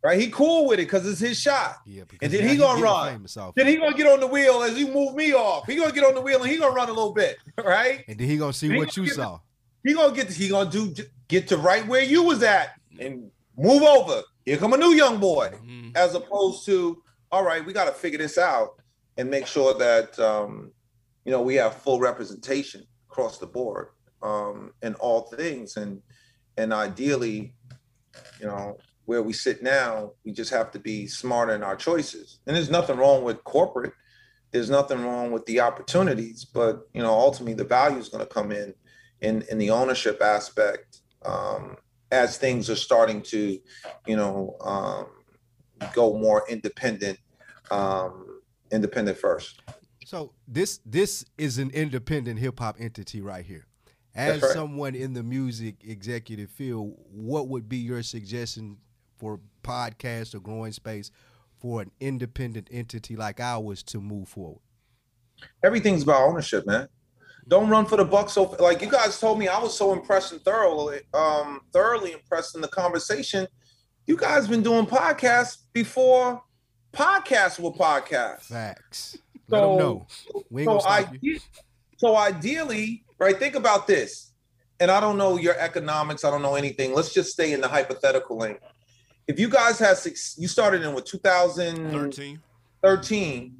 right 0.03 0.19
he 0.19 0.27
cool 0.29 0.67
with 0.67 0.79
it 0.79 0.87
because 0.87 1.03
it's 1.11 1.19
his 1.27 1.37
shot 1.39 1.75
Yeah, 1.85 2.03
because 2.09 2.19
And 2.21 2.31
then 2.33 2.49
he 2.49 2.55
gonna 2.57 2.81
run. 2.81 3.25
then 3.55 3.67
he 3.67 3.75
gonna 3.77 3.95
get 4.01 4.07
on 4.07 4.19
the 4.19 4.27
wheel 4.35 4.61
as 4.67 4.77
you 4.77 4.87
move 4.99 5.15
me 5.15 5.33
off 5.33 5.65
he 5.67 5.75
gonna 5.77 5.91
get 5.97 6.03
on 6.09 6.15
the 6.15 6.21
wheel 6.27 6.41
and 6.43 6.49
he 6.51 6.57
gonna 6.57 6.75
run 6.81 6.89
a 6.89 6.93
little 6.99 7.13
bit 7.23 7.37
right 7.77 8.03
and 8.09 8.17
then 8.19 8.27
he 8.27 8.35
gonna 8.37 8.53
see 8.61 8.69
what 8.77 8.95
you 8.97 9.05
the- 9.05 9.13
saw. 9.19 9.39
he 9.85 9.93
gonna 9.93 10.13
get 10.19 10.27
he 10.43 10.47
gonna 10.49 10.69
do 10.69 10.93
get 11.33 11.47
to 11.51 11.55
right 11.69 11.85
where 11.87 12.03
you 12.13 12.21
was 12.23 12.41
at 12.43 12.67
and 12.99 13.31
move 13.61 13.83
over. 13.83 14.21
Here 14.45 14.57
come 14.57 14.73
a 14.73 14.77
new 14.77 14.93
young 14.93 15.19
boy 15.19 15.49
Mm. 15.63 15.95
as 15.95 16.15
opposed 16.15 16.65
to 16.65 17.01
all 17.31 17.43
right 17.43 17.63
we 17.65 17.71
got 17.73 17.85
to 17.85 17.91
figure 17.91 18.17
this 18.19 18.37
out 18.37 18.71
and 19.17 19.29
make 19.29 19.45
sure 19.47 19.73
that 19.77 20.17
um, 20.19 20.71
you 21.25 21.31
know 21.31 21.41
we 21.41 21.55
have 21.55 21.75
full 21.75 21.99
representation 21.99 22.81
across 23.09 23.37
the 23.37 23.47
board 23.47 23.87
um, 24.23 24.73
in 24.81 24.93
all 24.95 25.21
things. 25.21 25.77
And 25.77 26.01
and 26.57 26.73
ideally 26.73 27.53
you 28.39 28.47
know 28.47 28.77
where 29.05 29.21
we 29.23 29.33
sit 29.33 29.61
now 29.63 30.11
we 30.25 30.31
just 30.31 30.51
have 30.51 30.69
to 30.71 30.79
be 30.79 31.07
smarter 31.07 31.53
in 31.53 31.63
our 31.63 31.75
choices. 31.75 32.39
And 32.45 32.55
there's 32.55 32.69
nothing 32.69 32.97
wrong 32.97 33.23
with 33.23 33.43
corporate. 33.43 33.93
There's 34.51 34.69
nothing 34.69 35.01
wrong 35.05 35.31
with 35.31 35.45
the 35.45 35.59
opportunities 35.61 36.45
but 36.45 36.73
you 36.93 37.01
know 37.01 37.13
ultimately 37.13 37.53
the 37.53 37.63
value 37.79 37.99
is 37.99 38.09
going 38.09 38.25
to 38.27 38.33
come 38.33 38.51
in 38.51 38.73
in 39.21 39.43
in 39.51 39.57
the 39.59 39.69
ownership 39.69 40.21
aspect 40.21 40.97
um, 41.23 41.77
as 42.11 42.37
things 42.37 42.69
are 42.69 42.75
starting 42.75 43.21
to 43.21 43.59
you 44.07 44.15
know 44.15 44.55
um, 44.61 45.07
go 45.93 46.17
more 46.17 46.43
independent 46.49 47.17
um 47.71 48.41
independent 48.71 49.17
first 49.17 49.61
So 50.05 50.33
this 50.47 50.79
this 50.85 51.25
is 51.37 51.57
an 51.57 51.69
independent 51.71 52.39
hip 52.39 52.59
hop 52.59 52.75
entity 52.79 53.21
right 53.21 53.45
here. 53.45 53.65
As 54.13 54.41
right. 54.41 54.51
someone 54.51 54.93
in 54.93 55.13
the 55.13 55.23
music 55.23 55.75
executive 55.85 56.49
field, 56.49 56.97
what 57.13 57.47
would 57.47 57.69
be 57.69 57.77
your 57.77 58.03
suggestion 58.03 58.77
for 59.17 59.39
podcast 59.63 60.35
or 60.35 60.41
growing 60.41 60.73
space 60.73 61.11
for 61.59 61.81
an 61.81 61.91
independent 62.01 62.67
entity 62.71 63.15
like 63.15 63.39
ours 63.39 63.83
to 63.83 64.01
move 64.01 64.27
forward? 64.27 64.59
everything's 65.63 66.03
about 66.03 66.21
ownership 66.21 66.65
man 66.65 66.87
don't 67.47 67.69
run 67.69 67.85
for 67.85 67.97
the 67.97 68.05
buck 68.05 68.29
so 68.29 68.55
like 68.59 68.81
you 68.81 68.89
guys 68.89 69.19
told 69.19 69.37
me 69.39 69.47
i 69.47 69.59
was 69.59 69.77
so 69.77 69.93
impressed 69.93 70.31
and 70.31 70.41
thoroughly 70.43 70.99
um 71.13 71.59
thoroughly 71.73 72.11
impressed 72.13 72.55
in 72.55 72.61
the 72.61 72.67
conversation 72.67 73.47
you 74.05 74.15
guys 74.17 74.47
been 74.47 74.63
doing 74.63 74.85
podcasts 74.85 75.57
before 75.73 76.41
podcasts 76.93 77.59
were 77.59 77.71
podcasts 77.71 78.43
Facts. 78.43 79.17
Let 79.47 79.61
them 79.61 79.69
So- 79.69 79.77
know. 79.79 80.07
We 80.49 80.61
ain't 80.61 80.67
so, 80.69 80.79
gonna 80.79 80.81
stop 81.03 81.13
ide- 81.13 81.41
so 81.97 82.15
ideally, 82.15 83.03
right? 83.19 83.37
Think 83.37 83.55
about 83.55 83.85
this. 83.85 84.31
And 84.79 84.89
I 84.89 84.99
don't 85.01 85.17
know 85.17 85.37
your 85.37 85.57
economics. 85.59 86.23
I 86.23 86.31
don't 86.31 86.41
know 86.41 86.55
anything. 86.55 86.93
Let's 86.93 87.13
just 87.13 87.31
stay 87.31 87.51
in 87.53 87.59
the 87.61 87.67
hypothetical 87.67 88.37
lane. 88.37 88.57
If 89.27 89.39
you 89.39 89.49
guys 89.49 89.77
had 89.77 89.97
six, 89.97 90.35
you 90.37 90.47
started 90.47 90.81
in 90.83 90.93
what 90.93 91.05
2013. 91.05 92.39
13. 92.81 93.55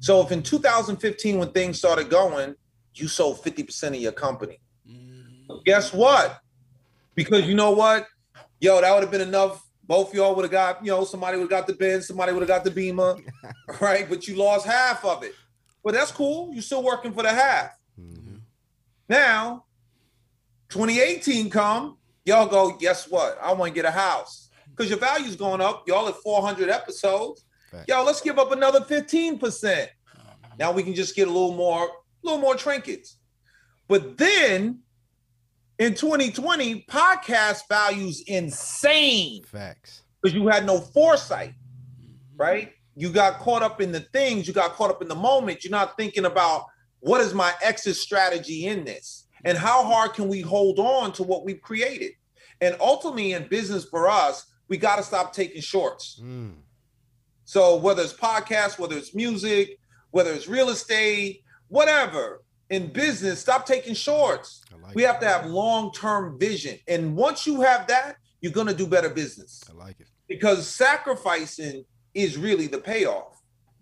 So 0.00 0.20
if 0.22 0.32
in 0.32 0.42
2015, 0.42 1.38
when 1.38 1.52
things 1.52 1.78
started 1.78 2.08
going, 2.10 2.54
you 2.98 3.08
sold 3.08 3.42
50% 3.42 3.88
of 3.88 3.94
your 3.96 4.12
company. 4.12 4.60
Mm. 4.88 5.64
Guess 5.64 5.92
what? 5.92 6.40
Because 7.14 7.46
you 7.46 7.54
know 7.54 7.70
what? 7.70 8.06
Yo, 8.60 8.80
that 8.80 8.92
would 8.92 9.02
have 9.02 9.10
been 9.10 9.20
enough. 9.20 9.62
Both 9.84 10.14
y'all 10.14 10.34
would 10.34 10.42
have 10.42 10.50
got, 10.50 10.84
you 10.84 10.90
know, 10.90 11.04
somebody 11.04 11.36
would 11.36 11.44
have 11.44 11.50
got 11.50 11.66
the 11.66 11.74
Benz, 11.74 12.08
somebody 12.08 12.32
would 12.32 12.40
have 12.40 12.48
got 12.48 12.64
the 12.64 12.70
Beamer, 12.70 13.16
right? 13.80 14.08
But 14.08 14.26
you 14.26 14.36
lost 14.36 14.66
half 14.66 15.04
of 15.04 15.22
it. 15.22 15.32
But 15.84 15.94
that's 15.94 16.10
cool. 16.10 16.52
You're 16.52 16.62
still 16.62 16.82
working 16.82 17.12
for 17.12 17.22
the 17.22 17.30
half. 17.30 17.70
Mhm. 18.00 18.40
Now, 19.08 19.64
2018 20.70 21.48
come, 21.50 21.98
y'all 22.24 22.46
go, 22.46 22.72
guess 22.76 23.08
what? 23.08 23.38
I 23.40 23.52
want 23.52 23.70
to 23.70 23.74
get 23.74 23.84
a 23.84 23.92
house. 23.92 24.50
Because 24.68 24.90
your 24.90 24.98
value's 24.98 25.36
going 25.36 25.60
up. 25.60 25.86
Y'all 25.86 26.08
at 26.08 26.16
400 26.16 26.68
episodes. 26.68 27.44
Fact. 27.70 27.88
Yo, 27.88 28.02
let's 28.02 28.20
give 28.20 28.38
up 28.38 28.50
another 28.52 28.80
15%. 28.80 29.86
Now 30.58 30.72
we 30.72 30.82
can 30.82 30.94
just 30.94 31.14
get 31.14 31.28
a 31.28 31.30
little 31.30 31.54
more, 31.54 31.88
little 32.26 32.40
more 32.40 32.54
trinkets. 32.54 33.16
But 33.88 34.18
then 34.18 34.80
in 35.78 35.94
2020, 35.94 36.86
podcast 36.88 37.62
values 37.68 38.22
insane 38.26 39.44
Facts. 39.44 40.02
because 40.20 40.34
you 40.34 40.48
had 40.48 40.66
no 40.66 40.78
foresight, 40.78 41.54
right? 42.36 42.72
You 42.94 43.10
got 43.10 43.38
caught 43.38 43.62
up 43.62 43.80
in 43.80 43.92
the 43.92 44.00
things, 44.00 44.48
you 44.48 44.54
got 44.54 44.72
caught 44.72 44.90
up 44.90 45.02
in 45.02 45.08
the 45.08 45.14
moment. 45.14 45.64
You're 45.64 45.70
not 45.70 45.96
thinking 45.96 46.24
about 46.24 46.66
what 47.00 47.20
is 47.20 47.34
my 47.34 47.52
exit 47.62 47.96
strategy 47.96 48.66
in 48.66 48.84
this 48.84 49.26
and 49.44 49.56
how 49.56 49.84
hard 49.84 50.14
can 50.14 50.28
we 50.28 50.40
hold 50.40 50.78
on 50.78 51.12
to 51.12 51.22
what 51.22 51.44
we've 51.44 51.60
created. 51.60 52.12
And 52.60 52.76
ultimately, 52.80 53.32
in 53.32 53.48
business 53.48 53.84
for 53.84 54.08
us, 54.08 54.46
we 54.68 54.78
got 54.78 54.96
to 54.96 55.02
stop 55.02 55.32
taking 55.32 55.60
shorts. 55.60 56.20
Mm. 56.22 56.54
So 57.44 57.76
whether 57.76 58.02
it's 58.02 58.12
podcasts, 58.12 58.78
whether 58.78 58.96
it's 58.96 59.14
music, 59.14 59.78
whether 60.10 60.32
it's 60.32 60.48
real 60.48 60.70
estate, 60.70 61.42
whatever 61.68 62.42
in 62.70 62.88
business, 62.92 63.40
stop 63.40 63.66
taking 63.66 63.94
shorts. 63.94 64.62
Like 64.82 64.94
We 64.94 65.04
it. 65.04 65.06
have 65.06 65.20
to 65.20 65.26
have 65.28 65.46
long-term 65.46 66.38
vision. 66.38 66.78
And 66.88 67.16
once 67.16 67.46
you 67.46 67.60
have 67.60 67.86
that, 67.88 68.16
you're 68.40 68.52
going 68.52 68.66
to 68.66 68.74
do 68.74 68.86
better 68.86 69.08
business 69.10 69.62
I 69.68 69.72
like 69.72 69.98
it. 70.00 70.08
because 70.28 70.68
sacrificing 70.68 71.84
is 72.14 72.36
really 72.36 72.66
the 72.66 72.78
payoff. 72.78 73.40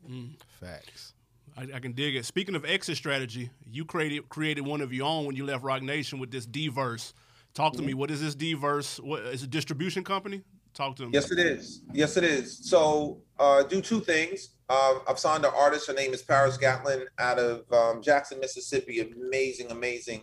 Mm. 0.08 0.36
Facts. 0.60 1.12
I, 1.56 1.68
I 1.74 1.78
can 1.80 1.92
dig 1.92 2.16
it. 2.16 2.24
Speaking 2.24 2.54
of 2.54 2.64
exit 2.64 2.96
strategy, 2.96 3.50
you 3.70 3.84
created 3.84 4.28
created 4.28 4.62
one 4.62 4.80
of 4.80 4.92
your 4.92 5.06
own 5.06 5.24
when 5.26 5.36
you 5.36 5.44
left 5.44 5.62
Roc 5.62 5.82
Nation 5.82 6.18
with 6.18 6.30
this 6.30 6.46
D-verse. 6.46 7.14
Talk 7.54 7.74
to 7.74 7.82
me. 7.82 7.94
What 7.94 8.10
is 8.10 8.20
this 8.20 8.34
D-verse? 8.34 8.98
What 8.98 9.20
is 9.26 9.44
a 9.44 9.46
distribution 9.46 10.02
company? 10.02 10.42
Talk 10.72 10.96
to 10.96 11.04
me. 11.04 11.10
Yes, 11.12 11.30
it 11.30 11.38
is. 11.38 11.82
Yes, 11.92 12.16
it 12.16 12.24
is. 12.24 12.68
So 12.68 13.22
uh, 13.38 13.62
do 13.62 13.80
two 13.80 14.00
things. 14.00 14.50
Uh, 14.68 14.98
I've 15.08 15.18
signed 15.18 15.44
an 15.44 15.52
artist. 15.54 15.86
Her 15.86 15.92
name 15.92 16.14
is 16.14 16.22
Paris 16.22 16.56
Gatlin 16.56 17.06
out 17.18 17.38
of 17.38 17.70
um, 17.72 18.02
Jackson, 18.02 18.40
Mississippi. 18.40 19.00
Amazing, 19.00 19.70
amazing 19.70 20.22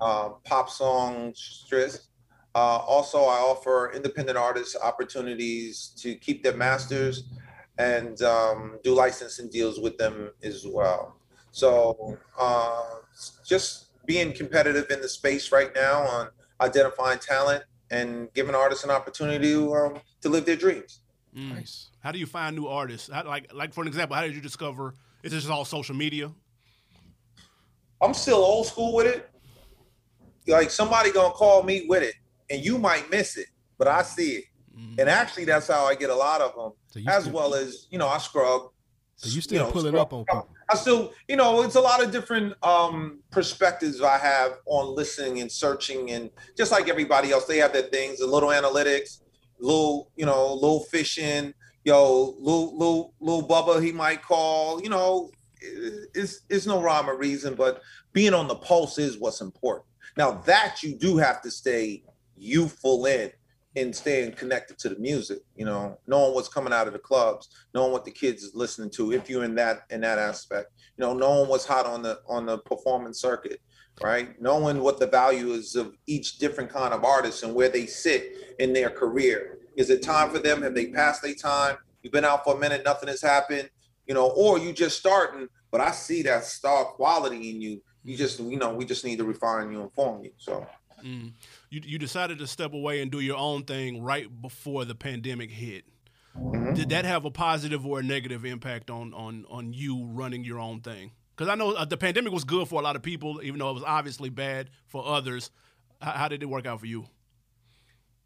uh, 0.00 0.30
pop 0.44 0.70
songstress. 0.70 2.08
Uh, 2.54 2.78
also, 2.78 3.18
I 3.18 3.36
offer 3.36 3.92
independent 3.94 4.38
artists 4.38 4.76
opportunities 4.82 5.92
to 5.98 6.14
keep 6.14 6.42
their 6.42 6.56
masters 6.56 7.24
and 7.78 8.20
um, 8.22 8.78
do 8.82 8.94
licensing 8.94 9.50
deals 9.50 9.78
with 9.78 9.98
them 9.98 10.30
as 10.42 10.66
well. 10.66 11.16
So 11.52 12.18
uh, 12.38 12.82
just 13.46 14.04
being 14.06 14.32
competitive 14.32 14.90
in 14.90 15.02
the 15.02 15.08
space 15.08 15.52
right 15.52 15.74
now 15.74 16.00
on 16.00 16.28
identifying 16.62 17.18
talent 17.18 17.64
and 17.90 18.32
giving 18.32 18.54
artists 18.54 18.84
an 18.84 18.90
opportunity 18.90 19.52
to, 19.52 19.74
um, 19.74 20.00
to 20.22 20.30
live 20.30 20.46
their 20.46 20.56
dreams. 20.56 21.00
Nice. 21.34 21.90
How 22.06 22.12
do 22.12 22.20
you 22.20 22.26
find 22.26 22.54
new 22.54 22.68
artists? 22.68 23.10
How, 23.12 23.24
like, 23.24 23.52
like 23.52 23.74
for 23.74 23.80
an 23.80 23.88
example, 23.88 24.14
how 24.14 24.22
did 24.22 24.32
you 24.32 24.40
discover? 24.40 24.94
Is 25.24 25.32
this 25.32 25.42
just 25.42 25.50
all 25.50 25.64
social 25.64 25.96
media? 25.96 26.30
I'm 28.00 28.14
still 28.14 28.36
old 28.36 28.68
school 28.68 28.94
with 28.94 29.08
it. 29.08 29.28
Like 30.46 30.70
somebody 30.70 31.10
gonna 31.10 31.34
call 31.34 31.64
me 31.64 31.84
with 31.88 32.04
it, 32.04 32.14
and 32.48 32.64
you 32.64 32.78
might 32.78 33.10
miss 33.10 33.36
it, 33.36 33.48
but 33.76 33.88
I 33.88 34.02
see 34.02 34.36
it. 34.36 34.44
Mm. 34.78 35.00
And 35.00 35.08
actually, 35.08 35.46
that's 35.46 35.66
how 35.66 35.84
I 35.84 35.96
get 35.96 36.10
a 36.10 36.14
lot 36.14 36.40
of 36.40 36.54
them, 36.54 36.72
So 36.86 37.10
as 37.10 37.24
still, 37.24 37.34
well 37.34 37.54
as 37.56 37.88
you 37.90 37.98
know, 37.98 38.06
I 38.06 38.18
scrub. 38.18 38.70
so 39.16 39.28
you 39.28 39.34
you 39.34 39.40
still 39.40 39.66
know, 39.66 39.72
pulling 39.72 39.94
scrub- 39.94 40.06
up 40.06 40.12
on 40.12 40.24
people. 40.26 40.48
I 40.70 40.76
still, 40.76 41.12
you 41.26 41.34
know, 41.34 41.62
it's 41.62 41.74
a 41.74 41.80
lot 41.80 42.04
of 42.04 42.12
different 42.12 42.54
um, 42.62 43.18
perspectives 43.32 44.00
I 44.00 44.18
have 44.18 44.58
on 44.66 44.94
listening 44.94 45.40
and 45.40 45.50
searching, 45.50 46.12
and 46.12 46.30
just 46.56 46.70
like 46.70 46.88
everybody 46.88 47.32
else, 47.32 47.46
they 47.46 47.58
have 47.58 47.72
their 47.72 47.88
things, 47.90 48.20
a 48.20 48.26
little 48.28 48.50
analytics, 48.50 49.22
a 49.60 49.64
little, 49.64 50.12
you 50.14 50.24
know, 50.24 50.54
little 50.54 50.84
fishing, 50.84 51.52
yo, 51.86 52.34
little 52.40 52.76
little 52.76 53.14
little 53.20 53.48
Bubba, 53.48 53.82
he 53.82 53.92
might 53.92 54.20
call. 54.20 54.82
You 54.82 54.90
know, 54.90 55.30
it's 55.60 56.40
it's 56.50 56.66
no 56.66 56.82
rhyme 56.82 57.08
or 57.08 57.16
reason, 57.16 57.54
but 57.54 57.80
being 58.12 58.34
on 58.34 58.48
the 58.48 58.56
pulse 58.56 58.98
is 58.98 59.18
what's 59.18 59.40
important. 59.40 59.86
Now 60.18 60.32
that 60.46 60.82
you 60.82 60.96
do 60.96 61.16
have 61.16 61.40
to 61.42 61.50
stay 61.50 62.02
youthful 62.36 63.06
in 63.06 63.30
and 63.76 63.94
staying 63.94 64.32
connected 64.32 64.78
to 64.78 64.88
the 64.88 64.98
music, 64.98 65.40
you 65.54 65.64
know, 65.64 65.98
knowing 66.06 66.34
what's 66.34 66.48
coming 66.48 66.72
out 66.72 66.86
of 66.86 66.92
the 66.92 66.98
clubs, 66.98 67.50
knowing 67.74 67.92
what 67.92 68.04
the 68.04 68.10
kids 68.10 68.42
is 68.42 68.54
listening 68.54 68.90
to, 68.90 69.12
if 69.12 69.30
you're 69.30 69.44
in 69.44 69.54
that 69.54 69.82
in 69.90 70.00
that 70.00 70.18
aspect, 70.18 70.72
you 70.96 71.04
know, 71.04 71.14
knowing 71.14 71.48
what's 71.48 71.66
hot 71.66 71.86
on 71.86 72.02
the 72.02 72.18
on 72.28 72.46
the 72.46 72.58
performance 72.58 73.20
circuit, 73.20 73.60
right? 74.02 74.40
Knowing 74.42 74.80
what 74.80 74.98
the 74.98 75.06
value 75.06 75.52
is 75.52 75.76
of 75.76 75.94
each 76.06 76.38
different 76.38 76.68
kind 76.68 76.92
of 76.92 77.04
artist 77.04 77.44
and 77.44 77.54
where 77.54 77.68
they 77.68 77.86
sit 77.86 78.56
in 78.58 78.72
their 78.72 78.90
career. 78.90 79.55
Is 79.76 79.90
it 79.90 80.02
time 80.02 80.30
for 80.30 80.38
them? 80.38 80.62
Have 80.62 80.74
they 80.74 80.86
passed 80.86 81.22
their 81.22 81.34
time? 81.34 81.76
You've 82.02 82.12
been 82.12 82.24
out 82.24 82.44
for 82.44 82.56
a 82.56 82.58
minute, 82.58 82.82
nothing 82.84 83.08
has 83.08 83.20
happened, 83.20 83.68
you 84.06 84.14
know, 84.14 84.28
or 84.30 84.58
you 84.58 84.72
just 84.72 84.98
starting, 84.98 85.48
but 85.70 85.80
I 85.80 85.90
see 85.90 86.22
that 86.22 86.44
star 86.44 86.84
quality 86.84 87.50
in 87.50 87.60
you. 87.60 87.82
You 88.04 88.16
just, 88.16 88.38
you 88.38 88.56
know, 88.56 88.72
we 88.72 88.84
just 88.84 89.04
need 89.04 89.18
to 89.18 89.24
refine 89.24 89.72
you 89.72 89.82
and 89.82 89.92
form 89.92 90.22
you. 90.22 90.30
So 90.36 90.66
mm. 91.04 91.32
you 91.68 91.80
you 91.84 91.98
decided 91.98 92.38
to 92.38 92.46
step 92.46 92.72
away 92.72 93.02
and 93.02 93.10
do 93.10 93.18
your 93.18 93.36
own 93.36 93.64
thing 93.64 94.02
right 94.02 94.28
before 94.40 94.84
the 94.84 94.94
pandemic 94.94 95.50
hit. 95.50 95.84
Mm-hmm. 96.38 96.74
Did 96.74 96.90
that 96.90 97.04
have 97.04 97.24
a 97.24 97.30
positive 97.30 97.84
or 97.84 97.98
a 97.98 98.02
negative 98.02 98.44
impact 98.44 98.90
on 98.90 99.12
on 99.12 99.44
on 99.50 99.72
you 99.72 100.04
running 100.04 100.44
your 100.44 100.60
own 100.60 100.80
thing? 100.80 101.10
Because 101.34 101.50
I 101.50 101.56
know 101.56 101.72
uh, 101.72 101.84
the 101.84 101.96
pandemic 101.96 102.32
was 102.32 102.44
good 102.44 102.68
for 102.68 102.80
a 102.80 102.84
lot 102.84 102.96
of 102.96 103.02
people, 103.02 103.42
even 103.42 103.58
though 103.58 103.70
it 103.70 103.74
was 103.74 103.84
obviously 103.84 104.30
bad 104.30 104.70
for 104.86 105.04
others. 105.04 105.50
How, 106.00 106.12
how 106.12 106.28
did 106.28 106.42
it 106.42 106.46
work 106.46 106.66
out 106.66 106.80
for 106.80 106.86
you? 106.86 107.06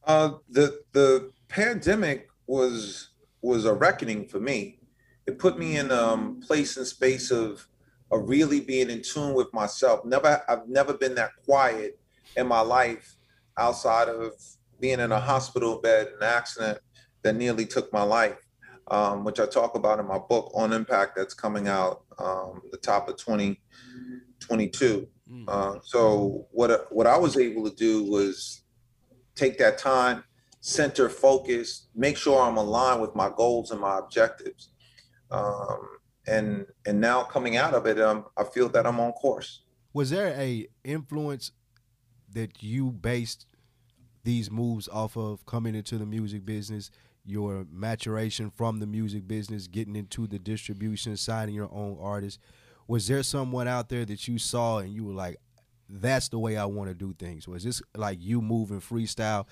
Uh, 0.05 0.33
the 0.49 0.83
the 0.93 1.31
pandemic 1.49 2.29
was 2.47 3.11
was 3.43 3.65
a 3.65 3.73
reckoning 3.73 4.27
for 4.27 4.41
me. 4.41 4.79
It 5.27 5.39
put 5.39 5.59
me 5.59 5.77
in 5.77 5.91
a 5.91 5.95
um, 5.95 6.41
place 6.41 6.77
and 6.77 6.87
space 6.87 7.31
of 7.31 7.67
of 8.11 8.29
really 8.29 8.61
being 8.61 8.91
in 8.91 9.03
tune 9.03 9.35
with 9.35 9.53
myself. 9.53 10.05
Never 10.05 10.43
I've 10.49 10.69
never 10.69 10.95
been 10.95 11.15
that 11.17 11.31
quiet 11.45 11.99
in 12.37 12.47
my 12.47 12.61
life 12.61 13.17
outside 13.59 14.09
of 14.09 14.33
being 14.81 15.01
in 15.01 15.13
a 15.13 15.21
hospital 15.21 15.81
bed, 15.81 16.09
an 16.17 16.23
accident 16.23 16.79
that 17.23 17.37
nearly 17.37 17.67
took 17.67 17.93
my 17.93 18.03
life, 18.03 18.39
um, 18.91 19.25
which 19.25 19.39
I 19.39 19.47
talk 19.47 19.75
about 19.75 19.99
in 19.99 20.07
my 20.07 20.19
book 20.19 20.51
on 20.55 20.73
impact 20.73 21.17
that's 21.17 21.35
coming 21.35 21.69
out 21.69 22.03
um, 22.19 22.63
the 22.73 22.79
top 22.79 23.09
of 23.09 23.17
2022. 23.19 25.09
Mm. 25.31 25.45
Uh, 25.47 25.79
so 25.83 26.49
what 26.51 26.93
what 26.93 27.07
I 27.07 27.17
was 27.17 27.37
able 27.37 27.69
to 27.69 27.77
do 27.77 28.05
was 28.05 28.60
take 29.41 29.59
that 29.59 29.79
time 29.79 30.25
center 30.61 31.09
focus, 31.09 31.89
make 31.95 32.17
sure 32.17 32.43
I'm 32.43 32.59
aligned 32.59 33.01
with 33.01 33.15
my 33.15 33.31
goals 33.35 33.71
and 33.71 33.81
my 33.81 33.99
objectives. 33.99 34.71
Um, 35.31 35.89
and 36.27 36.67
and 36.87 37.01
now 37.01 37.23
coming 37.23 37.57
out 37.57 37.75
of 37.75 37.87
it, 37.87 38.01
um, 38.01 38.27
I 38.37 38.45
feel 38.45 38.69
that 38.71 38.87
I'm 38.87 39.01
on 39.01 39.13
course. 39.13 39.63
Was 39.93 40.11
there 40.11 40.35
a 40.39 40.69
influence 40.85 41.53
that 42.33 42.63
you 42.63 42.91
based 42.91 43.47
these 44.23 44.51
moves 44.51 44.87
off 44.89 45.17
of 45.17 45.45
coming 45.47 45.75
into 45.75 45.99
the 45.99 46.07
music 46.07 46.45
business? 46.45 46.91
Your 47.25 47.67
maturation 47.71 48.51
from 48.51 48.81
the 48.81 48.87
music 48.87 49.27
business, 49.27 49.67
getting 49.67 49.97
into 49.97 50.27
the 50.27 50.39
distribution, 50.39 51.17
signing 51.17 51.55
your 51.55 51.71
own 51.73 51.99
artists. 52.01 52.39
Was 52.87 53.07
there 53.07 53.23
someone 53.23 53.69
out 53.69 53.89
there 53.89 54.05
that 54.05 54.27
you 54.27 54.39
saw 54.39 54.79
and 54.79 54.93
you 54.93 55.05
were 55.05 55.13
like, 55.13 55.37
"That's 55.91 56.29
the 56.29 56.39
way 56.39 56.57
I 56.57 56.65
want 56.67 56.89
to 56.89 56.95
do 56.95 57.13
things"? 57.13 57.49
Was 57.49 57.65
this 57.65 57.83
like 57.95 58.19
you 58.21 58.41
moving 58.41 58.81
freestyle? 58.81 59.47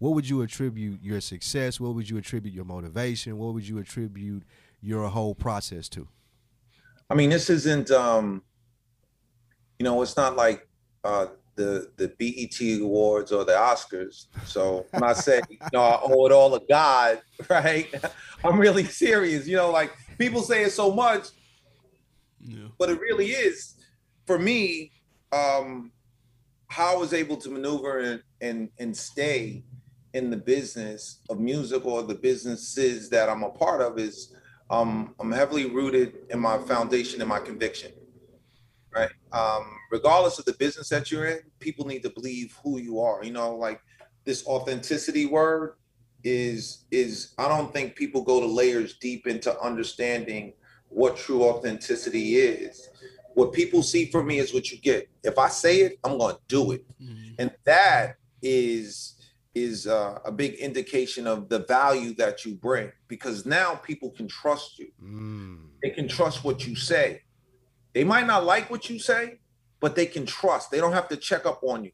what 0.00 0.14
would 0.14 0.28
you 0.28 0.40
attribute 0.40 1.02
your 1.02 1.20
success? 1.20 1.78
What 1.78 1.94
would 1.94 2.08
you 2.08 2.16
attribute 2.16 2.54
your 2.54 2.64
motivation? 2.64 3.36
What 3.36 3.52
would 3.52 3.68
you 3.68 3.78
attribute 3.78 4.44
your 4.80 5.06
whole 5.08 5.34
process 5.34 5.90
to? 5.90 6.08
I 7.10 7.14
mean, 7.14 7.28
this 7.28 7.50
isn't, 7.50 7.90
um, 7.90 8.42
you 9.78 9.84
know, 9.84 10.00
it's 10.00 10.16
not 10.16 10.36
like 10.36 10.66
uh, 11.04 11.26
the 11.54 11.90
the 11.96 12.08
BET 12.18 12.80
Awards 12.80 13.30
or 13.30 13.44
the 13.44 13.52
Oscars. 13.52 14.26
So 14.46 14.86
when 14.90 15.04
I 15.04 15.12
say, 15.12 15.42
you 15.50 15.58
know, 15.74 15.82
I 15.82 16.00
owe 16.02 16.24
it 16.24 16.32
all 16.32 16.58
to 16.58 16.64
God, 16.66 17.20
right? 17.50 17.94
I'm 18.42 18.58
really 18.58 18.84
serious. 18.84 19.46
You 19.46 19.56
know, 19.56 19.70
like 19.70 19.92
people 20.16 20.40
say 20.40 20.62
it 20.62 20.72
so 20.72 20.94
much, 20.94 21.28
yeah. 22.40 22.68
but 22.78 22.88
it 22.88 22.98
really 22.98 23.32
is. 23.32 23.74
For 24.26 24.38
me, 24.38 24.92
um, 25.32 25.92
how 26.68 26.94
I 26.94 26.98
was 26.98 27.12
able 27.12 27.36
to 27.38 27.50
maneuver 27.50 27.98
and 28.00 28.22
and, 28.40 28.70
and 28.78 28.96
stay 28.96 29.64
in 30.14 30.30
the 30.30 30.36
business 30.36 31.20
of 31.28 31.38
music 31.38 31.84
or 31.84 32.02
the 32.02 32.14
businesses 32.14 33.08
that 33.10 33.28
I'm 33.28 33.42
a 33.42 33.50
part 33.50 33.80
of 33.80 33.98
is 33.98 34.34
um, 34.70 35.14
I'm 35.20 35.32
heavily 35.32 35.66
rooted 35.66 36.14
in 36.30 36.38
my 36.40 36.58
foundation 36.58 37.20
and 37.20 37.28
my 37.28 37.40
conviction. 37.40 37.92
Right. 38.92 39.10
Um, 39.32 39.76
regardless 39.92 40.38
of 40.40 40.46
the 40.46 40.54
business 40.54 40.88
that 40.88 41.12
you're 41.12 41.26
in, 41.26 41.40
people 41.60 41.86
need 41.86 42.02
to 42.02 42.10
believe 42.10 42.56
who 42.64 42.78
you 42.80 43.00
are. 43.00 43.22
You 43.22 43.32
know, 43.32 43.54
like 43.54 43.80
this 44.24 44.44
authenticity 44.46 45.26
word 45.26 45.74
is 46.24 46.84
is 46.90 47.34
I 47.38 47.48
don't 47.48 47.72
think 47.72 47.94
people 47.94 48.22
go 48.22 48.40
to 48.40 48.46
layers 48.46 48.94
deep 48.98 49.26
into 49.26 49.58
understanding 49.60 50.54
what 50.88 51.16
true 51.16 51.44
authenticity 51.44 52.36
is. 52.36 52.88
What 53.40 53.54
people 53.54 53.82
see 53.82 54.04
from 54.04 54.26
me 54.26 54.38
is 54.38 54.52
what 54.52 54.70
you 54.70 54.76
get. 54.76 55.08
If 55.22 55.38
I 55.38 55.48
say 55.48 55.78
it, 55.78 55.98
I'm 56.04 56.18
going 56.18 56.34
to 56.34 56.40
do 56.46 56.72
it. 56.72 56.84
Mm-hmm. 57.02 57.36
And 57.38 57.50
that 57.64 58.16
is 58.42 59.14
is 59.54 59.86
uh, 59.86 60.18
a 60.26 60.30
big 60.30 60.56
indication 60.56 61.26
of 61.26 61.48
the 61.48 61.60
value 61.60 62.14
that 62.16 62.44
you 62.44 62.54
bring 62.54 62.92
because 63.08 63.46
now 63.46 63.76
people 63.76 64.10
can 64.10 64.28
trust 64.28 64.78
you. 64.78 64.90
Mm. 65.02 65.68
They 65.82 65.88
can 65.88 66.06
trust 66.06 66.44
what 66.44 66.66
you 66.66 66.76
say. 66.76 67.22
They 67.94 68.04
might 68.04 68.26
not 68.26 68.44
like 68.44 68.70
what 68.70 68.90
you 68.90 68.98
say, 68.98 69.40
but 69.80 69.96
they 69.96 70.04
can 70.04 70.26
trust. 70.26 70.70
They 70.70 70.78
don't 70.78 70.92
have 70.92 71.08
to 71.08 71.16
check 71.16 71.46
up 71.46 71.60
on 71.62 71.82
you. 71.84 71.92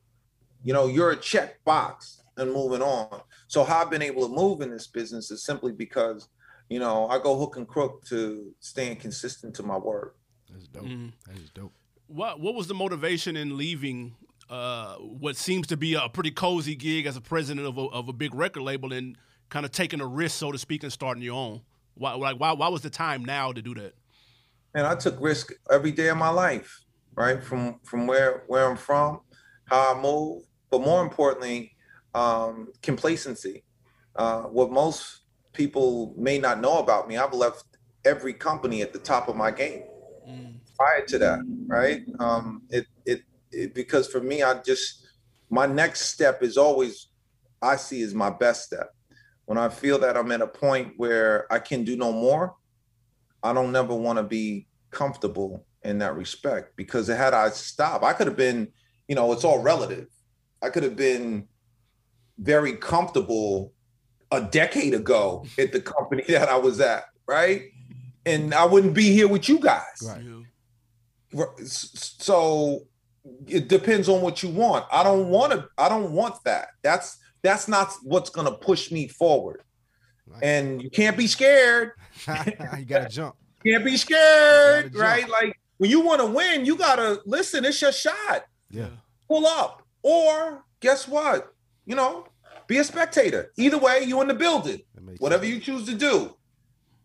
You 0.64 0.72
know, 0.72 0.88
you're 0.88 1.12
a 1.12 1.16
check 1.16 1.64
box 1.64 2.22
and 2.36 2.52
moving 2.52 2.82
on. 2.82 3.20
So 3.46 3.62
how 3.62 3.82
I've 3.82 3.90
been 3.90 4.02
able 4.02 4.28
to 4.28 4.34
move 4.34 4.62
in 4.62 4.70
this 4.70 4.88
business 4.88 5.30
is 5.30 5.44
simply 5.44 5.70
because, 5.70 6.28
you 6.68 6.80
know, 6.80 7.06
I 7.06 7.20
go 7.20 7.38
hook 7.38 7.56
and 7.56 7.68
crook 7.68 8.04
to 8.06 8.52
staying 8.58 8.96
consistent 8.96 9.54
to 9.54 9.62
my 9.62 9.78
word. 9.78 10.10
That's 10.56 10.68
dope. 10.68 10.84
Mm. 10.84 11.12
That 11.26 11.36
is 11.36 11.50
dope. 11.50 11.72
What 12.06 12.40
what 12.40 12.54
was 12.54 12.66
the 12.66 12.74
motivation 12.74 13.36
in 13.36 13.56
leaving 13.56 14.14
uh, 14.48 14.94
what 14.96 15.36
seems 15.36 15.66
to 15.68 15.76
be 15.76 15.94
a 15.94 16.08
pretty 16.08 16.30
cozy 16.30 16.76
gig 16.76 17.06
as 17.06 17.16
a 17.16 17.20
president 17.20 17.66
of 17.66 17.76
a, 17.78 17.82
of 17.82 18.08
a 18.08 18.12
big 18.12 18.34
record 18.34 18.62
label 18.62 18.92
and 18.92 19.16
kind 19.48 19.66
of 19.66 19.72
taking 19.72 20.00
a 20.00 20.06
risk, 20.06 20.38
so 20.38 20.52
to 20.52 20.58
speak, 20.58 20.82
and 20.82 20.92
starting 20.92 21.22
your 21.22 21.34
own? 21.34 21.62
Why, 21.94 22.14
like, 22.14 22.38
why, 22.38 22.52
why 22.52 22.68
was 22.68 22.82
the 22.82 22.90
time 22.90 23.24
now 23.24 23.52
to 23.52 23.62
do 23.62 23.74
that? 23.74 23.94
And 24.74 24.86
I 24.86 24.94
took 24.94 25.20
risk 25.20 25.52
every 25.70 25.90
day 25.90 26.08
of 26.08 26.16
my 26.16 26.28
life, 26.28 26.84
right? 27.14 27.42
From 27.42 27.80
from 27.82 28.06
where 28.06 28.44
where 28.46 28.70
I'm 28.70 28.76
from, 28.76 29.20
how 29.64 29.94
I 29.94 30.00
move, 30.00 30.44
but 30.70 30.80
more 30.80 31.02
importantly, 31.02 31.76
um, 32.14 32.68
complacency. 32.82 33.64
Uh, 34.14 34.42
what 34.42 34.70
most 34.70 35.22
people 35.52 36.14
may 36.16 36.38
not 36.38 36.60
know 36.60 36.78
about 36.78 37.08
me, 37.08 37.16
I've 37.16 37.34
left 37.34 37.64
every 38.04 38.32
company 38.32 38.82
at 38.82 38.92
the 38.92 38.98
top 38.98 39.28
of 39.28 39.36
my 39.36 39.50
game. 39.50 39.82
Prior 40.76 41.04
to 41.06 41.18
that, 41.18 41.40
right? 41.66 42.02
Um, 42.18 42.62
it 42.70 42.86
it 43.04 43.22
because 43.74 44.08
for 44.08 44.20
me, 44.20 44.42
I 44.42 44.60
just 44.62 45.06
my 45.50 45.66
next 45.66 46.06
step 46.06 46.42
is 46.42 46.56
always 46.56 47.08
I 47.62 47.76
see 47.76 48.00
is 48.00 48.14
my 48.14 48.30
best 48.30 48.64
step. 48.64 48.90
When 49.46 49.58
I 49.58 49.68
feel 49.68 49.98
that 50.00 50.16
I'm 50.16 50.32
at 50.32 50.40
a 50.40 50.46
point 50.46 50.94
where 50.96 51.50
I 51.52 51.58
can 51.58 51.84
do 51.84 51.96
no 51.96 52.12
more, 52.12 52.56
I 53.42 53.52
don't 53.52 53.72
never 53.72 53.94
want 53.94 54.18
to 54.18 54.24
be 54.24 54.66
comfortable 54.90 55.64
in 55.84 55.98
that 55.98 56.16
respect 56.16 56.76
because 56.76 57.06
had 57.06 57.32
I 57.32 57.50
stopped, 57.50 58.04
I 58.04 58.12
could 58.12 58.26
have 58.26 58.36
been, 58.36 58.68
you 59.06 59.14
know, 59.14 59.32
it's 59.32 59.44
all 59.44 59.62
relative. 59.62 60.08
I 60.62 60.70
could 60.70 60.82
have 60.82 60.96
been 60.96 61.46
very 62.38 62.72
comfortable 62.72 63.72
a 64.32 64.40
decade 64.40 64.94
ago 64.94 65.46
at 65.58 65.72
the 65.72 65.80
company 65.80 66.24
that 66.28 66.48
I 66.48 66.56
was 66.56 66.80
at, 66.80 67.04
right? 67.28 67.70
And 68.26 68.52
I 68.52 68.64
wouldn't 68.64 68.92
be 68.92 69.12
here 69.12 69.28
with 69.28 69.48
you 69.48 69.58
guys. 69.60 70.02
Right. 71.32 71.56
So 71.64 72.82
it 73.46 73.68
depends 73.68 74.08
on 74.08 74.20
what 74.20 74.42
you 74.42 74.48
want. 74.48 74.84
I 74.92 75.02
don't 75.02 75.28
want 75.28 75.52
to. 75.52 75.68
I 75.78 75.88
don't 75.88 76.12
want 76.12 76.42
that. 76.44 76.68
That's 76.82 77.18
that's 77.42 77.68
not 77.68 77.92
what's 78.02 78.30
going 78.30 78.46
to 78.46 78.54
push 78.58 78.90
me 78.90 79.08
forward. 79.08 79.62
Right. 80.26 80.42
And 80.42 80.82
you 80.82 80.90
can't 80.90 81.16
be 81.16 81.26
scared. 81.26 81.92
you 82.26 82.84
gotta 82.84 83.08
jump. 83.10 83.36
can't 83.64 83.84
be 83.84 83.96
scared, 83.96 84.94
right? 84.94 85.28
Like 85.28 85.58
when 85.78 85.90
you 85.90 86.00
want 86.00 86.20
to 86.20 86.26
win, 86.26 86.64
you 86.64 86.76
gotta 86.76 87.20
listen. 87.24 87.64
It's 87.64 87.80
your 87.80 87.92
shot. 87.92 88.44
Yeah. 88.70 88.88
Pull 89.28 89.46
up, 89.46 89.82
or 90.02 90.64
guess 90.80 91.06
what? 91.06 91.52
You 91.84 91.94
know, 91.94 92.26
be 92.66 92.78
a 92.78 92.84
spectator. 92.84 93.52
Either 93.56 93.78
way, 93.78 94.02
you 94.04 94.20
in 94.20 94.28
the 94.28 94.34
building. 94.34 94.80
Whatever 95.18 95.44
sense. 95.44 95.54
you 95.54 95.60
choose 95.60 95.86
to 95.86 95.94
do. 95.94 96.36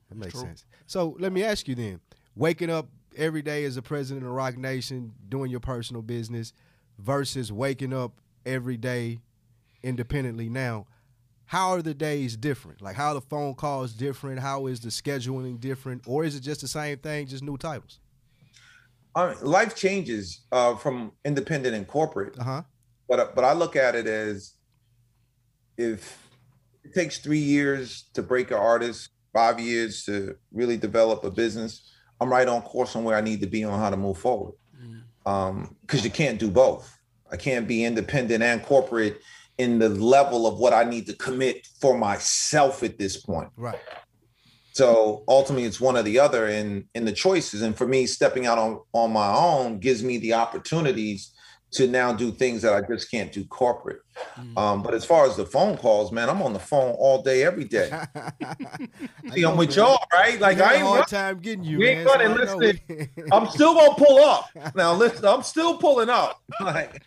That 0.09 0.17
makes 0.17 0.39
sense. 0.39 0.65
So 0.91 1.15
let 1.19 1.31
me 1.31 1.43
ask 1.43 1.67
you 1.67 1.75
then: 1.75 2.01
waking 2.35 2.69
up 2.69 2.89
every 3.15 3.41
day 3.41 3.63
as 3.65 3.77
a 3.77 3.81
president 3.81 4.25
of 4.25 4.31
Roc 4.31 4.57
Nation 4.57 5.13
doing 5.29 5.49
your 5.49 5.59
personal 5.59 6.01
business 6.01 6.53
versus 6.99 7.51
waking 7.51 7.93
up 7.93 8.19
every 8.45 8.77
day 8.77 9.19
independently 9.83 10.49
now 10.49 10.87
how 11.51 11.71
are 11.71 11.81
the 11.81 11.93
days 11.93 12.37
different? 12.37 12.81
Like 12.81 12.95
how 12.95 13.09
are 13.09 13.15
the 13.15 13.21
phone 13.21 13.55
calls 13.55 13.91
different? 13.91 14.39
How 14.39 14.67
is 14.67 14.79
the 14.79 14.87
scheduling 14.87 15.59
different? 15.59 16.03
Or 16.07 16.23
is 16.23 16.33
it 16.33 16.39
just 16.39 16.61
the 16.61 16.67
same 16.69 16.97
thing, 16.99 17.27
just 17.27 17.43
new 17.43 17.57
titles? 17.57 17.99
Mean, 19.17 19.35
life 19.41 19.75
changes 19.75 20.45
uh, 20.53 20.75
from 20.77 21.11
independent 21.25 21.75
and 21.75 21.85
corporate. 21.85 22.39
Uh-huh. 22.39 22.61
But 23.09 23.35
but 23.35 23.43
I 23.43 23.51
look 23.51 23.75
at 23.75 23.95
it 23.95 24.07
as 24.07 24.53
if 25.77 26.25
it 26.85 26.93
takes 26.93 27.17
three 27.17 27.39
years 27.39 28.05
to 28.13 28.23
break 28.23 28.51
an 28.51 28.57
artist, 28.57 29.09
five 29.33 29.59
years 29.59 30.03
to 30.05 30.35
really 30.51 30.77
develop 30.77 31.23
a 31.23 31.31
business, 31.31 31.91
I'm 32.19 32.29
right 32.29 32.47
on 32.47 32.61
course 32.61 32.95
on 32.95 33.03
where 33.03 33.15
I 33.15 33.21
need 33.21 33.41
to 33.41 33.47
be 33.47 33.63
on 33.63 33.79
how 33.79 33.89
to 33.89 33.97
move 33.97 34.17
forward. 34.17 34.53
Um, 35.25 35.75
because 35.81 36.03
you 36.03 36.09
can't 36.09 36.39
do 36.39 36.49
both. 36.49 36.97
I 37.31 37.37
can't 37.37 37.67
be 37.67 37.85
independent 37.85 38.43
and 38.43 38.63
corporate 38.63 39.21
in 39.57 39.77
the 39.77 39.89
level 39.89 40.47
of 40.47 40.57
what 40.57 40.73
I 40.73 40.83
need 40.83 41.05
to 41.07 41.13
commit 41.13 41.67
for 41.79 41.97
myself 41.97 42.81
at 42.81 42.97
this 42.97 43.17
point. 43.17 43.49
Right. 43.55 43.79
So 44.73 45.23
ultimately, 45.27 45.65
it's 45.65 45.79
one 45.79 45.97
or 45.97 46.03
the 46.03 46.19
other 46.19 46.47
and 46.47 46.85
in 46.95 47.05
the 47.05 47.11
choices. 47.11 47.61
And 47.61 47.77
for 47.77 47.85
me, 47.85 48.07
stepping 48.07 48.45
out 48.47 48.57
on 48.57 48.81
on 48.93 49.11
my 49.11 49.31
own 49.31 49.79
gives 49.79 50.03
me 50.03 50.17
the 50.17 50.33
opportunities 50.33 51.33
to 51.71 51.87
now 51.87 52.11
do 52.11 52.31
things 52.31 52.61
that 52.63 52.73
I 52.73 52.81
just 52.81 53.09
can't 53.09 53.31
do 53.31 53.45
corporate. 53.45 54.01
Mm. 54.37 54.57
Um, 54.57 54.83
but 54.83 54.93
as 54.93 55.05
far 55.05 55.25
as 55.25 55.37
the 55.37 55.45
phone 55.45 55.77
calls, 55.77 56.11
man, 56.11 56.29
I'm 56.29 56.41
on 56.41 56.51
the 56.51 56.59
phone 56.59 56.95
all 56.99 57.21
day, 57.21 57.43
every 57.43 57.63
day. 57.63 57.89
See, 59.33 59.43
I'm 59.43 59.55
with 59.55 59.75
y'all, 59.75 59.99
right? 60.13 60.39
Like 60.39 60.59
I 60.59 60.75
ain't 60.75 60.83
hard 60.83 61.07
time 61.07 61.39
getting 61.39 61.63
you. 61.63 61.77
We 61.77 61.87
ain't 61.87 62.05
man, 62.05 62.07
so 62.07 62.13
running, 62.13 62.59
listen. 62.59 63.09
I'm 63.31 63.47
still 63.47 63.73
gonna 63.73 63.95
pull 63.95 64.19
up. 64.19 64.49
Now 64.75 64.93
listen, 64.93 65.25
I'm 65.25 65.43
still 65.43 65.77
pulling 65.77 66.09
up. 66.09 66.41
Like 66.61 67.03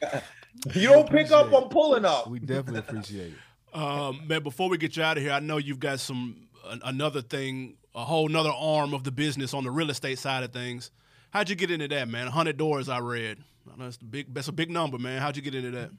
you 0.75 0.89
don't 0.89 1.09
pick 1.09 1.31
up, 1.31 1.53
I'm 1.53 1.69
pulling 1.69 2.05
up. 2.05 2.29
we 2.29 2.39
definitely 2.39 2.81
appreciate 2.81 3.33
it. 3.33 3.79
Um, 3.79 4.23
man, 4.27 4.43
before 4.43 4.69
we 4.69 4.79
get 4.79 4.97
you 4.97 5.03
out 5.03 5.17
of 5.17 5.23
here, 5.23 5.33
I 5.33 5.41
know 5.41 5.59
you've 5.59 5.81
got 5.81 6.01
some 6.01 6.49
an, 6.69 6.81
another 6.85 7.23
thing, 7.23 7.77
a 7.95 8.05
whole 8.05 8.29
another 8.29 8.53
arm 8.57 8.95
of 8.95 9.05
the 9.05 9.11
business 9.11 9.53
on 9.53 9.65
the 9.65 9.71
real 9.71 9.91
estate 9.91 10.19
side 10.19 10.43
of 10.43 10.53
things. 10.53 10.91
How'd 11.31 11.51
you 11.51 11.57
get 11.57 11.71
into 11.71 11.89
that, 11.89 12.09
man? 12.09 12.29
hundred 12.29 12.57
doors, 12.57 12.89
I 12.89 13.01
read. 13.01 13.39
I 13.73 13.77
know 13.77 13.85
that's 13.85 13.97
the 13.97 14.05
big. 14.05 14.33
That's 14.33 14.49
a 14.49 14.53
big 14.53 14.71
number, 14.71 14.99
man. 14.99 15.21
How'd 15.21 15.37
you 15.37 15.43
get 15.43 15.55
into 15.55 15.71
that? 15.73 15.91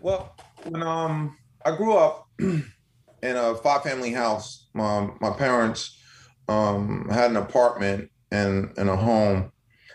Well, 0.00 0.34
when 0.64 0.82
um 0.82 1.36
I 1.64 1.76
grew 1.76 1.96
up 1.96 2.28
in 2.38 2.64
a 3.22 3.54
five 3.56 3.82
family 3.82 4.12
house, 4.12 4.66
my 4.74 5.08
my 5.20 5.30
parents 5.30 5.96
um 6.48 7.08
had 7.10 7.30
an 7.30 7.36
apartment 7.36 8.10
and 8.30 8.72
and 8.76 8.88
a 8.88 8.96
home, 8.96 9.52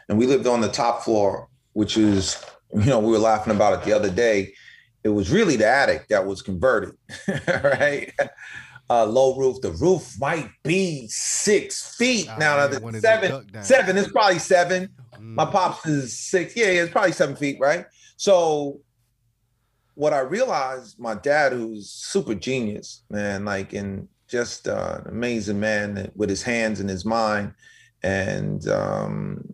and 0.10 0.18
we 0.18 0.26
lived 0.26 0.48
on 0.48 0.62
the 0.62 0.70
top 0.70 1.04
floor, 1.04 1.50
which 1.74 1.98
is 1.98 2.44
you 2.74 2.86
know 2.86 3.00
we 3.00 3.12
were 3.12 3.20
laughing 3.20 3.56
about 3.56 3.74
it 3.74 3.86
the 3.86 3.94
other 3.94 4.10
day. 4.10 4.54
It 5.04 5.10
was 5.10 5.32
really 5.32 5.58
the 5.58 5.68
attic 5.68 6.08
that 6.08 6.26
was 6.26 6.42
converted, 6.42 6.96
right? 7.48 8.14
Uh, 8.90 9.06
low 9.06 9.36
roof. 9.36 9.60
The 9.62 9.72
roof 9.72 10.14
might 10.20 10.50
be 10.64 11.08
six 11.10 11.96
feet 11.98 12.28
now. 12.40 12.58
man, 12.58 12.72
the 12.72 12.80
wanted 12.80 13.02
to 13.02 13.08
seven, 13.08 13.64
seven. 13.64 13.98
It's 13.98 14.12
probably 14.12 14.40
seven. 14.40 14.90
My 15.20 15.46
Mm. 15.46 15.52
pops 15.52 15.86
is 15.86 16.20
six. 16.20 16.56
Yeah, 16.56 16.68
it's 16.68 16.92
probably 16.92 17.12
seven 17.12 17.36
feet, 17.36 17.58
right? 17.60 17.86
So 18.18 18.82
what 19.96 20.14
I 20.14 20.20
realized, 20.20 21.00
my 21.00 21.16
dad, 21.16 21.54
who's 21.54 21.90
super 21.90 22.36
genius, 22.36 23.04
man, 23.10 23.46
like 23.46 23.74
and 23.74 24.08
just 24.28 24.68
uh, 24.68 25.02
an 25.06 25.12
amazing 25.12 25.60
man 25.60 26.12
with 26.16 26.30
his 26.30 26.42
hands 26.42 26.80
and 26.80 26.90
his 26.90 27.06
mind, 27.06 27.54
and 28.02 28.68
um, 28.68 29.54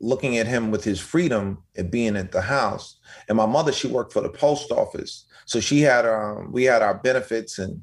looking 0.00 0.38
at 0.38 0.46
him 0.46 0.70
with 0.70 0.84
his 0.84 1.00
freedom 1.00 1.58
and 1.76 1.90
being 1.90 2.16
at 2.16 2.32
the 2.32 2.40
house. 2.40 2.98
And 3.28 3.36
my 3.36 3.46
mother, 3.46 3.72
she 3.72 3.88
worked 3.88 4.12
for 4.12 4.20
the 4.20 4.30
post 4.30 4.70
office, 4.70 5.26
so 5.46 5.60
she 5.60 5.80
had 5.80 6.06
um, 6.06 6.52
we 6.52 6.64
had 6.64 6.82
our 6.82 6.94
benefits 6.94 7.58
and 7.58 7.82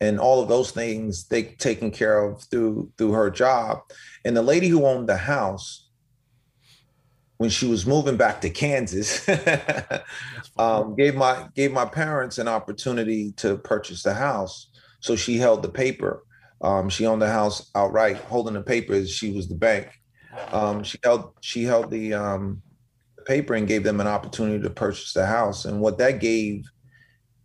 and 0.00 0.18
all 0.18 0.42
of 0.42 0.48
those 0.48 0.72
things 0.72 1.28
they 1.28 1.44
taken 1.44 1.90
care 1.90 2.24
of 2.24 2.42
through 2.50 2.90
through 2.98 3.12
her 3.12 3.30
job. 3.30 3.78
And 4.24 4.36
the 4.36 4.42
lady 4.42 4.68
who 4.68 4.84
owned 4.84 5.08
the 5.08 5.16
house, 5.16 5.83
when 7.38 7.50
she 7.50 7.66
was 7.66 7.86
moving 7.86 8.16
back 8.16 8.40
to 8.40 8.50
Kansas, 8.50 9.28
um, 10.58 10.94
gave 10.94 11.14
my 11.14 11.48
gave 11.54 11.72
my 11.72 11.84
parents 11.84 12.38
an 12.38 12.48
opportunity 12.48 13.32
to 13.32 13.58
purchase 13.58 14.02
the 14.02 14.14
house. 14.14 14.70
So 15.00 15.16
she 15.16 15.36
held 15.36 15.62
the 15.62 15.68
paper. 15.68 16.24
Um, 16.62 16.88
she 16.88 17.06
owned 17.06 17.20
the 17.20 17.30
house 17.30 17.70
outright, 17.74 18.16
holding 18.16 18.54
the 18.54 18.62
paper 18.62 18.94
as 18.94 19.10
she 19.10 19.32
was 19.32 19.48
the 19.48 19.54
bank. 19.54 19.88
Um, 20.52 20.82
she 20.82 20.98
held 21.02 21.34
she 21.40 21.64
held 21.64 21.90
the 21.90 22.14
um, 22.14 22.62
paper 23.26 23.54
and 23.54 23.68
gave 23.68 23.84
them 23.84 24.00
an 24.00 24.06
opportunity 24.06 24.62
to 24.62 24.70
purchase 24.70 25.12
the 25.12 25.26
house. 25.26 25.64
And 25.64 25.80
what 25.80 25.98
that 25.98 26.20
gave 26.20 26.64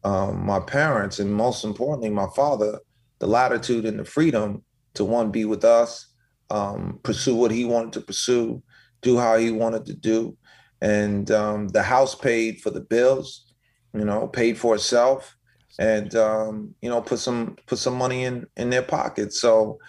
um, 0.04 0.46
my 0.46 0.60
parents, 0.60 1.20
and 1.20 1.34
most 1.34 1.64
importantly, 1.64 2.10
my 2.10 2.28
father, 2.36 2.80
the 3.20 3.28
latitude 3.28 3.86
and 3.86 4.00
the 4.00 4.06
freedom 4.06 4.64
to 4.94 5.04
one 5.04 5.32
be 5.32 5.46
with 5.46 5.66
us, 5.66 6.08
um, 6.50 7.00
pursue 7.04 7.36
what 7.36 7.52
he 7.52 7.66
wanted 7.66 7.94
to 7.94 8.02
pursue, 8.02 8.64
do 9.02 9.18
how 9.18 9.38
he 9.38 9.52
wanted 9.52 9.86
to 9.86 9.94
do, 9.94 10.38
and 10.82 11.30
um, 11.32 11.68
the 11.70 11.84
house 11.84 12.16
paid 12.16 12.62
for 12.62 12.70
the 12.70 12.82
bills, 12.82 13.54
you 13.94 14.06
know, 14.06 14.28
paid 14.28 14.58
for 14.58 14.76
itself, 14.76 15.36
and 15.80 16.16
um, 16.16 16.76
you 16.82 16.90
know, 16.90 17.02
put 17.02 17.20
some 17.20 17.56
put 17.68 17.80
some 17.80 17.96
money 17.96 18.24
in 18.24 18.46
in 18.58 18.70
their 18.70 18.84
pockets. 18.84 19.40
So 19.40 19.80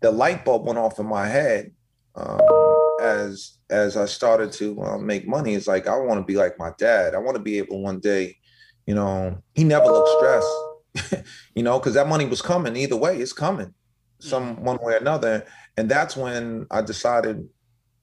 the 0.00 0.10
light 0.10 0.44
bulb 0.44 0.66
went 0.66 0.78
off 0.78 0.98
in 0.98 1.06
my 1.06 1.26
head 1.26 1.72
um, 2.14 2.40
as 3.00 3.58
as 3.70 3.96
I 3.96 4.04
started 4.04 4.52
to 4.52 4.80
uh, 4.82 4.98
make 4.98 5.26
money. 5.26 5.54
It's 5.54 5.66
like 5.66 5.86
I 5.86 5.96
want 5.98 6.20
to 6.20 6.24
be 6.24 6.36
like 6.36 6.58
my 6.58 6.72
dad. 6.78 7.14
I 7.14 7.18
want 7.18 7.36
to 7.36 7.42
be 7.42 7.58
able 7.58 7.82
one 7.82 8.00
day, 8.00 8.36
you 8.86 8.94
know, 8.94 9.42
he 9.54 9.64
never 9.64 9.86
looked 9.86 10.10
stressed, 10.18 11.24
you 11.54 11.62
know, 11.62 11.78
because 11.78 11.94
that 11.94 12.08
money 12.08 12.26
was 12.26 12.42
coming 12.42 12.76
either 12.76 12.96
way. 12.96 13.16
It's 13.18 13.32
coming, 13.32 13.72
some 14.18 14.62
one 14.62 14.78
way 14.82 14.94
or 14.94 14.98
another. 14.98 15.46
And 15.76 15.88
that's 15.88 16.16
when 16.16 16.66
I 16.70 16.82
decided 16.82 17.48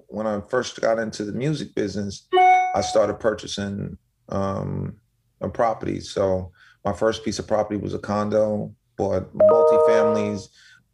when 0.10 0.28
I 0.28 0.42
first 0.50 0.80
got 0.82 1.00
into 1.00 1.24
the 1.24 1.32
music 1.32 1.74
business, 1.76 2.28
I 2.34 2.82
started 2.82 3.20
purchasing 3.20 3.98
um, 4.30 4.96
a 5.42 5.50
property. 5.50 6.00
So 6.02 6.52
my 6.84 6.94
first 6.94 7.24
piece 7.24 7.40
of 7.40 7.48
property 7.48 7.80
was 7.80 7.94
a 7.94 8.00
condo, 8.00 8.74
bought 8.98 9.34
multifamilies, 9.34 10.48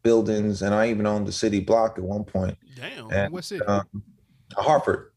buildings, 0.03 0.61
and 0.61 0.76
I 0.76 0.89
even 0.89 1.07
owned 1.07 1.28
the 1.28 1.32
city 1.32 1.61
block 1.61 1.97
at 1.97 2.03
one 2.03 2.24
point. 2.24 2.57
Damn. 2.76 3.11
And, 3.11 3.34
What's 3.34 3.51
it? 3.51 3.68
um, 3.68 3.88
Hartford, 4.55 5.11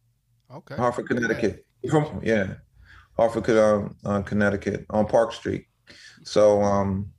okay. 0.52 0.76
Hartford, 0.76 1.08
Connecticut. 1.08 1.64
From 1.88 2.20
yeah, 2.24 2.54
Hartford, 3.16 3.50
um, 3.50 3.96
uh, 4.04 4.22
Connecticut 4.22 4.84
on 4.90 5.06
Park 5.06 5.32
Street. 5.32 5.66
So 6.24 6.60
um, 6.60 7.12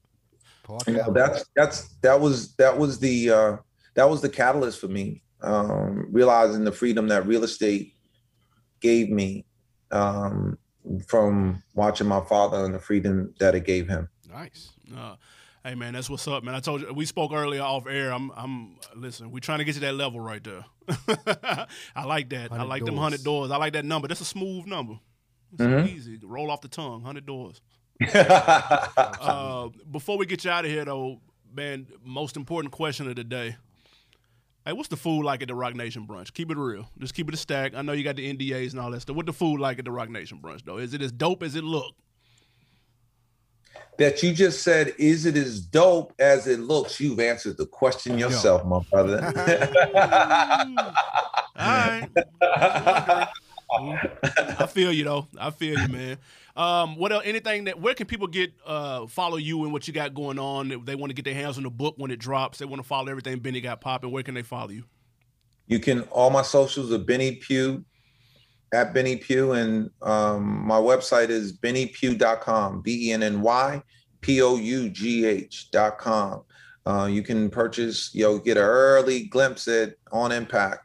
Park 0.63 0.86
you 0.88 0.93
know, 0.93 1.13
that's 1.13 1.45
that's 1.55 1.95
that 2.01 2.19
was 2.19 2.55
that 2.55 2.77
was 2.77 2.99
the 2.99 3.30
uh, 3.30 3.57
that 3.95 4.09
was 4.09 4.21
the 4.21 4.27
catalyst 4.27 4.82
for 4.82 4.89
me 4.89 5.23
um, 5.41 6.07
realizing 6.11 6.63
the 6.63 6.71
freedom 6.71 7.07
that 7.09 7.25
real 7.25 7.43
estate 7.43 7.93
gave 8.81 9.09
me 9.09 9.45
um, 9.91 10.57
from 11.07 11.61
watching 11.73 12.07
my 12.07 12.21
father 12.21 12.63
and 12.65 12.73
the 12.73 12.79
freedom 12.79 13.33
that 13.39 13.55
it 13.55 13.65
gave 13.65 13.87
him. 13.87 14.09
nice. 14.29 14.71
Uh, 14.95 15.15
hey 15.63 15.75
man, 15.75 15.93
that's 15.93 16.09
what's 16.09 16.27
up, 16.27 16.43
man. 16.43 16.55
I 16.55 16.59
told 16.59 16.81
you 16.81 16.93
we 16.93 17.05
spoke 17.05 17.31
earlier 17.31 17.61
off 17.61 17.85
air. 17.87 18.11
I'm, 18.11 18.31
I'm. 18.35 18.77
Listen, 18.95 19.31
we're 19.31 19.39
trying 19.39 19.59
to 19.59 19.63
get 19.65 19.73
to 19.75 19.81
that 19.81 19.93
level 19.95 20.19
right 20.19 20.43
there. 20.43 20.65
I 21.95 22.05
like 22.05 22.29
that. 22.29 22.51
I 22.51 22.57
100 22.63 22.65
like 22.69 22.85
them 22.85 22.97
hundred 22.97 23.23
doors. 23.23 23.51
I 23.51 23.57
like 23.57 23.73
that 23.73 23.85
number. 23.85 24.07
That's 24.07 24.21
a 24.21 24.25
smooth 24.25 24.65
number. 24.65 24.95
It's 25.53 25.61
Mhm. 25.63 25.87
easy. 25.89 26.19
Roll 26.23 26.49
off 26.51 26.61
the 26.61 26.67
tongue. 26.67 27.03
Hundred 27.03 27.25
doors. 27.25 27.61
Uh, 29.21 29.69
before 29.91 30.17
we 30.17 30.25
get 30.25 30.45
you 30.45 30.51
out 30.51 30.65
of 30.65 30.71
here, 30.71 30.85
though, 30.85 31.19
man, 31.53 31.87
most 32.03 32.37
important 32.37 32.71
question 32.71 33.07
of 33.09 33.15
the 33.15 33.23
day. 33.23 33.55
Hey, 34.66 34.74
what's 34.74 34.89
the 34.89 34.97
food 34.97 35.24
like 35.24 35.41
at 35.41 35.47
the 35.47 35.55
Roc 35.55 35.76
Nation 35.76 36.05
brunch? 36.05 36.34
Keep 36.34 36.51
it 36.51 36.57
real. 36.57 36.89
Just 36.99 37.14
keep 37.14 37.28
it 37.28 37.34
a 37.34 37.38
stack. 37.38 37.74
I 37.76 37.82
know 37.82 37.93
you 37.93 38.03
got 38.03 38.18
the 38.18 38.34
NDAs 38.34 38.72
and 38.72 38.80
all 38.80 38.91
that 38.91 39.01
stuff. 39.01 39.16
What 39.16 39.26
the 39.26 39.34
food 39.34 39.60
like 39.60 39.80
at 39.80 39.86
the 39.86 39.91
Roc 39.91 40.10
Nation 40.10 40.39
brunch, 40.41 40.64
though? 40.66 40.78
Is 40.78 40.93
it 40.93 41.01
as 41.01 41.12
dope 41.12 41.43
as 41.43 41.55
it 41.55 41.64
look? 41.64 41.95
that 43.99 44.24
you 44.24 44.34
just 44.34 44.64
said, 44.64 44.93
is 44.97 45.26
it 45.26 45.36
as 45.36 45.60
dope 45.60 46.14
as 46.20 46.47
it 46.47 46.62
looks? 46.62 46.99
You've 46.99 47.20
answered 47.20 47.57
the 47.57 47.66
question 47.66 48.18
yourself, 48.18 48.66
my 48.66 48.80
brother. 48.89 49.22
All 51.55 51.68
right. 51.68 52.07
I 53.72 54.66
feel 54.68 54.91
you 54.91 55.03
though. 55.03 55.28
I 55.39 55.51
feel 55.51 55.80
you, 55.80 55.88
man. 55.89 56.18
Um, 56.60 56.97
what 56.97 57.14
else? 57.14 57.24
Anything 57.26 57.64
that? 57.64 57.80
Where 57.80 57.93
can 57.93 58.05
people 58.05 58.28
get 58.28 58.51
uh 58.66 59.07
follow 59.07 59.38
you 59.38 59.64
and 59.64 59.72
what 59.72 59.88
you 59.88 59.93
got 59.93 60.14
going 60.14 60.38
on? 60.38 60.74
If 60.74 60.84
they 60.84 60.93
want 60.93 61.10
to 61.10 61.14
get 61.14 61.24
their 61.24 61.34
hands 61.34 61.55
on 61.55 61.64
the 61.64 61.70
book 61.70 61.95
when 61.97 62.12
it 62.12 62.20
drops, 62.20 62.57
they 62.57 62.66
want 62.66 62.82
to 62.82 62.88
follow 62.88 63.07
everything 63.07 63.39
Benny 63.39 63.62
got 63.62 63.80
popping. 63.80 64.12
Where 64.12 64.24
can 64.24 64.36
they 64.36 64.41
follow 64.41 64.72
you? 64.72 64.84
You 65.68 65.80
can 65.80 66.01
all 66.12 66.30
my 66.30 66.41
socials 66.41 66.91
are 66.91 66.97
Benny 66.97 67.38
Pough 67.38 67.82
at 68.74 68.93
Benny 68.93 69.16
Pough, 69.16 69.53
and 69.53 69.89
um, 70.01 70.68
my 70.68 70.78
website 70.78 71.30
is 71.30 71.57
bennypough.com, 71.57 72.82
B 72.82 73.07
E 73.07 73.14
N 73.14 73.24
N 73.24 73.41
Y 73.41 73.82
P 74.20 74.41
O 74.41 74.57
U 74.57 74.89
G 74.89 75.26
H.com. 75.26 76.43
Uh, 76.86 77.05
you 77.10 77.24
can 77.24 77.49
purchase, 77.49 78.14
you 78.14 78.24
know, 78.24 78.38
get 78.38 78.57
an 78.57 78.64
early 78.64 79.24
glimpse 79.28 79.70
at 79.70 79.93
On 80.12 80.34
Impact 80.34 80.84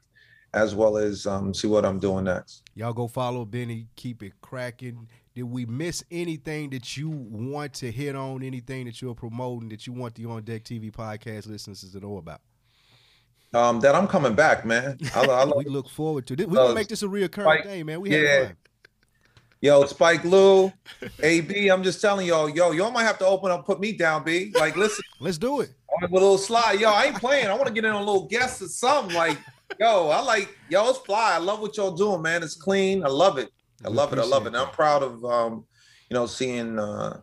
as 0.52 0.72
well 0.74 0.96
as 0.96 1.26
um, 1.26 1.52
see 1.52 1.66
what 1.66 1.84
I'm 1.84 1.98
doing 1.98 2.24
next. 2.24 2.62
Y'all 2.76 2.92
go 2.92 3.08
follow 3.08 3.44
Benny. 3.44 3.88
Keep 3.96 4.22
it 4.22 4.32
cracking. 4.40 5.08
Did 5.34 5.42
we 5.44 5.66
miss 5.66 6.04
anything 6.12 6.70
that 6.70 6.96
you 6.96 7.10
want 7.10 7.74
to 7.74 7.90
hit 7.90 8.14
on? 8.14 8.44
Anything 8.44 8.86
that 8.86 9.02
you're 9.02 9.16
promoting 9.16 9.68
that 9.70 9.84
you 9.84 9.92
want 9.92 10.14
the 10.14 10.26
On 10.26 10.42
Deck 10.44 10.62
TV 10.62 10.92
podcast 10.92 11.48
listeners 11.48 11.80
to 11.80 11.98
know 11.98 12.18
about? 12.18 12.40
Um, 13.52 13.80
that 13.80 13.96
I'm 13.96 14.06
coming 14.06 14.34
back, 14.34 14.64
man. 14.64 14.96
I, 15.14 15.24
I, 15.24 15.44
we 15.56 15.64
look 15.64 15.88
forward 15.88 16.26
to 16.28 16.36
this. 16.36 16.46
We're 16.46 16.54
gonna 16.54 16.74
make 16.74 16.86
this 16.86 17.02
a 17.02 17.06
reoccurring 17.06 17.42
Spike, 17.42 17.64
thing, 17.64 17.86
man. 17.86 18.00
We 18.00 18.10
yeah. 18.10 18.28
have 18.28 18.46
fun. 18.46 18.56
Yo, 19.60 19.84
Spike 19.86 20.24
Lou, 20.24 20.70
AB, 21.22 21.68
I'm 21.68 21.82
just 21.82 22.00
telling 22.00 22.26
y'all, 22.26 22.50
yo, 22.50 22.72
y'all 22.72 22.90
might 22.90 23.04
have 23.04 23.18
to 23.18 23.26
open 23.26 23.50
up, 23.50 23.64
put 23.64 23.80
me 23.80 23.92
down, 23.92 24.22
B. 24.22 24.52
Like, 24.54 24.76
listen. 24.76 25.02
Let's 25.20 25.38
do 25.38 25.62
it. 25.62 25.70
With 26.02 26.10
a 26.10 26.14
little 26.14 26.36
slide. 26.36 26.78
Yo, 26.80 26.90
I 26.90 27.04
ain't 27.04 27.16
playing. 27.16 27.46
I 27.46 27.54
want 27.54 27.66
to 27.68 27.72
get 27.72 27.84
in 27.84 27.90
on 27.90 28.02
a 28.02 28.04
little 28.04 28.26
guest 28.26 28.60
or 28.60 28.66
something. 28.66 29.16
Like, 29.16 29.38
yo, 29.80 30.10
I 30.10 30.20
like, 30.20 30.54
yo, 30.68 30.90
it's 30.90 30.98
fly. 30.98 31.32
I 31.34 31.38
love 31.38 31.60
what 31.60 31.76
y'all 31.76 31.92
doing, 31.92 32.20
man. 32.20 32.42
It's 32.42 32.56
clean. 32.56 33.04
I 33.04 33.08
love 33.08 33.38
it. 33.38 33.48
I 33.84 33.88
love 33.88 34.12
it. 34.12 34.18
I 34.18 34.24
love 34.24 34.44
it. 34.44 34.48
And 34.48 34.56
I'm 34.56 34.70
proud 34.70 35.02
of 35.02 35.24
um, 35.24 35.64
you 36.10 36.14
know, 36.14 36.26
seeing 36.26 36.78
uh 36.78 37.20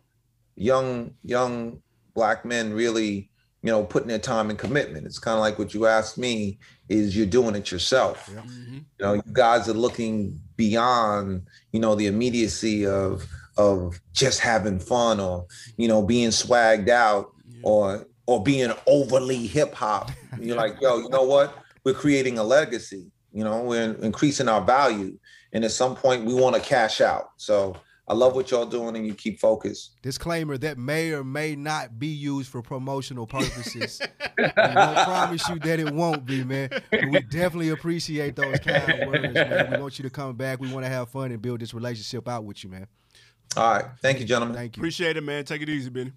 young, 0.56 1.12
young 1.24 1.82
black 2.14 2.46
men 2.46 2.74
really, 2.74 3.30
you 3.64 3.72
know, 3.72 3.84
putting 3.84 4.08
their 4.08 4.20
time 4.20 4.50
and 4.50 4.60
commitment. 4.60 5.06
It's 5.06 5.20
kind 5.20 5.36
of 5.36 5.42
like 5.42 5.60
what 5.60 5.74
you 5.74 5.86
asked 5.86 6.18
me 6.18 6.60
is 6.90 7.16
you're 7.16 7.26
doing 7.26 7.56
it 7.56 7.72
yourself. 7.72 8.30
Yeah. 8.32 8.42
Mm-hmm. 8.42 8.74
You 8.74 8.84
know, 9.00 9.14
you 9.14 9.24
guys 9.32 9.70
are 9.70 9.74
looking 9.74 10.40
beyond, 10.58 11.48
you 11.72 11.80
know, 11.80 11.96
the 11.96 12.08
immediacy 12.08 12.86
of 12.86 13.26
of 13.58 14.00
just 14.14 14.40
having 14.40 14.80
fun 14.80 15.20
or, 15.20 15.46
you 15.78 15.88
know, 15.88 16.02
being 16.02 16.30
swagged 16.30 16.90
out 16.90 17.32
yeah. 17.48 17.60
or 17.64 18.08
or 18.26 18.44
being 18.44 18.72
overly 18.88 19.48
hip 19.48 19.74
hop. 19.74 20.12
You're 20.40 20.58
like, 20.58 20.80
yo, 20.82 21.00
you 21.00 21.10
know 21.10 21.24
what? 21.24 21.58
We're 21.84 21.94
creating 21.94 22.38
a 22.38 22.44
legacy. 22.44 23.12
You 23.34 23.44
know, 23.44 23.62
we're 23.62 23.94
increasing 23.96 24.50
our 24.50 24.62
value, 24.62 25.18
and 25.54 25.64
at 25.66 25.72
some 25.72 25.96
point, 25.96 26.26
we 26.26 26.34
want 26.34 26.56
to 26.56 26.62
cash 26.62 27.02
out. 27.02 27.32
So 27.38 27.76
I 28.08 28.14
love 28.14 28.36
what 28.36 28.52
y'all 28.52 28.66
doing, 28.66 28.96
and 28.96 29.06
you 29.06 29.14
keep 29.14 29.40
focused. 29.40 30.02
Disclaimer 30.02 30.58
that 30.58 30.78
may 30.78 31.12
or 31.12 31.24
may 31.24 31.56
not 31.56 31.98
be 31.98 32.08
used 32.08 32.50
for 32.50 32.62
promotional 32.62 33.26
purposes. 33.28 34.02
I 34.38 34.74
won't 34.76 35.08
promise 35.08 35.48
you 35.50 35.60
that 35.60 35.80
it 35.80 35.94
won't 35.94 36.26
be, 36.26 36.44
man. 36.44 36.70
But 36.70 37.06
we 37.10 37.22
definitely 37.22 37.70
appreciate 37.70 38.36
those 38.36 38.60
kind 38.60 39.08
words, 39.08 39.34
man. 39.34 39.72
We 39.72 39.82
want 39.82 39.98
you 40.00 40.04
to 40.04 40.10
come 40.10 40.36
back. 40.36 40.60
We 40.60 40.72
want 40.74 40.86
to 40.86 40.90
have 40.90 41.10
fun 41.10 41.32
and 41.32 41.42
build 41.42 41.62
this 41.62 41.74
relationship 41.74 42.28
out 42.28 42.44
with 42.44 42.64
you, 42.64 42.70
man. 42.70 42.88
All 43.56 43.74
right. 43.74 43.86
Thank 44.02 44.20
you, 44.20 44.26
gentlemen. 44.26 44.56
Thank 44.56 44.78
you. 44.78 44.82
Appreciate 44.82 45.18
it, 45.18 45.24
man. 45.24 45.46
Take 45.46 45.62
it 45.62 45.70
easy, 45.70 45.90
Benny. 45.90 46.12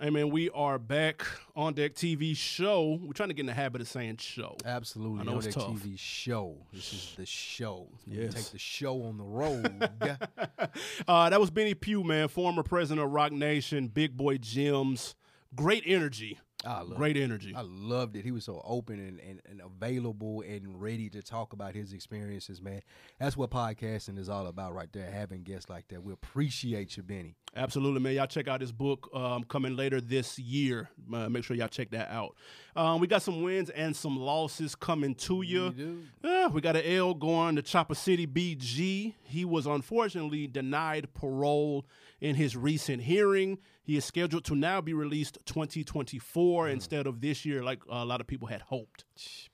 Hey 0.00 0.10
man, 0.10 0.30
we 0.30 0.48
are 0.50 0.78
back 0.78 1.26
on 1.56 1.74
deck 1.74 1.94
TV 1.94 2.36
show. 2.36 3.00
We're 3.02 3.12
trying 3.14 3.30
to 3.30 3.34
get 3.34 3.40
in 3.40 3.46
the 3.46 3.52
habit 3.52 3.80
of 3.80 3.88
saying 3.88 4.18
show. 4.18 4.56
Absolutely, 4.64 5.22
I 5.22 5.24
know 5.24 5.38
on 5.38 5.40
deck 5.40 5.52
tough. 5.52 5.72
TV 5.72 5.98
show. 5.98 6.56
This 6.72 6.92
is 6.92 7.14
the 7.16 7.26
show. 7.26 7.88
Yes. 8.06 8.32
take 8.32 8.44
the 8.44 8.60
show 8.60 9.02
on 9.02 9.18
the 9.18 9.24
road. 9.24 9.90
uh, 11.08 11.30
that 11.30 11.40
was 11.40 11.50
Benny 11.50 11.74
Pough, 11.74 12.04
man, 12.04 12.28
former 12.28 12.62
president 12.62 13.04
of 13.04 13.10
Roc 13.10 13.32
Nation, 13.32 13.88
Big 13.88 14.16
Boy 14.16 14.38
Gyms. 14.38 15.16
Great 15.56 15.82
energy. 15.84 16.38
I 16.68 16.84
Great 16.84 17.16
it. 17.16 17.22
energy. 17.22 17.54
I 17.56 17.62
loved 17.62 18.14
it. 18.14 18.24
He 18.24 18.30
was 18.30 18.44
so 18.44 18.60
open 18.64 18.98
and, 19.00 19.20
and, 19.20 19.40
and, 19.48 19.62
available 19.62 20.42
and 20.42 20.80
ready 20.80 21.08
to 21.10 21.22
talk 21.22 21.54
about 21.54 21.74
his 21.74 21.94
experiences, 21.94 22.60
man. 22.60 22.82
That's 23.18 23.36
what 23.36 23.50
podcasting 23.50 24.18
is 24.18 24.28
all 24.28 24.46
about 24.46 24.74
right 24.74 24.92
there, 24.92 25.10
having 25.10 25.44
guests 25.44 25.70
like 25.70 25.88
that. 25.88 26.02
We 26.02 26.12
appreciate 26.12 26.96
you, 26.96 27.02
Benny. 27.02 27.36
Absolutely, 27.56 28.00
man. 28.00 28.14
Y'all 28.14 28.26
check 28.26 28.48
out 28.48 28.60
his 28.60 28.70
book 28.70 29.08
um, 29.14 29.44
coming 29.44 29.76
later 29.76 30.00
this 30.00 30.38
year. 30.38 30.90
Uh, 31.12 31.30
make 31.30 31.42
sure 31.42 31.56
y'all 31.56 31.68
check 31.68 31.90
that 31.92 32.10
out. 32.10 32.36
Um, 32.76 33.00
we 33.00 33.06
got 33.06 33.22
some 33.22 33.42
wins 33.42 33.70
and 33.70 33.96
some 33.96 34.18
losses 34.18 34.74
coming 34.74 35.14
to 35.14 35.42
you. 35.42 35.74
Uh, 36.22 36.50
we 36.52 36.60
got 36.60 36.76
an 36.76 36.84
L 36.84 37.14
going 37.14 37.56
to 37.56 37.62
Chopper 37.62 37.94
City 37.94 38.26
BG. 38.26 39.14
He 39.22 39.44
was 39.44 39.66
unfortunately 39.66 40.46
denied 40.46 41.14
parole 41.14 41.86
in 42.20 42.34
his 42.34 42.56
recent 42.56 43.02
hearing. 43.02 43.58
He 43.88 43.96
is 43.96 44.04
scheduled 44.04 44.44
to 44.44 44.54
now 44.54 44.82
be 44.82 44.92
released 44.92 45.38
2024 45.46 46.66
mm. 46.66 46.72
instead 46.72 47.06
of 47.06 47.22
this 47.22 47.46
year, 47.46 47.62
like 47.62 47.80
a 47.88 48.04
lot 48.04 48.20
of 48.20 48.26
people 48.26 48.46
had 48.46 48.60
hoped. 48.60 49.06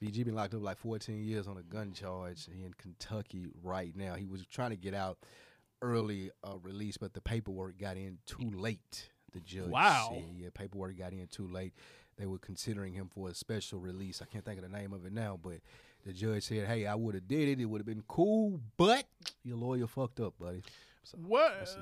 BG 0.03 0.25
been 0.25 0.35
locked 0.35 0.55
up 0.55 0.63
like 0.65 0.77
14 0.77 1.23
years 1.23 1.47
on 1.47 1.57
a 1.57 1.63
gun 1.63 1.93
charge 1.93 2.49
in 2.49 2.75
Kentucky 2.77 3.47
right 3.63 3.95
now. 3.95 4.15
He 4.17 4.27
was 4.27 4.45
trying 4.45 4.71
to 4.71 4.77
get 4.77 4.93
out 4.93 5.19
early 5.83 6.33
uh, 6.43 6.57
release, 6.65 6.97
but 6.97 7.15
the 7.15 7.21
paperwork 7.21 7.79
got 7.79 7.97
in 7.97 8.19
too 8.27 8.51
late. 8.51 9.09
The 9.33 9.39
judge 9.39 9.69
wow. 9.69 10.09
said, 10.11 10.25
yeah, 10.37 10.49
paperwork 10.53 10.99
got 10.99 11.13
in 11.13 11.29
too 11.29 11.47
late. 11.47 11.73
They 12.17 12.27
were 12.27 12.39
considering 12.39 12.93
him 12.93 13.07
for 13.15 13.29
a 13.29 13.35
special 13.35 13.79
release. 13.79 14.21
I 14.21 14.25
can't 14.25 14.45
think 14.45 14.59
of 14.59 14.69
the 14.69 14.77
name 14.77 14.93
of 14.93 15.07
it 15.07 15.13
now, 15.13 15.39
but 15.41 15.61
the 16.05 16.13
judge 16.13 16.43
said, 16.43 16.67
"Hey, 16.67 16.87
I 16.87 16.97
would 16.97 17.15
have 17.15 17.29
did 17.29 17.49
it. 17.49 17.61
It 17.61 17.67
would 17.67 17.79
have 17.79 17.87
been 17.87 18.05
cool, 18.09 18.61
but 18.77 19.05
your 19.45 19.59
lawyer 19.59 19.87
fucked 19.87 20.19
up, 20.19 20.35
buddy." 20.41 20.63
So 21.05 21.19
what? 21.19 21.77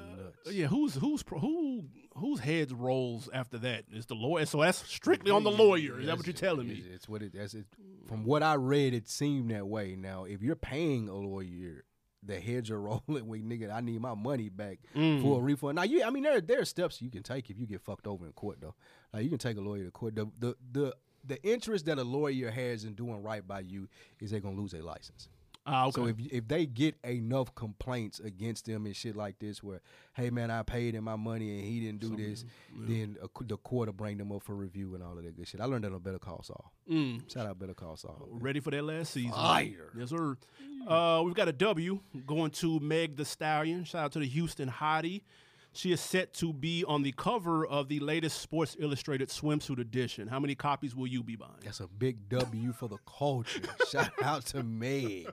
Yeah, 0.51 0.67
who's 0.67 0.95
who's 0.95 1.25
who 1.29 1.85
whose 2.17 2.41
heads 2.41 2.73
rolls 2.73 3.29
after 3.33 3.57
that? 3.59 3.85
Is 3.93 4.07
the 4.07 4.15
lawyer? 4.15 4.47
So 4.47 4.61
that's 4.61 4.79
strictly 4.89 5.31
on 5.31 5.45
the 5.45 5.51
lawyer. 5.51 6.01
Is 6.01 6.07
that 6.07 6.17
what 6.17 6.27
you're 6.27 6.35
telling 6.35 6.69
me? 6.69 6.83
It's 6.93 7.09
what 7.09 7.23
it. 7.23 7.33
That's 7.35 7.55
it. 7.55 7.67
From 8.09 8.25
what 8.25 8.43
I 8.43 8.55
read, 8.55 8.95
it 8.95 9.09
seemed 9.09 9.53
that 9.53 9.67
way. 9.67 9.95
Now, 9.97 10.25
if 10.25 10.43
you're 10.43 10.57
paying 10.57 11.09
a 11.09 11.15
lawyer, 11.15 11.85
the 12.23 12.41
heads 12.41 12.69
are 12.71 12.81
rolling. 13.09 13.29
We 13.29 13.43
nigga, 13.43 13.73
I 13.73 13.81
need 13.81 14.01
my 14.01 14.15
money 14.15 14.49
back 14.49 14.81
mm. 14.95 15.23
for 15.23 15.39
a 15.39 15.43
refund. 15.43 15.77
Now, 15.77 15.85
you, 15.85 16.03
I 16.03 16.11
mean, 16.11 16.25
there 16.25 16.41
there 16.41 16.61
are 16.61 16.65
steps 16.65 17.01
you 17.01 17.11
can 17.11 17.23
take 17.23 17.49
if 17.49 17.59
you 17.59 17.67
get 17.67 17.81
fucked 17.81 18.09
over 18.09 18.27
in 18.27 18.33
court, 18.33 18.59
though. 18.61 18.75
Like 19.13 19.23
you 19.23 19.31
can 19.31 19.39
take 19.39 19.57
a 19.57 19.61
lawyer 19.61 19.85
to 19.85 19.91
court. 19.93 20.17
The 20.17 20.29
the 20.39 20.57
the 20.73 20.97
the 21.25 21.43
interest 21.45 21.87
that 21.87 21.99
a 21.99 22.05
lawyer 22.05 22.51
has 22.51 22.85
in 22.85 22.95
doing 22.95 23.23
right 23.23 23.47
by 23.47 23.61
you 23.61 23.89
is 24.21 24.33
they're 24.33 24.41
gonna 24.41 24.57
lose 24.57 24.73
their 24.73 24.83
license. 24.83 25.29
Ah, 25.65 25.87
okay. 25.87 25.93
So 25.93 26.07
if 26.07 26.17
if 26.19 26.49
they 26.49 26.67
get 26.67 26.97
enough 27.05 27.55
complaints 27.55 28.19
against 28.19 28.67
them 28.67 28.85
and 28.85 28.97
shit 28.97 29.15
like 29.15 29.39
this, 29.39 29.63
where 29.63 29.81
hey 30.15 30.31
man, 30.31 30.51
I 30.51 30.63
paid 30.63 30.95
him 30.95 31.05
my 31.05 31.17
money 31.17 31.59
and 31.59 31.65
he 31.65 31.81
didn't 31.81 32.01
do 32.01 32.17
this, 32.17 32.45
yeah. 32.75 32.87
then 32.89 33.17
a, 33.23 33.45
the 33.45 33.57
court 33.57 33.87
will 33.89 33.93
bring 33.93 34.19
them 34.19 34.33
up 34.33 34.43
for 34.43 34.55
review 34.55 34.95
and 34.95 35.05
all 35.05 35.17
of 35.17 35.23
that 35.25 35.37
good 35.37 35.47
shit. 35.47 35.61
I 35.61 35.67
learned 35.67 35.85
that 35.85 35.93
on 35.93 36.01
Better 36.01 36.19
Call 36.19 36.43
Saul. 36.43 36.73
Mm. 36.91 37.33
Shout 37.33 37.47
out 37.47 37.59
Better 37.59 37.75
Call 37.75 37.97
Saul. 37.97 38.27
Ready 38.29 38.59
for 38.59 38.73
that 38.73 38.83
last 38.83 39.13
season? 39.13 39.33
Fire. 39.33 39.91
Yes 39.97 40.11
sir. 40.11 40.37
Uh, 40.87 41.23
we've 41.25 41.35
got 41.35 41.47
a 41.47 41.53
W 41.53 42.01
going 42.27 42.51
to 42.51 42.81
Meg 42.81 43.17
the 43.17 43.25
Stallion. 43.25 43.85
Shout 43.85 44.05
out 44.07 44.13
to 44.13 44.19
the 44.19 44.27
Houston 44.27 44.69
Hottie. 44.69 45.23
She 45.75 45.91
is 45.91 46.01
set 46.01 46.35
to 46.35 46.53
be 46.53 46.85
on 46.87 47.03
the 47.03 47.13
cover 47.13 47.67
of 47.67 47.89
the 47.89 47.99
latest 48.01 48.41
Sports 48.43 48.77
Illustrated 48.79 49.31
swimsuit 49.31 49.79
edition. 49.81 50.29
How 50.29 50.39
many 50.39 50.55
copies 50.55 50.95
will 50.95 51.07
you 51.07 51.23
be 51.23 51.35
buying? 51.35 51.53
That's 51.65 51.81
a 51.81 51.87
big 51.87 52.29
W 52.29 52.73
for 52.73 52.89
the 52.89 52.99
culture. 53.07 53.63
Shout 53.91 54.13
out 54.23 54.45
to 54.47 54.63
Meg. 54.63 55.29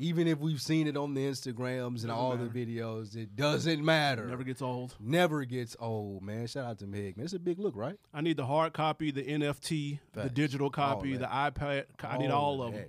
Even 0.00 0.26
if 0.26 0.38
we've 0.38 0.60
seen 0.60 0.88
it 0.88 0.96
on 0.96 1.14
the 1.14 1.20
Instagrams 1.20 2.02
and 2.02 2.10
all 2.10 2.36
matter. 2.36 2.48
the 2.48 2.66
videos, 2.66 3.14
it 3.14 3.36
doesn't 3.36 3.84
matter. 3.84 4.26
Never 4.26 4.42
gets 4.42 4.62
old. 4.62 4.96
Never 4.98 5.44
gets 5.44 5.76
old, 5.78 6.22
man. 6.22 6.48
Shout 6.48 6.66
out 6.66 6.78
to 6.80 6.86
Meg. 6.88 7.16
Man, 7.16 7.24
it's 7.24 7.32
a 7.32 7.38
big 7.38 7.60
look, 7.60 7.76
right? 7.76 7.96
I 8.12 8.22
need 8.22 8.36
the 8.36 8.46
hard 8.46 8.72
copy, 8.72 9.12
the 9.12 9.22
NFT, 9.22 10.00
the 10.12 10.28
digital 10.28 10.70
copy, 10.70 11.16
the 11.16 11.26
iPad. 11.26 11.84
I 12.02 12.18
need 12.18 12.30
all, 12.30 12.60
all 12.60 12.62
of 12.64 12.74
them. 12.74 12.86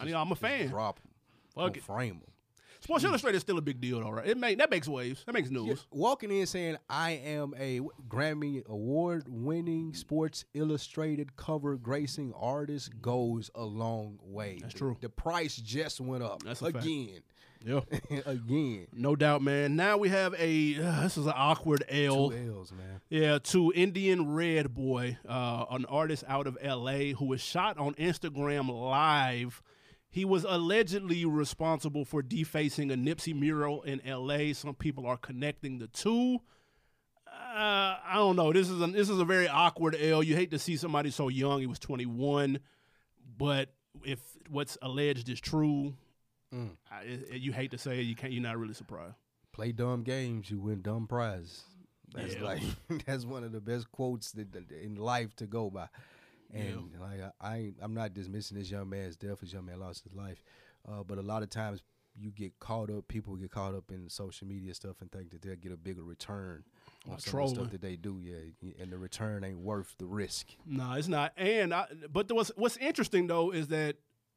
I 0.00 0.06
need. 0.06 0.14
I'm 0.14 0.32
a 0.32 0.36
fan. 0.36 0.68
Drop 0.68 0.98
them. 0.98 1.10
Fuck 1.54 1.76
it. 1.76 1.82
Frame 1.84 2.20
them. 2.20 2.29
Sports 2.90 3.04
Illustrated 3.04 3.36
is 3.36 3.42
still 3.42 3.58
a 3.58 3.62
big 3.62 3.80
deal, 3.80 4.00
though, 4.00 4.10
right? 4.10 4.26
It 4.26 4.36
make 4.36 4.58
that 4.58 4.68
makes 4.68 4.88
waves. 4.88 5.22
That 5.24 5.32
makes 5.32 5.48
news. 5.48 5.68
Yeah, 5.68 5.74
walking 5.92 6.32
in 6.32 6.44
saying 6.44 6.76
I 6.88 7.12
am 7.12 7.54
a 7.56 7.82
Grammy 8.08 8.66
award 8.66 9.26
winning 9.28 9.94
Sports 9.94 10.44
Illustrated 10.54 11.36
cover 11.36 11.76
gracing 11.76 12.32
artist 12.36 13.00
goes 13.00 13.48
a 13.54 13.62
long 13.62 14.18
way. 14.24 14.58
That's 14.60 14.74
true. 14.74 14.96
The, 15.00 15.08
price 15.08 15.54
just 15.54 16.00
went 16.00 16.24
up 16.24 16.42
That's 16.42 16.62
again. 16.62 17.20
Yeah. 17.64 17.82
Again. 18.26 18.88
No 18.92 19.14
doubt, 19.14 19.42
man. 19.42 19.76
Now 19.76 19.98
we 19.98 20.08
have 20.08 20.34
a 20.36 20.82
uh, 20.82 21.02
this 21.02 21.16
is 21.16 21.26
an 21.26 21.34
awkward 21.36 21.84
L. 21.88 22.30
Two 22.30 22.54
L's, 22.56 22.72
man. 22.72 23.02
Yeah, 23.08 23.38
to 23.38 23.72
Indian 23.76 24.32
Red 24.32 24.74
Boy, 24.74 25.18
uh, 25.28 25.66
an 25.70 25.84
artist 25.84 26.24
out 26.26 26.48
of 26.48 26.58
LA 26.60 27.12
who 27.16 27.26
was 27.26 27.40
shot 27.40 27.78
on 27.78 27.94
Instagram 27.94 28.68
live 28.68 29.62
he 30.10 30.24
was 30.24 30.44
allegedly 30.46 31.24
responsible 31.24 32.04
for 32.04 32.20
defacing 32.20 32.90
a 32.90 32.96
Nipsey 32.96 33.38
mural 33.38 33.82
in 33.82 34.04
L.A. 34.04 34.52
Some 34.52 34.74
people 34.74 35.06
are 35.06 35.16
connecting 35.16 35.78
the 35.78 35.86
two. 35.86 36.40
Uh, 37.28 37.96
I 38.04 38.14
don't 38.14 38.34
know. 38.34 38.52
This 38.52 38.68
is 38.68 38.82
a 38.82 38.86
this 38.88 39.08
is 39.08 39.20
a 39.20 39.24
very 39.24 39.48
awkward 39.48 39.96
L. 39.98 40.22
You 40.22 40.34
hate 40.34 40.50
to 40.50 40.58
see 40.58 40.76
somebody 40.76 41.10
so 41.10 41.28
young. 41.28 41.60
He 41.60 41.66
was 41.66 41.78
21, 41.78 42.58
but 43.38 43.72
if 44.04 44.18
what's 44.48 44.76
alleged 44.82 45.28
is 45.28 45.40
true, 45.40 45.94
mm. 46.52 46.70
I, 46.90 47.02
it, 47.02 47.40
you 47.40 47.52
hate 47.52 47.70
to 47.70 47.78
say 47.78 48.00
it. 48.00 48.02
You 48.02 48.16
can't. 48.16 48.32
You're 48.32 48.42
not 48.42 48.58
really 48.58 48.74
surprised. 48.74 49.14
Play 49.52 49.72
dumb 49.72 50.02
games, 50.02 50.50
you 50.50 50.60
win 50.60 50.82
dumb 50.82 51.06
prizes. 51.06 51.62
That's 52.14 52.34
yeah. 52.34 52.42
like 52.42 52.62
that's 53.06 53.24
one 53.24 53.44
of 53.44 53.52
the 53.52 53.60
best 53.60 53.90
quotes 53.92 54.32
that, 54.32 54.48
in 54.70 54.96
life 54.96 55.36
to 55.36 55.46
go 55.46 55.70
by. 55.70 55.88
And 56.52 56.90
yeah. 56.92 57.00
like 57.00 57.32
I, 57.40 57.72
I'm 57.80 57.94
not 57.94 58.14
dismissing 58.14 58.58
this 58.58 58.70
young 58.70 58.88
man's 58.88 59.16
death. 59.16 59.40
This 59.40 59.52
young 59.52 59.66
man 59.66 59.80
lost 59.80 60.04
his 60.04 60.14
life, 60.14 60.42
uh, 60.88 61.02
but 61.06 61.18
a 61.18 61.22
lot 61.22 61.42
of 61.42 61.50
times 61.50 61.82
you 62.18 62.30
get 62.30 62.58
caught 62.58 62.90
up. 62.90 63.06
People 63.08 63.36
get 63.36 63.50
caught 63.50 63.74
up 63.74 63.90
in 63.90 64.08
social 64.08 64.46
media 64.46 64.74
stuff 64.74 65.00
and 65.00 65.10
think 65.12 65.30
that 65.30 65.42
they'll 65.42 65.56
get 65.56 65.72
a 65.72 65.76
bigger 65.76 66.02
return 66.02 66.64
on 67.10 67.18
some 67.18 67.48
stuff 67.48 67.70
that 67.70 67.80
they 67.80 67.96
do. 67.96 68.20
Yeah, 68.22 68.72
and 68.80 68.92
the 68.92 68.98
return 68.98 69.44
ain't 69.44 69.60
worth 69.60 69.94
the 69.98 70.06
risk. 70.06 70.48
No, 70.66 70.92
it's 70.92 71.08
not. 71.08 71.32
And 71.36 71.72
I, 71.72 71.86
but 72.12 72.30
what's 72.32 72.50
what's 72.56 72.76
interesting 72.78 73.26
though 73.26 73.52
is 73.52 73.68
that 73.68 73.96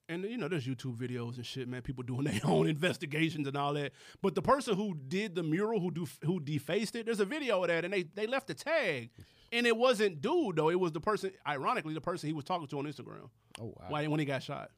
and 0.09 0.23
you 0.23 0.37
know, 0.37 0.47
there's 0.47 0.67
YouTube 0.67 0.97
videos 0.97 1.37
and 1.37 1.45
shit, 1.45 1.67
man. 1.67 1.81
People 1.81 2.03
doing 2.07 2.25
their 2.25 2.39
own 2.43 2.67
investigations 2.67 3.47
and 3.47 3.57
all 3.57 3.73
that. 3.73 3.93
But 4.21 4.35
the 4.35 4.41
person 4.41 4.75
who 4.75 4.95
did 5.07 5.35
the 5.35 5.43
mural, 5.43 5.79
who 5.79 5.91
do 5.91 6.07
who 6.23 6.39
defaced 6.39 6.95
it, 6.95 7.05
there's 7.05 7.19
a 7.19 7.25
video 7.25 7.61
of 7.61 7.67
that, 7.67 7.85
and 7.85 7.93
they 7.93 8.03
they 8.03 8.27
left 8.27 8.49
a 8.49 8.53
tag, 8.53 9.09
and 9.53 9.65
it 9.67 9.75
wasn't 9.77 10.21
dude 10.21 10.55
though. 10.55 10.69
It 10.69 10.79
was 10.79 10.91
the 10.91 10.99
person, 10.99 11.31
ironically, 11.47 11.93
the 11.93 12.01
person 12.01 12.27
he 12.27 12.33
was 12.33 12.43
talking 12.45 12.67
to 12.67 12.79
on 12.79 12.85
Instagram. 12.85 13.29
Oh 13.61 13.65
wow. 13.65 13.85
Why 13.89 14.07
when 14.07 14.19
he 14.19 14.25
got 14.25 14.43
shot? 14.43 14.71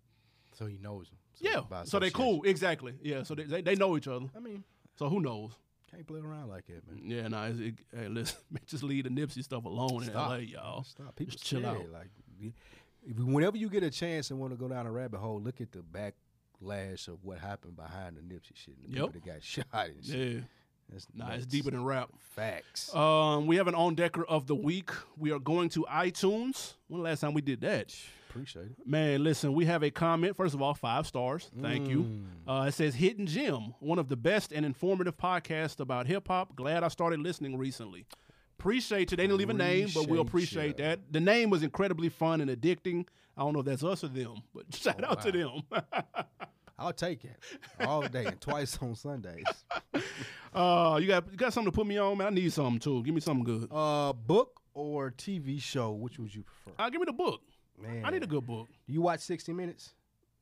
So 0.53 0.65
he 0.67 0.77
knows 0.77 1.07
him. 1.09 1.17
So 1.35 1.49
Yeah. 1.71 1.83
So 1.83 1.99
they 1.99 2.09
cool. 2.11 2.43
Exactly. 2.43 2.93
Yeah. 3.01 3.23
So 3.23 3.35
they, 3.35 3.43
they 3.43 3.61
they 3.61 3.75
know 3.75 3.97
each 3.97 4.07
other. 4.07 4.27
I 4.35 4.39
mean, 4.39 4.63
So 4.97 5.09
who 5.09 5.19
knows? 5.21 5.51
can't 5.91 6.05
play 6.07 6.19
around 6.19 6.49
like 6.49 6.65
that, 6.67 6.85
man. 6.87 7.01
Yeah. 7.09 7.27
Nah. 7.29 7.45
It's, 7.45 7.59
it, 7.59 7.75
hey, 7.95 8.07
listen, 8.09 8.37
just 8.67 8.83
leave 8.83 9.03
the 9.05 9.09
Nipsey 9.09 9.43
stuff 9.43 9.63
alone 9.65 10.03
in 10.03 10.13
LA, 10.13 10.35
y'all. 10.37 10.83
Stop. 10.83 11.15
People 11.15 11.31
Just 11.33 11.45
chill 11.45 11.61
scared. 11.61 11.77
out. 11.77 11.89
Like, 11.91 12.09
whenever 13.17 13.57
you 13.57 13.69
get 13.69 13.83
a 13.83 13.89
chance 13.91 14.29
and 14.31 14.39
want 14.39 14.51
to 14.51 14.57
go 14.57 14.67
down 14.67 14.85
a 14.87 14.91
rabbit 14.91 15.19
hole, 15.19 15.39
look 15.41 15.61
at 15.61 15.71
the 15.71 15.79
backlash 15.79 17.07
of 17.07 17.23
what 17.23 17.39
happened 17.39 17.75
behind 17.75 18.17
the 18.17 18.21
Nipsey 18.21 18.55
shit. 18.55 18.75
And 18.83 18.93
the 18.93 18.97
Yep. 18.99 19.13
people 19.13 19.21
that 19.21 19.25
got 19.25 19.43
shot 19.43 19.65
and 19.73 20.05
shit. 20.05 20.33
Yeah. 20.33 20.39
That's 20.91 21.07
Nah. 21.13 21.31
It's 21.31 21.45
deeper 21.45 21.71
than 21.71 21.83
rap. 21.83 22.09
facts. 22.19 22.93
Um, 22.95 23.47
we 23.47 23.55
have 23.57 23.67
an 23.67 23.75
on 23.75 23.95
decker 23.95 24.23
of 24.25 24.45
the 24.47 24.55
week. 24.55 24.91
We 25.17 25.31
are 25.31 25.39
going 25.39 25.69
to 25.69 25.85
iTunes. 25.89 26.73
When 26.87 27.01
the 27.01 27.09
last 27.09 27.21
time 27.21 27.33
we 27.33 27.41
did 27.41 27.61
that? 27.61 27.93
Appreciate 28.29 28.65
it. 28.65 28.85
Man, 28.85 29.23
listen, 29.23 29.53
we 29.53 29.65
have 29.65 29.81
a 29.83 29.89
comment. 29.89 30.35
First 30.35 30.53
of 30.53 30.61
all, 30.61 30.73
five 30.73 31.07
stars. 31.07 31.49
Thank 31.61 31.87
you. 31.87 32.03
Mm. 32.03 32.25
Uh, 32.63 32.67
it 32.67 32.73
says 32.73 32.93
Hidden 32.95 33.27
Gem, 33.27 33.73
one 33.79 33.97
of 33.97 34.09
the 34.09 34.17
best 34.17 34.51
and 34.51 34.65
informative 34.65 35.15
podcasts 35.17 35.79
about 35.79 36.05
hip 36.07 36.27
hop. 36.27 36.55
Glad 36.55 36.83
I 36.83 36.89
started 36.89 37.19
listening 37.21 37.57
recently. 37.57 38.05
Appreciate 38.59 39.11
you. 39.11 39.17
They 39.17 39.23
didn't 39.23 39.37
leave 39.37 39.49
a 39.49 39.53
name, 39.53 39.89
but 39.93 40.07
we'll 40.07 40.21
Appreciate 40.21 40.77
ya. 40.79 40.85
that. 40.87 40.99
The 41.11 41.19
name 41.21 41.49
was 41.49 41.63
incredibly 41.63 42.09
fun 42.09 42.41
and 42.41 42.49
addicting. 42.51 43.07
I 43.37 43.41
don't 43.41 43.53
know 43.53 43.59
if 43.59 43.65
that's 43.65 43.83
us 43.83 44.03
or 44.03 44.07
them, 44.09 44.35
but 44.53 44.65
shout 44.75 45.01
Oh, 45.03 45.11
out 45.11 45.21
to 45.23 45.31
them. 45.31 45.61
I'll 46.77 46.93
take 46.93 47.23
it 47.23 47.37
all 47.79 48.01
day 48.01 48.25
and 48.25 48.39
twice 48.41 48.77
on 48.81 48.95
Sundays. 48.95 49.45
uh, 50.53 50.99
you 51.01 51.07
got 51.07 51.31
you 51.31 51.37
got 51.37 51.53
something 51.53 51.71
to 51.71 51.75
put 51.75 51.87
me 51.87 51.97
on, 51.97 52.17
man. 52.17 52.27
I 52.27 52.29
need 52.31 52.51
something 52.51 52.79
too. 52.79 53.03
Give 53.03 53.13
me 53.15 53.21
something 53.21 53.43
good. 53.45 53.69
Uh, 53.71 54.13
book 54.13 54.59
or 54.73 55.11
TV 55.11 55.61
show? 55.61 55.91
Which 55.91 56.19
would 56.19 56.33
you 56.35 56.43
prefer? 56.43 56.71
Uh, 56.77 56.89
give 56.89 56.99
me 56.99 57.05
the 57.05 57.13
book. 57.13 57.41
Man, 57.81 58.03
I 58.05 58.09
need 58.09 58.23
a 58.23 58.27
good 58.27 58.45
book. 58.45 58.67
Do 58.87 58.93
you 58.93 59.01
watch 59.01 59.19
60 59.21 59.51
Minutes? 59.53 59.93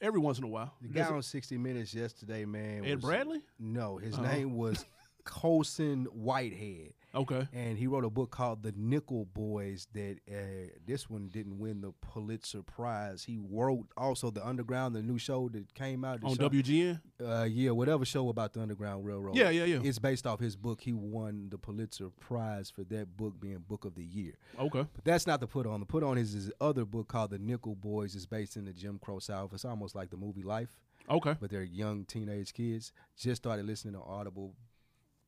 Every 0.02 0.20
once 0.20 0.38
in 0.38 0.44
a 0.44 0.48
while. 0.48 0.74
The 0.82 0.90
guy 0.90 1.06
on 1.08 1.22
60 1.22 1.58
Minutes 1.58 1.94
yesterday, 1.94 2.46
man. 2.46 2.84
Ed 2.86 2.96
was- 2.96 3.06
Bradley? 3.06 3.42
No, 3.60 3.98
his 3.98 4.18
Oh. 4.18 4.22
name 4.22 4.56
was 4.56 4.86
Colson 5.24 6.06
Whitehead. 6.06 6.94
Okay. 7.16 7.48
and 7.54 7.78
he 7.78 7.86
wrote 7.86 8.04
a 8.06 8.10
book 8.10 8.32
called 8.32 8.64
The 8.64 8.74
Nickel 8.76 9.26
Boys. 9.26 9.88
That 9.94 10.18
uh, 10.28 10.70
this 10.86 11.10
one 11.10 11.28
didn't 11.28 11.60
win 11.60 11.82
the 11.82 11.92
Pulitzer 12.02 12.64
Prize. 12.64 13.24
He 13.24 13.40
wrote 13.40 13.86
also 13.96 14.32
the 14.32 14.46
Underground, 14.46 14.96
the 14.96 15.04
new 15.04 15.18
show 15.20 15.48
that 15.50 15.74
came 15.76 16.04
out 16.04 16.24
On 16.24 16.36
show- 16.36 16.50
WGN? 16.50 17.02
Uh, 17.24 17.44
yeah, 17.44 17.70
whatever 17.72 18.04
show 18.06 18.30
about 18.30 18.54
the 18.54 18.62
Underground 18.62 19.06
Railroad. 19.06 19.36
Yeah, 19.36 19.50
yeah, 19.52 19.66
yeah. 19.66 19.80
It's 19.84 20.00
based 20.00 20.26
off 20.26 20.40
his 20.40 20.56
book. 20.56 20.82
He 20.82 20.92
won 20.94 21.50
the 21.52 21.58
Pulitzer 21.58 22.10
Prize 22.20 22.72
for 22.72 22.84
that 22.86 23.16
book 23.16 23.40
being 23.40 23.60
Book 23.68 23.86
of 23.86 23.94
the 23.96 24.04
Year. 24.04 24.34
Okay. 24.60 24.86
But 24.96 25.06
that's 25.06 25.28
not 25.28 25.40
the 25.40 25.48
put 25.48 25.68
on. 25.68 25.80
The 25.82 25.86
put 25.86 26.04
on 26.04 26.18
is 26.18 26.34
his 26.34 26.52
other 26.60 26.84
book 26.86 27.08
called 27.10 27.30
The 27.32 27.40
Nickel 27.40 27.76
Boys. 27.76 28.16
It's 28.16 28.26
based 28.26 28.58
in 28.58 28.66
the 28.66 28.74
Jim 28.74 29.00
Crow 29.00 29.20
South. 29.20 29.54
It's 29.54 29.66
almost 29.66 29.94
like 29.96 30.10
the 30.10 30.18
movie 30.18 30.44
Life 30.44 30.76
Okay. 31.10 31.36
but 31.40 31.50
they're 31.52 31.64
young 31.64 32.06
teenage 32.06 32.54
kids. 32.54 32.92
Just 33.18 33.44
started 33.44 33.66
listening 33.66 33.94
to 33.94 34.00
Audible. 34.02 34.56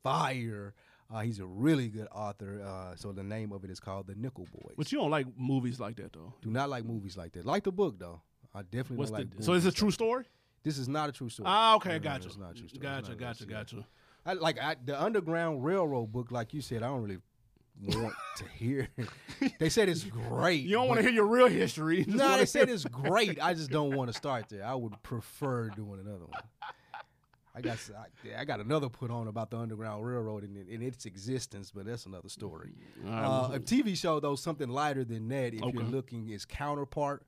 Fire. 0.04 0.74
Uh, 1.14 1.20
he's 1.22 1.40
a 1.40 1.46
really 1.46 1.88
good 1.88 2.08
author. 2.14 2.62
Uh, 2.66 2.96
so 2.96 3.12
the 3.12 3.24
name 3.24 3.52
of 3.52 3.64
it 3.64 3.70
is 3.70 3.80
called 3.80 4.08
The 4.08 4.16
Nickel 4.16 4.48
Boys. 4.52 4.74
But 4.78 4.92
you 4.92 4.98
don't 5.00 5.12
like 5.12 5.28
movies 5.38 5.80
like 5.80 5.96
that 5.98 6.14
though. 6.14 6.34
Do 6.42 6.50
not 6.50 6.70
like 6.70 6.84
movies 6.86 7.16
like 7.16 7.34
that. 7.34 7.46
Like 7.46 7.64
the 7.64 7.72
book 7.72 8.00
though. 8.00 8.22
I 8.54 8.62
definitely 8.64 8.98
What's 8.98 9.12
like. 9.12 9.36
the, 9.38 9.44
so 9.44 9.54
is 9.54 9.66
it 9.66 9.70
a 9.74 9.76
true 9.76 9.92
story? 9.92 10.26
This 10.64 10.78
is 10.80 10.88
not 10.88 11.10
a 11.10 11.12
true 11.12 11.30
story. 11.30 11.46
Ah, 11.48 11.76
okay, 11.76 11.90
No, 11.90 11.96
no, 11.96 12.00
gotcha. 12.00 12.28
it's 12.28 12.38
not 12.38 12.52
a 12.52 12.54
true 12.56 12.68
story. 12.68 12.72
It's 12.74 12.80
Gotcha, 12.80 13.10
not 13.12 13.20
gotcha, 13.20 13.46
gotcha. 13.46 13.88
I, 14.26 14.34
like 14.34 14.60
I, 14.60 14.76
the 14.84 15.00
Underground 15.00 15.64
Railroad 15.64 16.12
book, 16.12 16.32
like 16.32 16.54
you 16.56 16.62
said, 16.62 16.82
I 16.82 16.88
don't 16.88 17.04
really 17.04 17.20
want 17.84 18.14
to 18.38 18.46
hear. 18.58 18.88
they 19.60 19.70
said 19.70 19.90
it's 19.90 20.04
great. 20.04 20.64
You 20.64 20.72
don't 20.78 20.88
want 20.88 20.98
to 21.00 21.04
hear 21.04 21.12
your 21.12 21.28
real 21.28 21.48
history. 21.48 22.04
No, 22.08 22.26
wanna 22.26 22.38
they 22.38 22.46
said 22.46 22.70
it's 22.70 22.86
great. 22.86 23.40
I 23.44 23.54
just 23.54 23.70
don't 23.70 23.96
want 23.96 24.12
to 24.12 24.18
start 24.18 24.50
there. 24.50 24.66
I 24.66 24.74
would 24.74 25.02
prefer 25.04 25.70
doing 25.70 26.00
another 26.00 26.26
one. 26.26 26.42
I 27.56 27.62
got 27.62 27.78
I, 28.36 28.42
I 28.42 28.46
got 28.46 28.60
another 28.60 28.90
put 28.90 29.10
on 29.12 29.28
about 29.28 29.50
the 29.50 29.58
Underground 29.58 30.06
Railroad 30.06 30.44
and, 30.44 30.58
and 30.58 30.84
its 30.84 31.06
existence, 31.06 31.72
but 31.74 31.86
that's 31.86 32.06
another 32.06 32.28
story. 32.30 32.72
Uh, 33.08 33.52
a 33.54 33.60
TV 33.60 33.96
show 33.98 34.20
though, 34.20 34.36
something 34.36 34.68
lighter 34.70 35.04
than 35.06 35.28
that. 35.30 35.54
If 35.54 35.64
Okay. 35.64 35.72
you're 35.78 35.84
looking, 35.88 36.30
is 36.30 36.44
Counterpart 36.46 37.24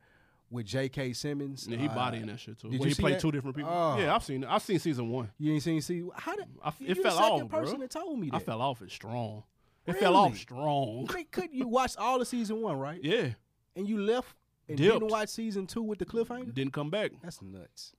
with 0.49 0.65
J.K. 0.65 1.13
Simmons. 1.13 1.67
yeah, 1.69 1.77
he 1.77 1.87
Uh, 1.87 1.95
bodying 1.95 2.25
that 2.27 2.39
shit 2.39 2.57
too. 2.59 2.69
did 2.69 2.81
you 2.81 2.87
he 2.89 2.93
played 2.95 3.15
that? 3.15 3.21
two 3.21 3.31
different 3.31 3.55
people. 3.55 3.71
Oh. 3.71 3.97
Yeah, 3.97 4.13
I've 4.15 4.23
seen. 4.23 4.43
I've 4.43 4.61
seen 4.63 4.79
season 4.79 5.09
one. 5.09 5.29
You 5.37 5.53
ain't 5.53 5.63
seen 5.63 5.81
see 5.81 6.03
how 6.15 6.35
did 6.35 6.45
I, 6.63 6.71
you 6.79 6.87
it 6.87 6.95
the 6.97 7.03
fell 7.03 7.17
second 7.17 7.41
off, 7.43 7.49
person 7.49 7.75
bro. 7.75 7.81
that 7.81 7.89
told 7.91 8.19
me 8.19 8.29
that. 8.29 8.35
I 8.35 8.39
fell 8.39 8.61
off 8.61 8.81
it 8.81 8.91
strong. 8.91 9.43
It 9.85 9.97
fell 9.97 10.15
off 10.17 10.37
strong. 10.37 11.07
I 11.09 11.13
mean, 11.13 11.25
couldn't 11.31 11.53
you 11.53 11.67
watch 11.69 11.95
all 11.97 12.19
of 12.21 12.27
season 12.27 12.61
one, 12.61 12.77
right? 12.77 12.99
Yeah, 13.03 13.29
And 13.77 13.87
you 13.87 13.97
left 14.01 14.35
and 14.67 14.77
Dipped. 14.77 14.99
didn't 14.99 15.09
watch 15.11 15.29
season 15.29 15.65
two 15.67 15.81
with 15.81 15.99
the 15.99 16.05
cliffhanger. 16.05 16.53
didn't 16.53 16.73
come 16.73 16.89
back. 16.89 17.11
That's 17.23 17.41
nuts. 17.41 17.93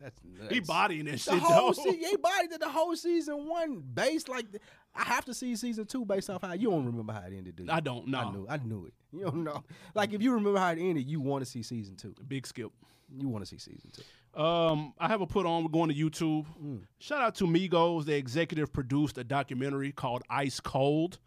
That's 0.00 0.20
nuts. 0.24 0.52
He 0.54 0.60
bodying 0.60 1.04
that 1.06 1.12
The 1.12 1.18
shit 1.18 1.38
whole 1.38 1.72
though. 1.72 1.82
se- 1.90 2.00
they 2.02 2.16
body 2.16 2.46
did 2.48 2.60
the 2.60 2.68
whole 2.68 2.94
season 2.94 3.48
one 3.48 3.80
based 3.80 4.28
like 4.28 4.50
th- 4.50 4.62
I 4.94 5.02
have 5.04 5.24
to 5.26 5.34
see 5.34 5.54
season 5.56 5.86
two 5.86 6.04
based 6.04 6.30
off 6.30 6.42
how 6.42 6.52
you 6.52 6.70
don't 6.70 6.86
remember 6.86 7.12
how 7.12 7.20
it 7.20 7.32
ended, 7.36 7.56
do 7.56 7.64
you? 7.64 7.70
I 7.70 7.80
don't 7.80 8.08
know. 8.08 8.18
I 8.18 8.30
knew 8.32 8.46
I 8.48 8.56
knew 8.58 8.86
it. 8.86 8.94
You 9.12 9.24
don't 9.24 9.44
know. 9.44 9.64
Like 9.94 10.12
if 10.12 10.22
you 10.22 10.32
remember 10.32 10.58
how 10.58 10.70
it 10.70 10.78
ended, 10.78 11.08
you 11.08 11.20
want 11.20 11.44
to 11.44 11.50
see 11.50 11.62
season 11.62 11.96
two. 11.96 12.14
Big 12.28 12.46
skip. 12.46 12.70
You 13.16 13.28
want 13.28 13.44
to 13.44 13.48
see 13.48 13.58
season 13.58 13.90
two. 13.92 14.02
Um, 14.40 14.92
I 14.98 15.08
have 15.08 15.20
a 15.22 15.26
put 15.26 15.46
on. 15.46 15.64
We're 15.64 15.70
going 15.70 15.88
to 15.88 15.94
YouTube. 15.94 16.44
Mm. 16.62 16.82
Shout 16.98 17.22
out 17.22 17.34
to 17.36 17.44
Migos. 17.44 18.04
They 18.04 18.18
executive 18.18 18.72
produced 18.72 19.16
a 19.18 19.24
documentary 19.24 19.90
called 19.92 20.22
Ice 20.30 20.60
Cold, 20.60 21.18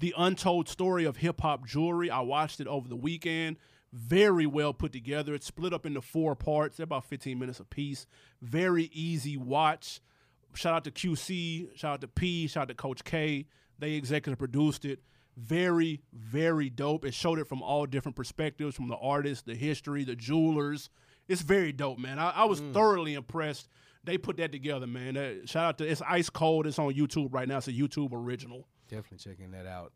the 0.00 0.14
untold 0.16 0.68
story 0.68 1.04
of 1.04 1.18
hip 1.18 1.40
hop 1.42 1.66
jewelry. 1.66 2.10
I 2.10 2.20
watched 2.20 2.58
it 2.60 2.66
over 2.66 2.88
the 2.88 2.96
weekend. 2.96 3.58
Very 3.92 4.46
well 4.46 4.74
put 4.74 4.92
together. 4.92 5.34
It's 5.34 5.46
split 5.46 5.72
up 5.72 5.86
into 5.86 6.02
four 6.02 6.34
parts. 6.34 6.76
They're 6.76 6.84
about 6.84 7.04
15 7.04 7.38
minutes 7.38 7.60
apiece. 7.60 8.06
Very 8.42 8.90
easy 8.92 9.36
watch. 9.36 10.00
Shout 10.54 10.74
out 10.74 10.84
to 10.84 10.90
QC. 10.90 11.76
Shout 11.76 11.94
out 11.94 12.00
to 12.00 12.08
P. 12.08 12.46
Shout 12.46 12.62
out 12.62 12.68
to 12.68 12.74
Coach 12.74 13.04
K. 13.04 13.46
They 13.78 13.92
executive 13.92 14.38
produced 14.38 14.84
it. 14.84 15.00
Very, 15.36 16.00
very 16.12 16.70
dope. 16.70 17.04
It 17.04 17.12
showed 17.12 17.38
it 17.38 17.46
from 17.46 17.62
all 17.62 17.84
different 17.84 18.16
perspectives 18.16 18.74
from 18.74 18.88
the 18.88 18.96
artist, 18.96 19.44
the 19.44 19.54
history, 19.54 20.02
the 20.02 20.16
jewelers. 20.16 20.88
It's 21.28 21.42
very 21.42 21.72
dope, 21.72 21.98
man. 21.98 22.18
I, 22.18 22.30
I 22.30 22.44
was 22.44 22.60
mm. 22.60 22.72
thoroughly 22.72 23.14
impressed. 23.14 23.68
They 24.04 24.16
put 24.16 24.38
that 24.38 24.52
together, 24.52 24.86
man. 24.86 25.14
That- 25.14 25.48
shout 25.48 25.64
out 25.64 25.78
to 25.78 25.88
it's 25.88 26.00
ice 26.02 26.30
cold. 26.30 26.66
It's 26.66 26.78
on 26.78 26.94
YouTube 26.94 27.34
right 27.34 27.46
now. 27.46 27.58
It's 27.58 27.68
a 27.68 27.72
YouTube 27.72 28.12
original. 28.12 28.66
Definitely 28.88 29.18
checking 29.18 29.50
that 29.50 29.66
out 29.66 29.92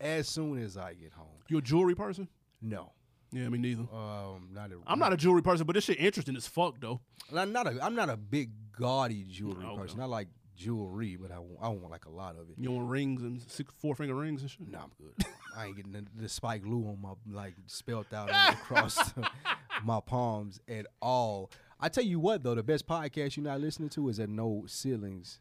as 0.00 0.28
soon 0.28 0.62
as 0.62 0.76
I 0.76 0.94
get 0.94 1.12
home. 1.12 1.26
You 1.48 1.58
a 1.58 1.62
jewelry 1.62 1.94
person? 1.94 2.28
No, 2.60 2.92
Yeah, 3.32 3.48
me 3.48 3.58
neither. 3.58 3.82
um, 3.92 4.48
not 4.52 4.70
a, 4.70 4.76
I'm 4.86 4.98
not 4.98 5.12
a 5.12 5.16
jewelry 5.16 5.42
person, 5.42 5.66
but 5.66 5.74
this 5.74 5.84
shit 5.84 5.98
interesting 6.00 6.36
as 6.36 6.46
fuck 6.46 6.80
though. 6.80 7.00
I'm 7.34 7.52
not 7.52 7.66
a. 7.66 7.78
I'm 7.84 7.94
not 7.94 8.08
a 8.08 8.16
big 8.16 8.50
gaudy 8.78 9.24
jewelry 9.28 9.64
Okay. 9.66 9.80
person. 9.82 10.00
I 10.00 10.06
like 10.06 10.28
jewelry, 10.56 11.16
but 11.20 11.30
I 11.30 11.38
want, 11.38 11.58
I 11.60 11.68
want 11.68 11.90
like 11.90 12.06
a 12.06 12.10
lot 12.10 12.36
of 12.36 12.48
it. 12.50 12.56
You 12.58 12.72
want 12.72 12.88
rings 12.88 13.22
and 13.22 13.40
six 13.46 13.72
four 13.78 13.94
finger 13.94 14.14
rings 14.14 14.40
and 14.42 14.50
shit. 14.50 14.66
No, 14.70 14.78
I'm 14.78 14.90
good. 14.98 15.26
I 15.56 15.66
ain't 15.66 15.76
getting 15.76 15.92
the, 15.92 16.04
the 16.16 16.28
Spike 16.28 16.62
Lou 16.64 16.88
on 16.88 16.98
my 17.02 17.12
like 17.30 17.54
spelt 17.66 18.12
out 18.14 18.30
across 18.52 19.12
my 19.84 20.00
palms 20.00 20.60
at 20.68 20.86
all. 21.02 21.50
I 21.80 21.88
tell 21.90 22.04
you 22.04 22.18
what 22.18 22.42
though, 22.42 22.54
the 22.54 22.62
best 22.62 22.86
podcast 22.86 23.36
you're 23.36 23.44
not 23.44 23.60
listening 23.60 23.88
to 23.90 24.08
is 24.08 24.18
at 24.18 24.28
No 24.30 24.64
Ceilings, 24.66 25.40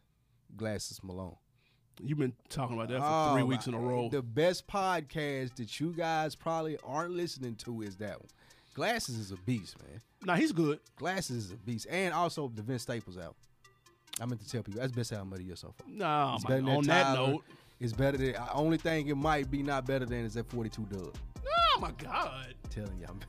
Glasses 0.55 0.99
Malone. 1.03 1.37
You've 2.03 2.17
been 2.19 2.33
talking 2.49 2.75
about 2.75 2.89
that 2.89 2.99
for 2.99 3.05
Oh, 3.07 3.33
three 3.33 3.43
weeks 3.43 3.67
in 3.67 3.73
a 3.73 3.79
row. 3.79 4.09
The 4.09 4.21
best 4.21 4.67
podcast 4.67 5.55
that 5.55 5.79
you 5.79 5.91
guys 5.93 6.35
probably 6.35 6.77
aren't 6.85 7.11
listening 7.13 7.55
to 7.57 7.81
is 7.81 7.95
that 7.97 8.19
one. 8.19 8.29
Glasses 8.73 9.17
is 9.17 9.31
a 9.31 9.37
beast, 9.37 9.75
man. 9.83 10.01
Now 10.23 10.35
he's 10.35 10.51
good. 10.51 10.79
Glasses 10.97 11.45
is 11.45 11.51
a 11.51 11.55
beast, 11.57 11.87
and 11.89 12.13
also 12.13 12.51
the 12.53 12.61
Vince 12.61 12.83
Staples 12.83 13.17
album. 13.17 13.35
I 14.21 14.25
meant 14.25 14.41
to 14.41 14.49
tell 14.49 14.61
people 14.63 14.79
that's 14.81 14.91
the 14.91 14.97
best 14.97 15.11
album 15.13 15.33
of 15.33 15.39
the 15.39 15.45
year 15.45 15.55
so 15.55 15.73
far. 15.77 15.87
Nah, 15.89 16.35
It's 16.35 16.43
my- 16.43 16.49
better 16.59 16.69
on 16.71 16.83
that 16.85 17.13
note. 17.17 17.43
It's 17.79 17.93
better 17.93 18.17
than. 18.17 18.35
uh, 18.35 18.47
Only 18.53 18.77
thing 18.77 19.07
it 19.07 19.15
might 19.17 19.49
be 19.51 19.61
not 19.61 19.85
better 19.85 20.05
than 20.05 20.25
is 20.25 20.33
that 20.35 20.49
42 20.49 20.83
Dugg. 20.85 21.15
Oh 21.75 21.79
my 21.79 21.91
god. 21.91 22.55
telling 22.71 22.97
you, 22.99 23.05
I'm, 23.09 23.19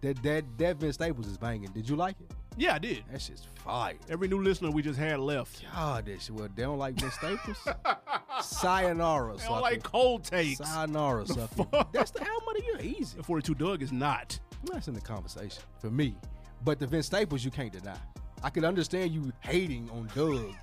that 0.00 0.22
that 0.22 0.44
that 0.58 0.76
Vince 0.76 0.94
Staples 0.94 1.26
is 1.26 1.36
banging. 1.36 1.70
Did 1.72 1.86
you 1.88 1.96
like 1.96 2.16
it? 2.20 2.30
Yeah, 2.56 2.74
I 2.74 2.78
did. 2.78 3.04
That 3.10 3.22
shit's 3.22 3.46
fire. 3.64 3.94
Every 4.08 4.28
new 4.28 4.42
listener 4.42 4.70
we 4.70 4.82
just 4.82 4.98
had 4.98 5.20
left. 5.20 5.62
God, 5.72 6.06
that 6.06 6.20
shit. 6.20 6.34
Well, 6.34 6.48
they 6.54 6.62
don't 6.62 6.78
like 6.78 6.94
Vince 6.94 7.14
Staples. 7.14 7.56
Sayonara, 8.42 9.38
sucker. 9.38 9.48
don't 9.48 9.60
like 9.62 9.82
cold 9.82 10.24
takes. 10.24 10.58
Sayonara, 10.58 11.26
sucker. 11.26 11.66
That's 11.92 12.10
the 12.10 12.20
album 12.20 12.48
of 12.48 12.54
the 12.56 12.62
year. 12.64 12.96
Easy. 12.96 13.16
The 13.16 13.22
42 13.22 13.54
Dugg 13.54 13.82
is 13.82 13.92
not. 13.92 14.38
That's 14.64 14.88
in 14.88 14.94
the 14.94 15.00
conversation 15.00 15.62
for 15.78 15.90
me. 15.90 16.14
But 16.64 16.78
the 16.78 16.86
Vince 16.86 17.06
Staples, 17.06 17.44
you 17.44 17.50
can't 17.50 17.72
deny. 17.72 17.96
I 18.42 18.50
could 18.50 18.64
understand 18.64 19.12
you 19.12 19.32
hating 19.40 19.88
on 19.90 20.10
Dugg, 20.14 20.54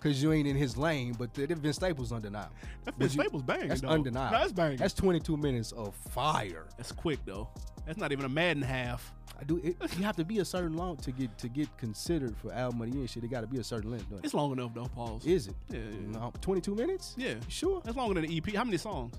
because 0.00 0.22
you 0.22 0.32
ain't 0.32 0.48
in 0.48 0.56
his 0.56 0.76
lane. 0.76 1.14
But 1.18 1.34
the, 1.34 1.46
the 1.46 1.54
Vince 1.54 1.76
Staples 1.76 2.12
undeniable. 2.12 2.52
That 2.84 2.94
Vince 2.96 3.14
you- 3.14 3.20
Staples 3.22 3.42
banging. 3.42 3.68
That's 3.68 3.80
though. 3.82 3.88
undeniable. 3.88 4.38
That's 4.38 4.52
banging. 4.52 4.78
That's 4.78 4.94
22 4.94 5.36
minutes 5.36 5.72
of 5.72 5.94
fire. 5.94 6.66
That's 6.76 6.92
quick 6.92 7.18
though. 7.26 7.48
That's 7.86 7.98
not 7.98 8.12
even 8.12 8.24
a 8.24 8.28
Madden 8.28 8.62
half. 8.62 9.12
I 9.38 9.44
do. 9.44 9.56
It, 9.64 9.76
you 9.96 10.04
have 10.04 10.16
to 10.16 10.24
be 10.24 10.38
a 10.40 10.44
certain 10.44 10.76
long 10.76 10.96
to 10.98 11.12
get 11.12 11.36
to 11.38 11.48
get 11.48 11.74
considered 11.78 12.36
for 12.36 12.52
album 12.52 12.82
of 12.82 12.90
the 12.90 12.98
year. 12.98 13.06
Shit, 13.08 13.24
it 13.24 13.30
got 13.30 13.40
to 13.40 13.46
be 13.46 13.58
a 13.58 13.64
certain 13.64 13.90
length. 13.90 14.12
it? 14.12 14.20
It's 14.22 14.34
long 14.34 14.52
enough 14.52 14.74
though. 14.74 14.84
Pause. 14.84 15.24
Is 15.26 15.46
it? 15.48 15.54
Yeah, 15.70 15.78
yeah, 15.78 16.18
No, 16.18 16.32
22 16.42 16.74
minutes? 16.74 17.14
yeah. 17.16 17.30
You 17.30 17.38
sure? 17.48 17.80
That's 17.84 17.96
longer 17.96 18.14
than 18.20 18.24
an 18.30 18.36
EP. 18.36 18.54
How 18.54 18.64
many 18.64 18.76
songs? 18.76 19.14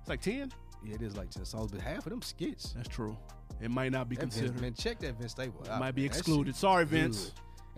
It's 0.00 0.08
like 0.08 0.20
ten. 0.20 0.50
Yeah, 0.84 0.94
it 0.94 1.02
is 1.02 1.14
like 1.16 1.28
10 1.30 1.44
songs, 1.44 1.70
but 1.70 1.80
half 1.82 2.06
of 2.06 2.10
them 2.10 2.22
skits. 2.22 2.72
That's 2.72 2.88
true. 2.88 3.14
It 3.60 3.70
might 3.70 3.92
not 3.92 4.08
be 4.08 4.16
That 4.16 4.22
Vince, 4.22 4.36
considered. 4.38 4.60
man, 4.62 4.72
check 4.74 4.98
that 5.00 5.18
Vince 5.18 5.32
Staples. 5.32 5.68
It 5.68 5.78
might 5.78 5.94
be 5.94 6.02
man. 6.02 6.08
That 6.08 6.14
shit 6.16 6.20
excluded. 6.20 6.56
Sorry, 6.56 6.86
good. 6.86 7.14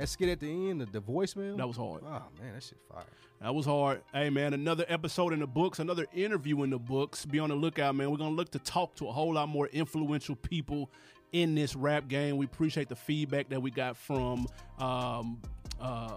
That 0.03 0.09
skit 0.09 0.30
at 0.30 0.40
the 0.40 0.48
end, 0.48 0.80
the, 0.80 0.86
the 0.86 1.00
voicemail. 1.00 1.57
That 1.57 1.68
was 1.68 1.76
hard. 1.76 2.03
Oh 2.05 2.24
man, 2.40 2.55
that 2.55 2.64
shit 2.64 2.78
fire. 2.92 3.05
That 3.40 3.55
was 3.55 3.66
hard. 3.66 4.03
Hey 4.12 4.30
man, 4.30 4.53
another 4.53 4.84
episode 4.88 5.32
in 5.32 5.38
the 5.38 5.46
books, 5.46 5.78
another 5.78 6.07
interview 6.12 6.64
in 6.64 6.70
the 6.70 6.78
books. 6.80 7.24
Be 7.24 7.38
on 7.38 7.50
the 7.50 7.55
lookout, 7.55 7.94
man. 7.94 8.11
We're 8.11 8.16
gonna 8.16 8.34
look 8.34 8.50
to 8.50 8.59
talk 8.59 8.96
to 8.96 9.07
a 9.07 9.12
whole 9.12 9.34
lot 9.34 9.48
more 9.48 9.68
influential 9.68 10.34
people 10.34 10.90
in 11.30 11.55
this 11.55 11.76
rap 11.76 12.09
game. 12.09 12.36
We 12.36 12.46
appreciate 12.46 12.88
the 12.88 12.96
feedback 12.96 13.48
that 13.50 13.62
we 13.62 13.70
got 13.70 13.96
from 13.96 14.48
um 14.80 15.40
uh 15.80 16.14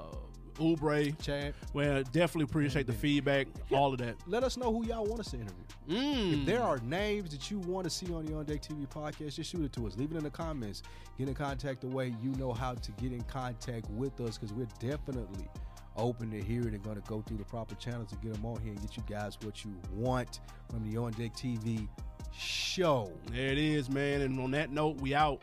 Ubre. 0.55 1.19
Chad, 1.21 1.53
Well, 1.73 2.03
definitely 2.11 2.43
appreciate 2.43 2.87
the 2.87 2.93
feedback, 2.93 3.47
all 3.71 3.93
of 3.93 3.99
that. 3.99 4.15
let 4.27 4.43
us 4.43 4.57
know 4.57 4.71
who 4.71 4.85
y'all 4.85 5.05
want 5.05 5.19
us 5.21 5.31
to 5.31 5.37
interview. 5.37 5.63
Mm. 5.89 6.41
If 6.41 6.45
there 6.45 6.61
are 6.63 6.79
names 6.79 7.29
that 7.31 7.51
you 7.51 7.59
want 7.59 7.83
to 7.83 7.89
see 7.89 8.11
on 8.13 8.25
the 8.25 8.35
On 8.35 8.43
Deck 8.45 8.61
TV 8.61 8.87
podcast, 8.87 9.35
just 9.35 9.51
shoot 9.51 9.63
it 9.63 9.73
to 9.73 9.85
us. 9.87 9.95
Leave 9.97 10.11
it 10.11 10.17
in 10.17 10.23
the 10.23 10.29
comments. 10.29 10.81
Get 11.17 11.27
in 11.27 11.33
contact 11.35 11.81
the 11.81 11.87
way 11.87 12.13
you 12.21 12.31
know 12.37 12.51
how 12.53 12.73
to 12.73 12.91
get 12.93 13.11
in 13.11 13.21
contact 13.23 13.89
with 13.91 14.19
us 14.21 14.37
because 14.37 14.53
we're 14.53 14.67
definitely 14.79 15.47
open 15.97 16.29
to 16.31 16.41
hear 16.41 16.61
it 16.61 16.73
and 16.73 16.83
going 16.83 17.01
to 17.01 17.07
go 17.07 17.21
through 17.21 17.37
the 17.37 17.45
proper 17.45 17.75
channels 17.75 18.09
to 18.09 18.15
get 18.17 18.33
them 18.33 18.45
on 18.45 18.59
here 18.61 18.71
and 18.73 18.81
get 18.81 18.97
you 18.97 19.03
guys 19.07 19.37
what 19.43 19.63
you 19.63 19.73
want 19.93 20.39
from 20.69 20.83
the 20.89 20.97
On 20.97 21.11
Deck 21.11 21.33
TV 21.33 21.87
show. 22.37 23.11
There 23.31 23.51
it 23.51 23.57
is, 23.57 23.89
man. 23.89 24.21
And 24.21 24.39
on 24.39 24.51
that 24.51 24.71
note, 24.71 24.99
we 25.01 25.13
out. 25.15 25.41